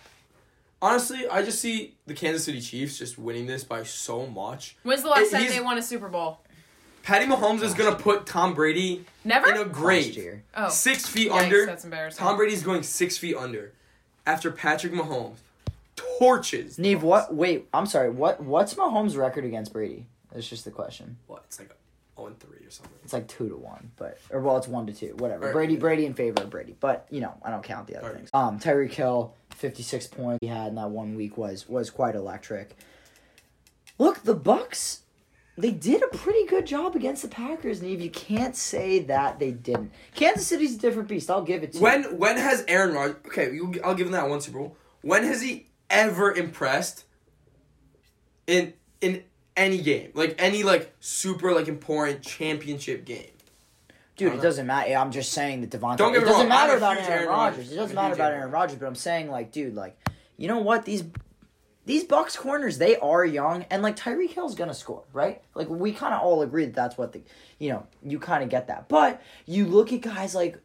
honestly 0.82 1.28
I 1.28 1.42
just 1.44 1.60
see 1.60 1.96
the 2.06 2.14
Kansas 2.14 2.44
City 2.44 2.62
Chiefs 2.62 2.98
just 2.98 3.18
winning 3.18 3.46
this 3.46 3.64
by 3.64 3.84
so 3.84 4.26
much. 4.28 4.76
When's 4.84 5.04
the 5.04 5.10
last 5.10 5.28
It- 5.28 5.38
time 5.38 5.48
they 5.48 5.60
won 5.62 5.78
a 5.78 5.82
Super 5.82 6.08
Bowl? 6.10 6.40
Patty 7.04 7.26
Mahomes 7.26 7.64
is 7.64 7.74
gonna 7.74 7.96
put 7.96 8.26
Tom 8.28 8.54
Brady 8.54 9.06
Never. 9.24 9.50
in 9.52 9.58
a 9.58 9.66
grave. 9.66 10.16
year. 10.16 10.44
oh, 10.56 10.70
Six 10.70 11.08
feet 11.08 11.32
Yikes, 11.32 11.44
under. 11.44 11.66
That's 11.66 11.84
embarrassing. 11.84 12.20
Tom 12.24 12.38
Brady's 12.38 12.62
going 12.64 12.84
six 12.84 13.18
feet 13.18 13.36
under 13.36 13.74
after 14.28 14.52
Patrick 14.52 14.94
Mahomes 14.94 15.38
torches. 15.96 16.78
Neve, 16.78 17.00
Bucs. 17.00 17.04
what? 17.04 17.34
Wait, 17.36 17.68
I'm 17.74 17.86
sorry. 17.88 18.10
What? 18.10 18.42
What's 18.42 18.76
Mahomes' 18.76 19.18
record 19.18 19.46
against 19.46 19.74
Brady? 19.74 20.06
That's 20.32 20.48
just 20.48 20.64
the 20.64 20.72
question. 20.72 21.18
What? 21.28 21.44
It's 21.48 21.60
like 21.60 21.70
a 21.72 21.76
0 22.22 22.28
and 22.28 22.40
3 22.40 22.50
or 22.66 22.70
something. 22.70 22.94
It's 23.04 23.14
like 23.14 23.28
two 23.28 23.50
to 23.50 23.56
one, 23.58 23.92
but 23.98 24.20
or 24.30 24.40
well, 24.40 24.58
it's 24.58 24.68
one 24.68 24.86
to 24.86 24.94
two, 24.94 25.16
whatever. 25.18 25.46
Right. 25.46 25.54
Brady, 25.54 25.76
Brady 25.78 26.06
in 26.06 26.14
favor 26.14 26.44
of 26.44 26.50
Brady, 26.52 26.76
but 26.80 27.08
you 27.10 27.20
know 27.22 27.34
I 27.44 27.50
don't 27.50 27.64
count 27.64 27.88
the 27.88 27.98
other 27.98 28.08
Right. 28.10 28.16
things. 28.18 28.30
Um, 28.34 28.60
Tyreek 28.60 28.94
Hill, 28.94 29.34
fifty 29.62 29.84
six 29.84 30.08
points 30.08 30.40
he 30.42 30.48
had 30.48 30.70
in 30.70 30.76
that 30.76 30.90
one 30.90 31.16
week 31.16 31.38
was 31.38 31.70
was 31.70 31.90
quite 31.90 32.16
electric. 32.16 32.76
Look, 33.98 34.24
the 34.24 34.34
Bucks, 34.34 35.02
they 35.58 35.72
did 35.72 36.02
a 36.02 36.08
pretty 36.08 36.46
good 36.48 36.66
job 36.66 36.96
against 36.96 37.22
the 37.22 37.28
Packers, 37.28 37.82
Neve. 37.82 38.02
You 38.02 38.10
can't 38.10 38.56
say 38.56 39.00
that 39.04 39.38
they 39.38 39.52
didn't. 39.52 39.92
Kansas 40.16 40.48
City's 40.48 40.76
a 40.76 40.80
different 40.80 41.08
beast. 41.08 41.30
I'll 41.30 41.44
give 41.44 41.62
it 41.64 41.74
to 41.74 41.80
When 41.80 42.04
you. 42.04 42.10
when 42.10 42.18
when 42.18 42.38
has 42.38 42.66
Aaron 42.68 42.94
Rodgers? 42.96 43.18
Okay, 43.28 43.58
I'll 43.84 43.94
give 43.96 44.08
him 44.08 44.14
that 44.14 44.28
one 44.28 44.42
Super 44.42 44.58
Bowl. 44.60 44.76
When 45.02 45.24
has 45.24 45.42
he 45.42 45.68
ever 45.90 46.34
impressed 46.34 47.06
in 48.48 48.74
in 49.02 49.24
any 49.56 49.78
game? 49.82 50.12
Like 50.16 50.36
any 50.40 50.64
like 50.64 50.94
super 51.00 51.54
like 51.54 51.68
important 51.68 52.24
championship 52.24 53.06
game? 53.06 53.30
Dude, 54.22 54.34
it 54.34 54.42
doesn't 54.42 54.68
matter. 54.68 54.94
I'm 54.94 55.12
just 55.12 55.32
saying 55.32 55.62
that 55.62 55.72
Davante. 55.72 55.98
Don't 55.98 56.14
get 56.14 56.24
it 56.24 56.26
doesn't 56.26 56.42
wrong, 56.42 56.50
matter 56.50 56.78
about 56.78 56.98
Aaron 56.98 57.12
Aaron 57.12 57.28
Rodgers. 57.28 57.58
Rodgers. 57.58 57.72
It 57.72 57.76
doesn't 57.76 57.96
matter 57.96 58.14
about 58.14 58.30
Aaron 58.30 58.40
Aaron 58.42 58.52
Rodgers, 58.52 58.78
but 58.78 58.86
I'm 58.86 58.96
saying 58.96 59.30
like, 59.32 59.52
dude, 59.52 59.76
like, 59.76 59.98
you 60.38 60.48
know 60.48 60.60
what? 60.60 60.86
These 60.86 61.06
these 61.86 62.04
Bucks 62.04 62.38
corners, 62.38 62.78
they 62.78 62.98
are 62.98 63.26
young, 63.26 63.66
and 63.72 63.82
like 63.82 63.96
Tyreek 63.96 64.30
Hill's 64.30 64.56
gonna 64.56 64.74
score, 64.74 65.04
right? 65.14 65.42
Like 65.56 65.70
we 65.70 65.92
kind 65.92 66.14
of 66.14 66.22
all 66.22 66.42
agree 66.44 66.66
that 66.66 66.76
that's 66.76 66.98
what 66.98 67.14
the, 67.14 67.24
you 67.58 67.70
know, 67.72 67.88
you 68.04 68.20
kind 68.20 68.44
of 68.44 68.50
get 68.50 68.68
that. 68.68 68.88
But 68.88 69.22
you 69.48 69.66
look 69.66 69.92
at 69.92 70.02
guys 70.02 70.36
like 70.36 70.60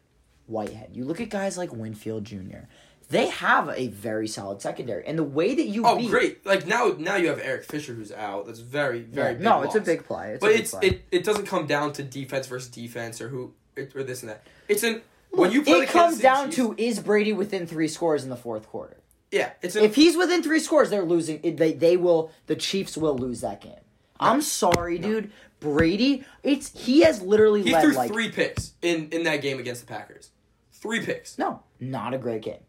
Whitehead, 0.45 0.91
you 0.93 1.05
look 1.05 1.19
at 1.19 1.29
guys 1.29 1.57
like 1.57 1.73
Winfield 1.73 2.23
Jr. 2.23 2.67
They 3.09 3.27
have 3.27 3.69
a 3.69 3.87
very 3.87 4.27
solid 4.27 4.61
secondary, 4.61 5.05
and 5.07 5.17
the 5.17 5.23
way 5.23 5.55
that 5.55 5.65
you 5.67 5.85
Oh, 5.85 5.97
beat, 5.97 6.09
great! 6.09 6.45
Like 6.45 6.67
now 6.67 6.93
now 6.97 7.15
you 7.15 7.29
have 7.29 7.39
Eric 7.39 7.63
Fisher 7.63 7.93
who's 7.93 8.11
out. 8.11 8.47
That's 8.47 8.59
very 8.59 8.99
very 9.01 9.27
Yeah, 9.27 9.33
big 9.33 9.41
no, 9.43 9.61
it's 9.63 9.75
a 9.75 9.79
big 9.81 10.03
play. 10.05 10.31
It's 10.33 10.41
but 10.41 10.47
big 10.51 10.59
it's 10.59 10.71
play. 10.71 10.87
it, 10.87 11.05
it 11.11 11.23
doesn't 11.23 11.45
come 11.45 11.67
down 11.67 11.93
to 11.93 12.03
defense 12.03 12.47
versus 12.47 12.69
defense 12.69 13.21
or 13.21 13.29
who 13.29 13.53
or 13.95 14.03
this 14.03 14.23
and 14.23 14.29
that. 14.31 14.45
It's 14.67 14.83
an 14.83 15.01
when 15.29 15.51
you 15.51 15.61
play 15.63 15.79
it 15.81 15.89
comes 15.89 16.19
down 16.19 16.45
Chiefs- 16.47 16.55
to 16.57 16.75
is 16.77 16.99
Brady 16.99 17.31
within 17.31 17.65
three 17.65 17.87
scores 17.87 18.23
in 18.25 18.29
the 18.29 18.35
fourth 18.35 18.67
quarter. 18.67 18.97
yeah. 19.31 19.51
It's 19.61 19.75
an, 19.77 19.83
If 19.85 19.95
he's 19.95 20.17
within 20.17 20.43
three 20.43 20.59
scores, 20.59 20.89
they're 20.89 21.05
losing. 21.05 21.39
They 21.55 21.71
they 21.73 21.95
will. 21.95 22.31
The 22.47 22.55
Chiefs 22.57 22.97
will 22.97 23.17
lose 23.17 23.39
that 23.41 23.61
game. 23.61 23.79
I'm 24.19 24.41
sorry, 24.41 24.97
dude. 24.97 25.31
Brady, 25.61 26.25
it's 26.43 26.77
he 26.77 27.01
has 27.01 27.21
literally 27.21 27.63
he 27.63 27.71
led 27.71 27.81
threw 27.83 27.93
like 27.93 28.11
three 28.11 28.29
picks 28.31 28.73
in 28.81 29.09
in 29.11 29.23
that 29.23 29.41
game 29.41 29.59
against 29.59 29.81
the 29.81 29.87
Packers. 29.87 30.31
Three 30.73 31.03
picks. 31.05 31.37
no, 31.39 31.63
not 31.79 32.13
a 32.13 32.17
great 32.17 32.41
game. 32.41 32.59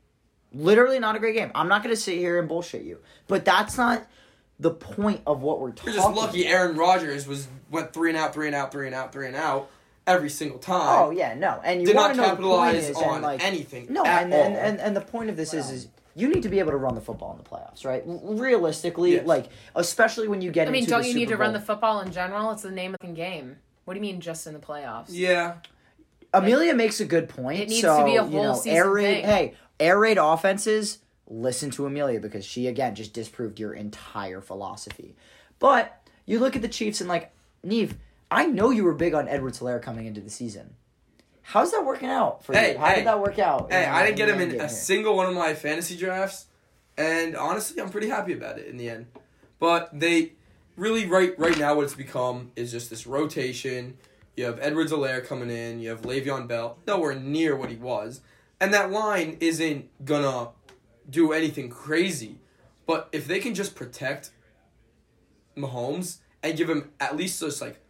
Literally 0.52 0.98
not 0.98 1.14
a 1.16 1.18
great 1.18 1.34
game. 1.34 1.50
I'm 1.54 1.68
not 1.68 1.82
gonna 1.82 1.96
sit 1.96 2.16
here 2.18 2.38
and 2.38 2.48
bullshit 2.48 2.82
you, 2.82 2.98
but 3.26 3.44
that's 3.44 3.76
not 3.76 4.06
the 4.58 4.70
point 4.70 5.20
of 5.26 5.42
what 5.42 5.60
we're 5.60 5.70
talking. 5.72 5.92
You're 5.92 6.02
just 6.02 6.14
lucky 6.16 6.42
about. 6.42 6.52
Aaron 6.52 6.76
Rodgers 6.76 7.26
was 7.26 7.48
went 7.70 7.92
three 7.92 8.08
and 8.10 8.18
out, 8.18 8.32
three 8.32 8.46
and 8.46 8.56
out, 8.56 8.72
three 8.72 8.86
and 8.86 8.94
out, 8.94 9.12
three 9.12 9.26
and 9.26 9.36
out 9.36 9.70
every 10.06 10.30
single 10.30 10.58
time. 10.58 11.02
Oh 11.02 11.10
yeah, 11.10 11.34
no, 11.34 11.60
and 11.62 11.80
you 11.80 11.86
Did 11.86 11.96
not 11.96 12.08
to 12.08 12.16
know 12.16 12.22
the 12.22 12.28
capitalize 12.30 12.88
is, 12.88 12.96
on 12.96 13.16
and 13.16 13.22
like 13.22 13.44
anything. 13.44 13.86
No, 13.90 14.04
at 14.04 14.24
and, 14.24 14.32
and 14.32 14.56
all. 14.56 14.62
and 14.62 14.80
and 14.80 14.96
the 14.96 15.00
point 15.02 15.28
of 15.30 15.36
this 15.36 15.52
is 15.52 15.70
is 15.70 15.88
you 16.14 16.28
need 16.28 16.42
to 16.42 16.48
be 16.48 16.58
able 16.58 16.72
to 16.72 16.76
run 16.78 16.94
the 16.94 17.00
football 17.00 17.30
in 17.32 17.38
the 17.38 17.44
playoffs, 17.44 17.84
right? 17.84 18.02
Realistically, 18.06 19.14
Yes. 19.14 19.26
like 19.26 19.50
especially 19.74 20.28
when 20.28 20.40
you 20.42 20.50
get 20.50 20.66
I 20.66 20.70
mean, 20.70 20.80
into 20.80 20.90
don't 20.90 21.02
the 21.02 21.08
you 21.08 21.14
need 21.14 21.28
Super 21.28 21.36
to 21.36 21.42
run 21.42 21.52
the 21.52 21.60
football 21.60 22.00
in 22.00 22.10
general? 22.10 22.50
It's 22.52 22.62
the 22.62 22.70
name 22.70 22.94
of 22.94 23.06
the 23.06 23.12
game. 23.14 23.56
What 23.84 23.94
do 23.94 23.98
you 23.98 24.02
mean 24.02 24.20
just 24.20 24.46
in 24.46 24.52
the 24.54 24.58
playoffs? 24.58 25.06
yeah, 25.10 25.56
Amelia 26.34 26.74
makes 26.74 27.00
a 27.00 27.04
good 27.04 27.28
point. 27.28 27.60
It 27.60 27.68
needs 27.68 27.82
so, 27.82 27.98
to 27.98 28.04
be 28.04 28.16
a 28.16 28.24
you 28.24 28.30
whole 28.30 28.42
know, 28.44 28.54
season 28.54 28.72
air 28.76 28.94
thing. 28.96 29.24
Hey, 29.24 29.54
air 29.80 29.98
raid 29.98 30.18
offenses. 30.18 30.98
Listen 31.30 31.70
to 31.72 31.86
Amelia 31.86 32.20
because 32.20 32.44
she 32.44 32.66
again 32.66 32.94
just 32.94 33.12
disproved 33.12 33.60
your 33.60 33.74
entire 33.74 34.40
philosophy. 34.40 35.14
But 35.58 36.00
you 36.24 36.38
look 36.38 36.56
at 36.56 36.62
the 36.62 36.68
Chiefs 36.68 37.00
and 37.00 37.08
like 37.08 37.32
Neve, 37.62 37.96
I 38.30 38.46
know 38.46 38.70
you 38.70 38.84
were 38.84 38.94
big 38.94 39.14
on 39.14 39.28
Edward 39.28 39.54
Helaire 39.54 39.82
coming 39.82 40.06
into 40.06 40.20
the 40.20 40.30
season. 40.30 40.74
How's 41.42 41.72
that 41.72 41.84
working 41.84 42.08
out 42.08 42.44
for 42.44 42.52
Hey, 42.54 42.72
you? 42.72 42.78
How 42.78 42.86
hey. 42.88 42.94
did 42.96 43.06
that 43.06 43.20
work 43.20 43.38
out? 43.38 43.72
hey, 43.72 43.84
I 43.86 44.04
didn't 44.04 44.16
get 44.18 44.28
him 44.28 44.40
in 44.40 44.50
a 44.50 44.54
here? 44.54 44.68
single 44.68 45.16
one 45.16 45.26
of 45.26 45.34
my 45.34 45.54
fantasy 45.54 45.96
drafts, 45.96 46.46
and 46.96 47.34
honestly, 47.36 47.80
I'm 47.80 47.88
pretty 47.90 48.08
happy 48.08 48.32
about 48.34 48.58
it 48.58 48.66
in 48.66 48.76
the 48.76 48.90
end. 48.90 49.06
But 49.58 49.98
they 49.98 50.32
really 50.76 51.06
right 51.06 51.38
right 51.38 51.58
now 51.58 51.74
what 51.74 51.84
it's 51.84 51.94
become 51.94 52.52
is 52.54 52.70
just 52.70 52.90
this 52.90 53.06
rotation. 53.06 53.96
You 54.36 54.44
have 54.44 54.58
Edwards-Helaire 54.60 55.26
coming 55.26 55.50
in. 55.50 55.80
You 55.80 55.88
have 55.90 56.02
Le'Veon 56.02 56.46
Bell, 56.46 56.78
nowhere 56.86 57.14
near 57.14 57.56
what 57.56 57.70
he 57.70 57.76
was, 57.76 58.20
and 58.60 58.72
that 58.74 58.90
line 58.90 59.36
isn't 59.40 59.88
gonna 60.04 60.50
do 61.08 61.32
anything 61.32 61.68
crazy. 61.70 62.38
But 62.86 63.08
if 63.12 63.26
they 63.26 63.38
can 63.38 63.54
just 63.54 63.74
protect 63.74 64.30
Mahomes 65.56 66.18
and 66.42 66.56
give 66.56 66.68
him 66.70 66.90
at 67.00 67.16
least 67.16 67.40
just 67.40 67.60
like 67.60 67.80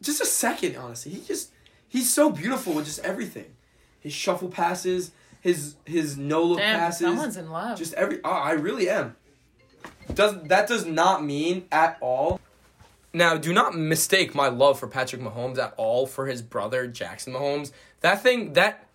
just 0.00 0.20
a 0.20 0.26
second, 0.26 0.76
honestly, 0.76 1.12
he 1.12 1.20
just 1.20 1.52
he's 1.88 2.12
so 2.12 2.30
beautiful 2.30 2.74
with 2.74 2.86
just 2.86 3.00
everything. 3.00 3.54
His 4.00 4.12
shuffle 4.12 4.48
passes, 4.48 5.12
his 5.40 5.76
his 5.84 6.16
no 6.16 6.42
look 6.42 6.58
Damn, 6.58 6.78
passes, 6.78 7.06
someone's 7.06 7.36
in 7.36 7.50
love. 7.50 7.78
just 7.78 7.94
every. 7.94 8.20
Oh, 8.24 8.30
I 8.30 8.52
really 8.52 8.88
am. 8.88 9.16
Does 10.12 10.42
that 10.44 10.66
does 10.66 10.84
not 10.86 11.24
mean 11.24 11.66
at 11.70 11.98
all? 12.00 12.40
Now, 13.14 13.36
do 13.36 13.52
not 13.52 13.76
mistake 13.76 14.34
my 14.34 14.48
love 14.48 14.78
for 14.78 14.86
Patrick 14.88 15.20
Mahomes 15.20 15.58
at 15.58 15.74
all 15.76 16.06
for 16.06 16.26
his 16.26 16.40
brother 16.40 16.86
Jackson 16.86 17.34
Mahomes. 17.34 17.70
That 18.00 18.22
thing, 18.22 18.54
that 18.54 18.88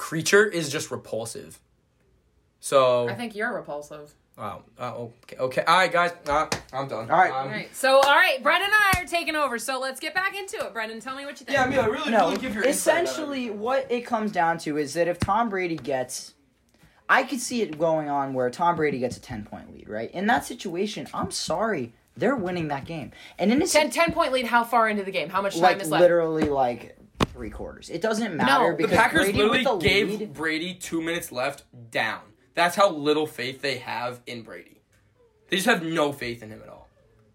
creature 0.00 0.46
is 0.46 0.70
just 0.70 0.90
repulsive. 0.90 1.60
So, 2.58 3.08
I 3.08 3.14
think 3.14 3.36
you're 3.36 3.54
repulsive. 3.54 4.14
wow. 4.36 4.64
Uh, 4.78 4.94
okay, 4.94 5.36
okay. 5.36 5.62
All 5.62 5.76
right, 5.76 5.92
guys. 5.92 6.12
Uh, 6.26 6.46
I'm 6.72 6.88
done. 6.88 7.10
All 7.10 7.18
right. 7.18 7.30
Um, 7.30 7.36
All 7.36 7.48
right. 7.48 7.74
So, 7.76 7.96
all 7.96 8.02
right, 8.02 8.42
Brendan 8.42 8.70
and 8.70 8.74
I 8.94 9.02
are 9.02 9.06
taking 9.06 9.36
over. 9.36 9.58
So 9.58 9.78
let's 9.78 10.00
get 10.00 10.14
back 10.14 10.34
into 10.34 10.56
it. 10.56 10.72
Brendan, 10.72 11.00
tell 11.00 11.16
me 11.16 11.26
what 11.26 11.38
you 11.38 11.46
think. 11.46 11.56
Yeah, 11.58 11.66
Amelia, 11.66 11.90
really, 11.90 12.10
No, 12.10 12.26
really 12.30 12.38
give 12.38 12.54
your 12.54 12.64
insight 12.64 13.04
essentially, 13.04 13.50
what 13.50 13.86
it 13.90 14.00
comes 14.02 14.32
down 14.32 14.56
to 14.58 14.78
is 14.78 14.94
that 14.94 15.06
if 15.06 15.18
Tom 15.18 15.50
Brady 15.50 15.76
gets, 15.76 16.32
I 17.08 17.22
could 17.22 17.40
see 17.40 17.60
it 17.60 17.78
going 17.78 18.08
on 18.08 18.32
where 18.32 18.48
Tom 18.50 18.76
Brady 18.76 18.98
gets 18.98 19.18
a 19.18 19.20
ten 19.20 19.44
point 19.44 19.72
lead, 19.72 19.88
right? 19.88 20.10
In 20.12 20.26
that 20.26 20.46
situation, 20.46 21.08
I'm 21.12 21.30
sorry, 21.30 21.92
they're 22.16 22.36
winning 22.36 22.68
that 22.68 22.86
game, 22.86 23.12
and 23.38 23.52
in 23.52 23.62
a 23.62 23.66
10, 23.66 23.90
10 23.90 24.12
point 24.12 24.32
lead. 24.32 24.46
How 24.46 24.64
far 24.64 24.88
into 24.88 25.02
the 25.02 25.12
game? 25.12 25.28
How 25.28 25.42
much 25.42 25.54
time 25.54 25.62
like 25.62 25.80
is 25.82 25.90
left? 25.90 26.00
literally 26.00 26.48
like 26.48 26.96
three 27.26 27.50
quarters. 27.50 27.90
It 27.90 28.00
doesn't 28.02 28.36
matter 28.36 28.76
the 28.76 28.86
The 28.86 28.94
Packers 28.96 29.22
Brady 29.24 29.38
literally 29.42 29.80
gave 29.82 30.08
lead, 30.20 30.32
Brady 30.34 30.74
two 30.74 31.00
minutes 31.00 31.30
left 31.32 31.64
down. 31.90 32.20
That's 32.54 32.76
how 32.76 32.90
little 32.90 33.26
faith 33.26 33.62
they 33.62 33.78
have 33.78 34.20
in 34.26 34.42
Brady. 34.42 34.80
They 35.48 35.56
just 35.56 35.68
have 35.68 35.82
no 35.84 36.12
faith 36.12 36.42
in 36.42 36.50
him 36.50 36.60
at 36.62 36.68
all. 36.68 36.88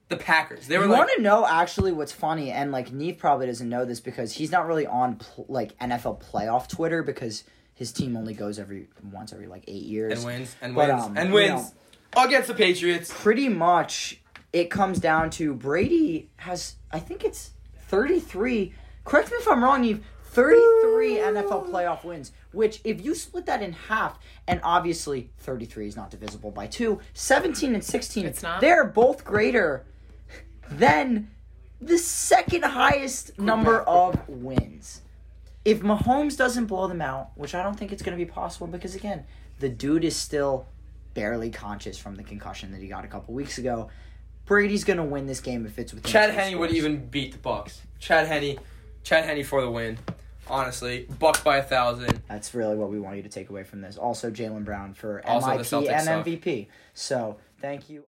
The 0.07 0.17
Packers. 0.17 0.67
They 0.67 0.77
were 0.77 0.83
You 0.85 0.91
like, 0.91 0.99
want 0.99 1.11
to 1.15 1.21
know 1.21 1.45
actually 1.47 1.91
what's 1.91 2.11
funny, 2.11 2.51
and 2.51 2.71
like 2.71 2.91
Neve 2.91 3.17
probably 3.17 3.47
doesn't 3.47 3.67
know 3.67 3.85
this 3.85 3.99
because 3.99 4.33
he's 4.33 4.51
not 4.51 4.67
really 4.67 4.85
on 4.85 5.15
pl- 5.15 5.45
like 5.49 5.77
NFL 5.79 6.21
playoff 6.23 6.67
Twitter 6.67 7.01
because 7.01 7.43
his 7.73 7.91
team 7.91 8.15
only 8.15 8.33
goes 8.33 8.59
every 8.59 8.87
once 9.11 9.33
every 9.33 9.47
like 9.47 9.63
eight 9.67 9.83
years. 9.83 10.13
and 10.13 10.25
wins 10.25 10.55
and 10.61 10.75
But, 10.75 10.89
wins 10.89 11.03
um, 11.05 11.17
and 11.17 11.29
you 11.29 11.35
wins 11.35 11.73
against 12.15 12.47
the 12.47 12.53
Patriots. 12.53 13.11
pretty 13.13 13.49
much 13.49 14.21
it 14.53 14.69
comes 14.69 14.99
down 14.99 15.29
to 15.31 15.53
Brady 15.55 16.29
has 16.37 16.75
I 16.91 16.99
think 16.99 17.25
it's 17.25 17.51
33 17.87 18.73
correct 19.05 19.31
me 19.31 19.37
if 19.37 19.47
I'm 19.47 19.63
wrong 19.63 19.83
Eve 19.85 20.03
33 20.23 21.17
NFL 21.17 21.69
playoff 21.71 22.03
wins 22.03 22.33
which 22.51 22.81
if 22.83 23.03
you 23.03 23.15
split 23.15 23.45
that 23.45 23.61
in 23.61 23.71
half 23.71 24.19
and 24.47 24.59
obviously 24.63 25.29
33 25.37 25.87
is 25.87 25.95
not 25.95 26.11
divisible 26.11 26.51
by 26.51 26.67
2 26.67 26.99
17 27.13 27.73
and 27.73 27.83
16 27.83 28.25
It's 28.25 28.43
not? 28.43 28.59
they're 28.59 28.83
both 28.83 29.23
greater 29.23 29.85
than 30.69 31.29
the 31.79 31.97
second 31.97 32.65
highest 32.65 33.39
number 33.39 33.81
of 33.81 34.27
wins 34.27 35.01
if 35.63 35.81
Mahomes 35.81 36.37
doesn't 36.37 36.67
blow 36.67 36.87
them 36.87 37.01
out, 37.01 37.31
which 37.33 37.55
I 37.55 37.63
don't 37.63 37.73
think 37.73 37.91
it's 37.91 38.03
going 38.03 38.15
to 38.17 38.23
be 38.23 38.29
possible 38.29 38.67
because 38.67 38.93
again, 38.93 39.25
the 39.59 39.67
dude 39.67 40.03
is 40.03 40.15
still 40.15 40.67
barely 41.15 41.49
conscious 41.49 41.97
from 41.97 42.15
the 42.15 42.23
concussion 42.23 42.71
that 42.71 42.81
he 42.81 42.87
got 42.87 43.03
a 43.03 43.07
couple 43.07 43.33
weeks 43.33 43.57
ago. 43.57 43.89
Brady's 44.45 44.83
going 44.83 44.97
to 44.97 45.03
win 45.03 45.25
this 45.25 45.39
game 45.39 45.65
if 45.65 45.79
it's 45.79 45.91
with 45.91 46.03
Chad 46.05 46.29
three 46.29 46.39
Henne 46.39 46.59
would 46.59 46.71
even 46.71 47.07
beat 47.07 47.31
the 47.31 47.39
Bucks. 47.39 47.81
Chad 47.97 48.27
Henne, 48.27 48.59
Chad 49.05 49.23
Henne 49.23 49.43
for 49.43 49.61
the 49.61 49.69
win. 49.69 49.97
Honestly, 50.47 51.07
Bucks 51.19 51.39
by 51.41 51.57
a 51.57 51.63
thousand. 51.63 52.21
That's 52.27 52.53
really 52.53 52.75
what 52.75 52.89
we 52.89 52.99
want 52.99 53.17
you 53.17 53.23
to 53.23 53.29
take 53.29 53.49
away 53.49 53.63
from 53.63 53.81
this. 53.81 53.97
Also, 53.97 54.29
Jaylen 54.29 54.65
Brown 54.65 54.93
for 54.93 55.21
Also, 55.25 55.47
MIP 55.47 55.89
and 55.89 56.03
suck. 56.03 56.25
MVP. 56.25 56.67
So, 56.93 57.37
thank 57.61 57.89
you. 57.89 58.03